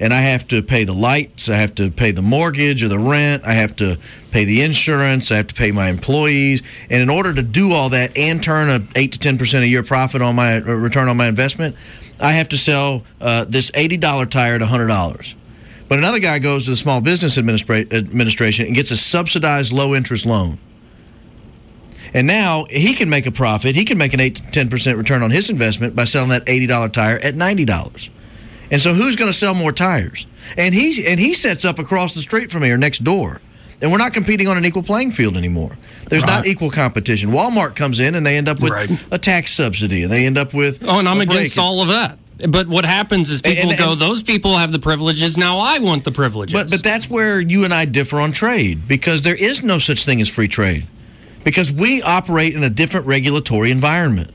and 0.00 0.12
I 0.12 0.20
have 0.20 0.48
to 0.48 0.64
pay 0.64 0.82
the 0.82 0.92
lights, 0.92 1.48
I 1.48 1.54
have 1.54 1.76
to 1.76 1.92
pay 1.92 2.10
the 2.10 2.22
mortgage 2.22 2.82
or 2.82 2.88
the 2.88 2.98
rent, 2.98 3.44
I 3.46 3.52
have 3.52 3.76
to 3.76 3.98
pay 4.32 4.44
the 4.44 4.62
insurance, 4.62 5.30
I 5.30 5.36
have 5.36 5.46
to 5.46 5.54
pay 5.54 5.70
my 5.70 5.88
employees, 5.88 6.64
and 6.90 7.00
in 7.00 7.08
order 7.08 7.32
to 7.32 7.42
do 7.42 7.72
all 7.72 7.88
that 7.90 8.18
and 8.18 8.42
turn 8.42 8.68
a 8.68 8.84
8 8.96 9.12
to 9.12 9.18
10% 9.20 9.60
a 9.60 9.68
year 9.68 9.84
profit 9.84 10.22
on 10.22 10.34
my 10.34 10.56
uh, 10.56 10.60
return 10.60 11.06
on 11.06 11.16
my 11.16 11.28
investment, 11.28 11.76
I 12.18 12.32
have 12.32 12.48
to 12.48 12.58
sell 12.58 13.04
uh, 13.20 13.44
this 13.44 13.70
$80 13.70 14.28
tire 14.28 14.56
at 14.56 14.60
$100. 14.60 15.34
But 15.88 15.98
another 15.98 16.18
guy 16.18 16.38
goes 16.40 16.64
to 16.64 16.70
the 16.70 16.76
Small 16.76 17.00
Business 17.00 17.36
Administra- 17.36 17.92
Administration 17.92 18.66
and 18.66 18.74
gets 18.74 18.90
a 18.90 18.96
subsidized 18.96 19.72
low 19.72 19.94
interest 19.94 20.26
loan. 20.26 20.58
And 22.14 22.26
now 22.26 22.64
he 22.70 22.94
can 22.94 23.10
make 23.10 23.26
a 23.26 23.30
profit. 23.30 23.74
He 23.74 23.84
can 23.84 23.98
make 23.98 24.14
an 24.14 24.20
8 24.20 24.34
to 24.36 24.42
10% 24.42 24.96
return 24.96 25.22
on 25.22 25.30
his 25.30 25.50
investment 25.50 25.94
by 25.94 26.04
selling 26.04 26.30
that 26.30 26.44
$80 26.46 26.92
tire 26.92 27.16
at 27.18 27.34
$90. 27.34 28.08
And 28.70 28.80
so 28.80 28.94
who's 28.94 29.16
going 29.16 29.30
to 29.30 29.36
sell 29.36 29.54
more 29.54 29.72
tires? 29.72 30.26
And 30.56 30.74
he 30.74 31.06
and 31.06 31.20
he 31.20 31.34
sets 31.34 31.64
up 31.64 31.78
across 31.78 32.14
the 32.14 32.20
street 32.20 32.50
from 32.50 32.62
here 32.62 32.76
next 32.76 33.04
door. 33.04 33.40
And 33.80 33.92
we're 33.92 33.98
not 33.98 34.12
competing 34.14 34.48
on 34.48 34.56
an 34.56 34.64
equal 34.64 34.82
playing 34.82 35.10
field 35.12 35.36
anymore. 35.36 35.76
There's 36.08 36.24
not 36.24 36.46
equal 36.46 36.70
competition. 36.70 37.30
Walmart 37.30 37.74
comes 37.76 38.00
in 38.00 38.14
and 38.14 38.24
they 38.24 38.36
end 38.38 38.48
up 38.48 38.60
with 38.60 38.72
Right. 38.72 38.90
a 39.12 39.18
tax 39.18 39.52
subsidy 39.52 40.02
and 40.02 40.10
they 40.10 40.24
end 40.24 40.38
up 40.38 40.54
with 40.54 40.82
Oh, 40.82 40.98
and 40.98 41.08
I'm 41.08 41.20
against 41.20 41.58
all 41.58 41.82
of 41.82 41.88
that. 41.88 42.18
But 42.48 42.68
what 42.68 42.84
happens 42.84 43.30
is 43.30 43.40
people 43.40 43.70
And- 43.70 43.78
go, 43.78 43.94
those 43.94 44.22
people 44.22 44.56
have 44.58 44.72
the 44.72 44.78
privileges. 44.78 45.38
Now 45.38 45.58
I 45.58 45.78
want 45.78 46.04
the 46.04 46.10
privileges. 46.12 46.52
But 46.52 46.70
but 46.70 46.82
that's 46.82 47.08
where 47.08 47.40
you 47.40 47.64
and 47.64 47.72
I 47.72 47.86
differ 47.86 48.20
on 48.20 48.32
trade 48.32 48.86
because 48.86 49.22
there 49.22 49.34
is 49.34 49.62
no 49.62 49.78
such 49.78 50.04
thing 50.04 50.20
as 50.20 50.28
free 50.28 50.48
trade 50.48 50.86
because 51.44 51.72
we 51.72 52.02
operate 52.02 52.54
in 52.54 52.62
a 52.62 52.70
different 52.70 53.06
regulatory 53.06 53.70
environment. 53.70 54.30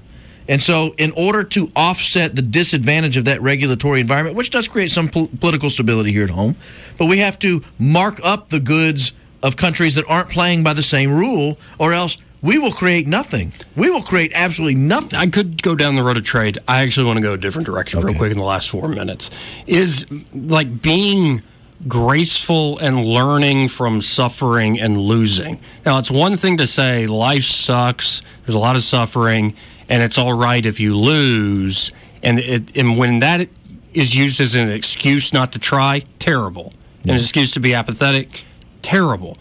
And 0.48 0.60
so, 0.62 0.94
in 0.98 1.12
order 1.16 1.44
to 1.44 1.70
offset 1.76 2.36
the 2.36 2.42
disadvantage 2.42 3.16
of 3.16 3.26
that 3.26 3.42
regulatory 3.42 4.02
environment, 4.02 4.36
which 4.36 4.50
does 4.50 4.68
create 4.68 4.90
some 4.92 5.08
pol- 5.08 5.30
political 5.40 5.70
stability 5.70 6.12
here 6.12 6.24
at 6.24 6.32
home, 6.32 6.56
but 6.98 7.06
we 7.06 7.20
have 7.20 7.38
to 7.40 7.64
mark 7.78 8.20
up 8.24 8.50
the 8.50 8.60
goods 8.60 9.14
of 9.44 9.56
countries 9.56 9.96
that 9.96 10.06
aren't 10.10 10.30
playing 10.30 10.64
by 10.64 10.74
the 10.74 10.84
same 10.84 11.12
rule, 11.12 11.58
or 11.78 11.94
else 11.94 12.18
we 12.42 12.58
will 12.58 12.72
create 12.72 13.08
nothing. 13.08 13.54
We 13.76 13.90
will 13.90 14.02
create 14.02 14.32
absolutely 14.34 14.80
nothing. 14.80 15.20
I 15.20 15.28
could 15.28 15.62
go 15.62 15.76
down 15.76 15.96
the 15.96 16.04
road 16.04 16.18
of 16.18 16.24
trade. 16.24 16.58
I 16.68 16.82
actually 16.82 17.06
want 17.06 17.18
to 17.18 17.22
go 17.22 17.34
a 17.34 17.38
different 17.38 17.66
direction 17.66 18.02
real 18.02 18.16
quick 18.16 18.32
in 18.32 18.38
the 18.38 18.44
last 18.44 18.70
four 18.70 18.88
minutes. 18.88 19.30
Is 19.68 20.06
like 20.34 20.82
being 20.82 21.44
graceful 21.88 22.78
and 22.80 23.06
learning 23.06 23.68
from 23.68 24.02
suffering 24.02 24.80
and 24.80 24.98
losing. 24.98 25.60
Now, 25.86 26.00
it's 26.00 26.12
one 26.12 26.38
thing 26.38 26.58
to 26.58 26.68
say 26.68 27.08
life 27.08 27.44
sucks, 27.44 28.22
there's 28.46 28.56
a 28.56 28.60
lot 28.60 28.76
of 28.76 28.84
suffering, 28.84 29.56
and 29.90 30.04
it's 30.04 30.18
all 30.18 30.34
right 30.34 30.66
if 30.66 30.80
you 30.80 30.96
lose. 30.96 31.92
And, 32.24 32.40
it, 32.40 32.78
and 32.78 32.98
when 32.98 33.20
that 33.20 33.50
is 33.94 34.16
used 34.16 34.40
as 34.40 34.56
an 34.56 34.72
excuse 34.72 35.34
not 35.34 35.54
to 35.54 35.60
try, 35.60 36.04
terrible. 36.20 36.74
An 37.04 37.16
excuse 37.16 37.50
to 37.52 37.60
be 37.60 37.74
apathetic, 37.74 38.44
terrible. 38.84 39.36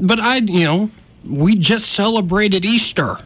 But 0.00 0.18
I, 0.18 0.38
you 0.38 0.64
know, 0.64 0.90
we 1.26 1.56
just 1.56 1.90
celebrated 1.90 2.64
Easter 2.64 3.18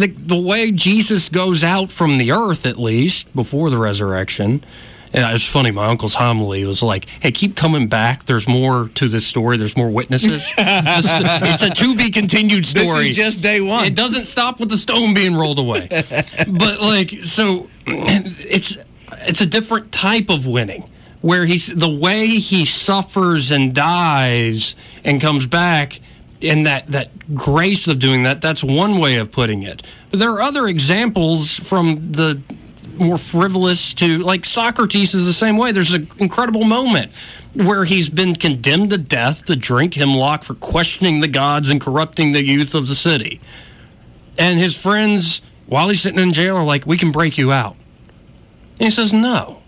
the, 0.00 0.08
the 0.08 0.40
way 0.40 0.70
Jesus 0.72 1.28
goes 1.28 1.62
out 1.62 1.92
from 1.92 2.18
the 2.18 2.32
earth, 2.32 2.66
at 2.66 2.78
least 2.78 3.32
before 3.34 3.70
the 3.70 3.76
resurrection. 3.76 4.64
And 5.12 5.28
it 5.28 5.32
was 5.32 5.46
funny. 5.46 5.72
My 5.72 5.86
uncle's 5.86 6.14
homily 6.14 6.64
was 6.64 6.82
like, 6.82 7.08
"Hey, 7.08 7.32
keep 7.32 7.56
coming 7.56 7.88
back. 7.88 8.26
There's 8.26 8.46
more 8.46 8.88
to 8.94 9.08
this 9.08 9.26
story. 9.26 9.56
There's 9.56 9.76
more 9.76 9.90
witnesses. 9.90 10.52
It's 10.58 11.62
a 11.62 11.70
to 11.70 11.96
be 11.96 12.10
continued 12.10 12.64
story. 12.64 12.86
This 12.86 13.08
is 13.08 13.16
just 13.16 13.42
day 13.42 13.60
one. 13.60 13.84
It 13.84 13.96
doesn't 13.96 14.24
stop 14.24 14.60
with 14.60 14.70
the 14.70 14.78
stone 14.78 15.12
being 15.12 15.34
rolled 15.34 15.58
away. 15.58 15.88
but 15.90 16.80
like, 16.80 17.10
so 17.10 17.68
it's 17.86 18.78
it's 19.22 19.40
a 19.40 19.46
different 19.46 19.90
type 19.90 20.30
of 20.30 20.46
winning 20.46 20.88
where 21.22 21.44
he's 21.44 21.66
the 21.66 21.88
way 21.88 22.26
he 22.26 22.64
suffers 22.64 23.50
and 23.50 23.74
dies 23.74 24.76
and 25.04 25.20
comes 25.20 25.46
back 25.46 25.98
and 26.42 26.66
that 26.66 26.86
that 26.88 27.34
grace 27.34 27.86
of 27.86 27.98
doing 27.98 28.22
that 28.22 28.40
that's 28.40 28.64
one 28.64 28.98
way 28.98 29.16
of 29.16 29.30
putting 29.30 29.62
it. 29.62 29.82
But 30.10 30.18
there 30.18 30.30
are 30.32 30.42
other 30.42 30.66
examples 30.66 31.54
from 31.54 32.12
the 32.12 32.40
more 32.96 33.18
frivolous 33.18 33.94
to 33.94 34.18
like 34.18 34.44
Socrates 34.44 35.14
is 35.14 35.26
the 35.26 35.32
same 35.32 35.56
way. 35.56 35.72
There's 35.72 35.92
an 35.92 36.08
incredible 36.18 36.64
moment 36.64 37.16
where 37.54 37.84
he's 37.84 38.08
been 38.08 38.34
condemned 38.34 38.90
to 38.90 38.98
death 38.98 39.44
to 39.46 39.56
drink 39.56 39.94
hemlock 39.94 40.44
for 40.44 40.54
questioning 40.54 41.20
the 41.20 41.28
gods 41.28 41.68
and 41.68 41.80
corrupting 41.80 42.32
the 42.32 42.42
youth 42.42 42.74
of 42.74 42.88
the 42.88 42.94
city. 42.94 43.40
And 44.38 44.58
his 44.58 44.76
friends 44.76 45.42
while 45.66 45.88
he's 45.88 46.00
sitting 46.00 46.18
in 46.20 46.32
jail 46.32 46.56
are 46.56 46.64
like 46.64 46.86
we 46.86 46.96
can 46.96 47.12
break 47.12 47.38
you 47.38 47.52
out. 47.52 47.76
And 48.78 48.86
he 48.86 48.90
says 48.90 49.12
no. 49.12 49.62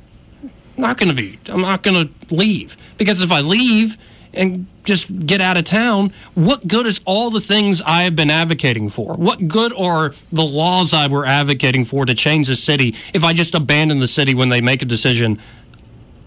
I'm 0.77 0.83
not 0.83 0.97
going 0.97 1.11
to 1.11 1.15
be. 1.15 1.39
I'm 1.49 1.61
not 1.61 1.83
going 1.83 2.09
to 2.09 2.35
leave. 2.35 2.77
Because 2.97 3.21
if 3.21 3.31
I 3.31 3.41
leave 3.41 3.99
and 4.35 4.67
just 4.85 5.27
get 5.27 5.41
out 5.41 5.57
of 5.57 5.65
town, 5.65 6.13
what 6.35 6.67
good 6.67 6.87
is 6.87 7.01
all 7.05 7.31
the 7.31 7.41
things 7.41 7.83
I 7.83 8.03
have 8.03 8.17
been 8.17 8.31
advocating 8.31 8.89
for? 8.89 9.15
What 9.15 9.49
good 9.49 9.73
are 9.75 10.13
the 10.33 10.45
laws 10.45 10.93
I 10.95 11.07
were 11.07 11.27
advocating 11.27 11.85
for 11.85 12.05
to 12.05 12.15
change 12.15 12.49
the 12.49 12.57
city 12.57 12.95
if 13.15 13.25
I 13.25 13.33
just 13.33 13.55
abandon 13.55 14.01
the 14.01 14.09
city 14.09 14.35
when 14.35 14.49
they 14.49 14.61
make 14.61 14.83
a 14.83 14.87
decision 14.87 15.39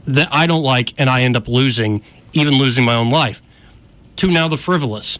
that 0.06 0.30
I 0.32 0.47
don't 0.47 0.64
like 0.64 0.93
and 0.99 1.10
I 1.10 1.24
end 1.24 1.36
up 1.36 1.47
losing, 1.47 2.03
even 2.34 2.56
losing 2.56 2.86
my 2.86 2.95
own 2.95 3.10
life? 3.10 3.41
To 4.18 4.28
now 4.28 4.47
the 4.47 4.58
frivolous. 4.58 5.20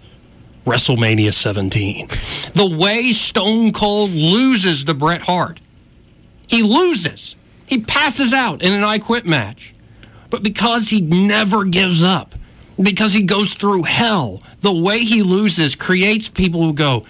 WrestleMania 0.66 1.32
17. 1.32 2.08
The 2.56 2.78
way 2.78 3.12
Stone 3.12 3.74
Cold 3.74 4.10
loses 4.10 4.86
to 4.86 4.96
Bret 4.96 5.22
Hart. 5.22 5.60
He 6.48 6.64
loses. 6.64 7.36
He 7.68 7.82
passes 7.82 8.34
out 8.34 8.64
in 8.64 8.74
an 8.74 8.84
I 8.84 8.98
Quit 8.98 9.28
match. 9.28 9.74
But 10.32 10.42
because 10.42 10.90
he 10.90 11.02
never 11.02 11.66
gives 11.66 12.04
up, 12.04 12.34
because 12.82 13.14
he 13.14 13.22
goes 13.24 13.54
through 13.54 13.84
hell, 13.84 14.42
the 14.62 14.74
way 14.74 15.00
he 15.00 15.24
loses 15.24 15.76
creates 15.76 16.30
people 16.30 16.62
who 16.62 16.74
go, 16.74 17.04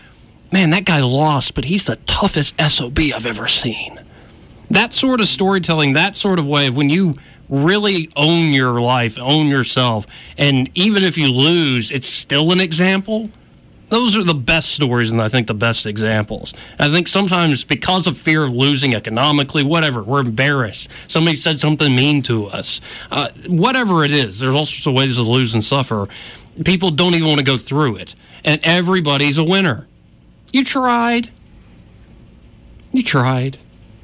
man, 0.51 0.69
that 0.71 0.85
guy 0.85 1.01
lost, 1.01 1.55
but 1.55 1.65
he's 1.65 1.85
the 1.85 1.95
toughest 2.05 2.59
SOB 2.59 2.99
I've 3.15 3.25
ever 3.25 3.47
seen. 3.47 3.99
That 4.69 4.93
sort 4.93 5.21
of 5.21 5.27
storytelling, 5.27 5.93
that 5.93 6.15
sort 6.15 6.39
of 6.39 6.47
way 6.47 6.67
of 6.67 6.75
when 6.75 6.89
you 6.89 7.15
really 7.49 8.09
own 8.15 8.51
your 8.51 8.81
life, 8.81 9.17
own 9.19 9.47
yourself, 9.47 10.07
and 10.37 10.69
even 10.73 11.03
if 11.03 11.17
you 11.17 11.27
lose, 11.27 11.91
it's 11.91 12.07
still 12.07 12.51
an 12.51 12.59
example 12.59 13.29
those 13.89 14.17
are 14.17 14.23
the 14.23 14.33
best 14.33 14.69
stories 14.71 15.11
and 15.11 15.21
I 15.21 15.29
think 15.29 15.47
the 15.47 15.53
best 15.53 15.85
examples. 15.85 16.53
I 16.79 16.89
think 16.89 17.07
sometimes 17.07 17.63
because 17.63 18.07
of 18.07 18.17
fear 18.17 18.43
of 18.43 18.51
losing 18.51 18.95
economically, 18.95 19.63
whatever, 19.63 20.03
we're 20.03 20.21
embarrassed. 20.21 20.89
Somebody 21.07 21.37
said 21.37 21.59
something 21.59 21.95
mean 21.95 22.21
to 22.23 22.47
us. 22.47 22.81
Uh, 23.11 23.29
whatever 23.47 24.03
it 24.03 24.11
is, 24.11 24.39
there's 24.39 24.55
all 24.55 24.65
sorts 24.65 24.87
of 24.87 24.93
ways 24.93 25.15
to 25.15 25.21
lose 25.21 25.53
and 25.53 25.63
suffer. 25.63 26.07
People 26.63 26.89
don't 26.91 27.13
even 27.13 27.27
want 27.27 27.39
to 27.39 27.45
go 27.45 27.57
through 27.57 27.97
it. 27.97 28.15
And 28.43 28.59
everybody's 28.63 29.37
a 29.37 29.43
winner. 29.43 29.87
You 30.51 30.63
tried. 30.63 31.29
You 32.91 33.03
tried. 33.03 33.57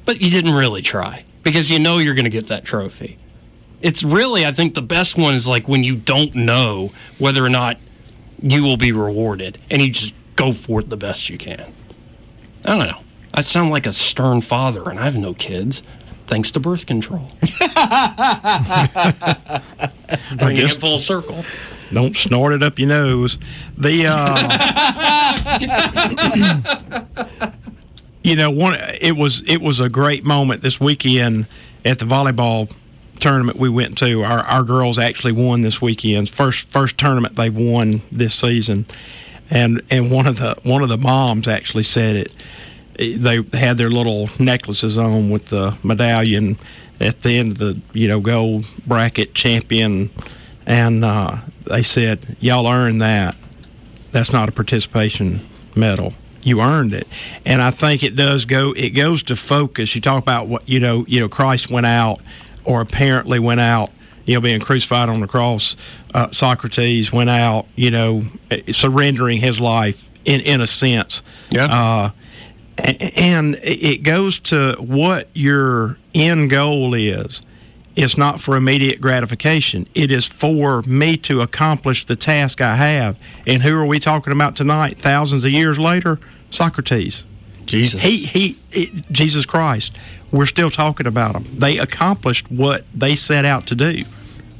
But 0.04 0.20
you 0.20 0.30
didn't 0.30 0.54
really 0.54 0.82
try 0.82 1.24
because 1.42 1.70
you 1.70 1.78
know 1.78 1.98
you're 1.98 2.14
going 2.14 2.24
to 2.24 2.30
get 2.30 2.48
that 2.48 2.64
trophy. 2.64 3.18
It's 3.80 4.02
really, 4.02 4.46
I 4.46 4.52
think, 4.52 4.74
the 4.74 4.82
best 4.82 5.18
one 5.18 5.34
is 5.34 5.48
like 5.48 5.66
when 5.66 5.82
you 5.82 5.96
don't 5.96 6.34
know 6.34 6.90
whether 7.18 7.44
or 7.44 7.48
not 7.48 7.78
you 8.42 8.62
will 8.62 8.76
be 8.76 8.92
rewarded 8.92 9.60
and 9.70 9.80
you 9.80 9.90
just 9.90 10.14
go 10.36 10.52
for 10.52 10.80
it 10.80 10.90
the 10.90 10.96
best 10.96 11.30
you 11.30 11.38
can. 11.38 11.72
I 12.64 12.76
don't 12.76 12.88
know. 12.88 13.00
I 13.34 13.40
sound 13.40 13.70
like 13.70 13.86
a 13.86 13.92
stern 13.92 14.40
father 14.40 14.88
and 14.88 14.98
I 14.98 15.04
have 15.04 15.16
no 15.16 15.32
kids 15.34 15.82
thanks 16.26 16.50
to 16.52 16.60
birth 16.60 16.86
control. 16.86 17.28
Bringing 20.36 20.56
guess- 20.56 20.76
it 20.76 20.80
full 20.80 20.98
circle. 20.98 21.44
Don't 21.92 22.16
snort 22.16 22.54
it 22.54 22.62
up 22.62 22.78
your 22.78 22.88
nose. 22.88 23.38
The 23.76 24.06
uh, 24.08 24.26
you 28.24 28.34
know 28.34 28.50
one 28.50 28.78
it 29.00 29.14
was 29.14 29.42
it 29.46 29.58
was 29.60 29.78
a 29.78 29.90
great 29.90 30.24
moment 30.24 30.62
this 30.62 30.80
weekend 30.80 31.46
at 31.84 31.98
the 31.98 32.06
volleyball 32.06 32.74
tournament 33.22 33.58
we 33.58 33.68
went 33.68 33.96
to. 33.98 34.22
Our 34.22 34.40
our 34.40 34.64
girls 34.64 34.98
actually 34.98 35.32
won 35.32 35.62
this 35.62 35.80
weekend. 35.80 36.28
First 36.28 36.70
first 36.70 36.98
tournament 36.98 37.36
they've 37.36 37.54
won 37.54 38.02
this 38.10 38.34
season. 38.34 38.86
And 39.50 39.82
and 39.90 40.10
one 40.10 40.26
of 40.26 40.38
the 40.38 40.56
one 40.62 40.82
of 40.82 40.88
the 40.88 40.98
moms 40.98 41.48
actually 41.48 41.84
said 41.84 42.16
it. 42.16 42.32
They 42.98 43.42
had 43.56 43.78
their 43.78 43.90
little 43.90 44.28
necklaces 44.38 44.98
on 44.98 45.30
with 45.30 45.46
the 45.46 45.76
medallion 45.82 46.58
at 47.00 47.22
the 47.22 47.38
end 47.38 47.52
of 47.52 47.58
the 47.58 47.80
you 47.92 48.08
know 48.08 48.20
gold 48.20 48.66
bracket 48.86 49.34
champion, 49.34 50.10
and 50.66 51.04
uh, 51.04 51.38
they 51.64 51.82
said 51.82 52.36
y'all 52.40 52.66
earned 52.66 53.00
that. 53.02 53.36
That's 54.12 54.32
not 54.32 54.48
a 54.48 54.52
participation 54.52 55.40
medal. 55.74 56.14
You 56.42 56.60
earned 56.60 56.92
it, 56.92 57.06
and 57.46 57.62
I 57.62 57.70
think 57.70 58.02
it 58.02 58.16
does 58.16 58.44
go. 58.44 58.72
It 58.72 58.90
goes 58.90 59.22
to 59.24 59.36
focus. 59.36 59.94
You 59.94 60.00
talk 60.00 60.22
about 60.22 60.48
what 60.48 60.68
you 60.68 60.80
know. 60.80 61.04
You 61.06 61.20
know, 61.20 61.28
Christ 61.28 61.70
went 61.70 61.86
out, 61.86 62.20
or 62.64 62.80
apparently 62.80 63.38
went 63.38 63.60
out. 63.60 63.90
You 64.24 64.34
know, 64.34 64.40
being 64.40 64.60
crucified 64.60 65.08
on 65.08 65.20
the 65.20 65.26
cross. 65.26 65.76
Uh, 66.14 66.30
Socrates 66.30 67.12
went 67.12 67.30
out. 67.30 67.66
You 67.74 67.90
know, 67.90 68.22
surrendering 68.70 69.38
his 69.38 69.60
life 69.60 70.08
in 70.24 70.40
in 70.40 70.60
a 70.60 70.66
sense. 70.66 71.22
Yeah. 71.50 71.64
Uh, 71.66 72.10
and 72.78 73.58
it 73.62 74.02
goes 74.02 74.38
to 74.40 74.76
what 74.78 75.28
your 75.34 75.96
end 76.14 76.50
goal 76.50 76.94
is. 76.94 77.42
It's 77.94 78.16
not 78.16 78.40
for 78.40 78.56
immediate 78.56 79.00
gratification. 79.00 79.86
It 79.94 80.10
is 80.10 80.24
for 80.24 80.82
me 80.82 81.18
to 81.18 81.42
accomplish 81.42 82.06
the 82.06 82.16
task 82.16 82.62
I 82.62 82.76
have. 82.76 83.18
And 83.46 83.62
who 83.62 83.76
are 83.76 83.84
we 83.84 83.98
talking 83.98 84.32
about 84.32 84.56
tonight? 84.56 84.98
Thousands 84.98 85.44
of 85.44 85.50
years 85.50 85.78
later, 85.78 86.18
Socrates. 86.48 87.24
Jesus. 87.66 88.02
He 88.02 88.18
he, 88.18 88.56
it, 88.70 89.10
Jesus 89.12 89.46
Christ. 89.46 89.98
We're 90.32 90.46
still 90.46 90.70
talking 90.70 91.06
about 91.06 91.34
them. 91.34 91.46
They 91.52 91.78
accomplished 91.78 92.50
what 92.50 92.84
they 92.94 93.14
set 93.14 93.44
out 93.44 93.66
to 93.68 93.74
do. 93.74 94.04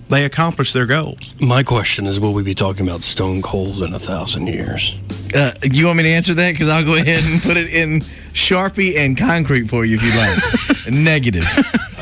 They 0.08 0.26
accomplished 0.26 0.74
their 0.74 0.84
goals. 0.84 1.40
My 1.40 1.62
question 1.62 2.06
is 2.06 2.20
will 2.20 2.34
we 2.34 2.42
be 2.42 2.54
talking 2.54 2.86
about 2.86 3.02
Stone 3.02 3.40
Cold 3.40 3.82
in 3.82 3.94
a 3.94 3.98
thousand 3.98 4.48
years? 4.48 4.94
Uh, 5.34 5.52
you 5.62 5.86
want 5.86 5.96
me 5.96 6.02
to 6.02 6.10
answer 6.10 6.34
that? 6.34 6.52
Because 6.52 6.68
I'll 6.68 6.84
go 6.84 6.96
ahead 6.96 7.24
and 7.24 7.40
put 7.42 7.56
it 7.56 7.72
in 7.72 8.00
Sharpie 8.34 8.98
and 8.98 9.16
concrete 9.16 9.68
for 9.68 9.86
you 9.86 9.96
if 9.98 10.02
you'd 10.02 10.14
like. 10.14 10.92
Negative. 11.02 11.46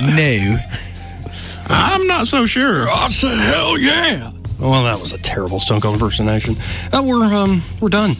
No. 0.01 0.59
I'm 1.67 2.05
not 2.09 2.27
so 2.27 2.47
sure. 2.47 2.89
I 2.91 3.09
said, 3.11 3.39
hell 3.39 3.79
yeah. 3.79 4.33
Well, 4.59 4.83
that 4.83 5.01
was 5.01 5.13
a 5.13 5.19
terrible 5.19 5.61
Stone 5.61 5.81
Cold 5.81 5.95
impersonation. 5.95 6.57
Uh, 6.93 7.03
we're 7.05 7.25
um, 7.33 7.63
we're 7.81 7.89
done. 7.89 8.17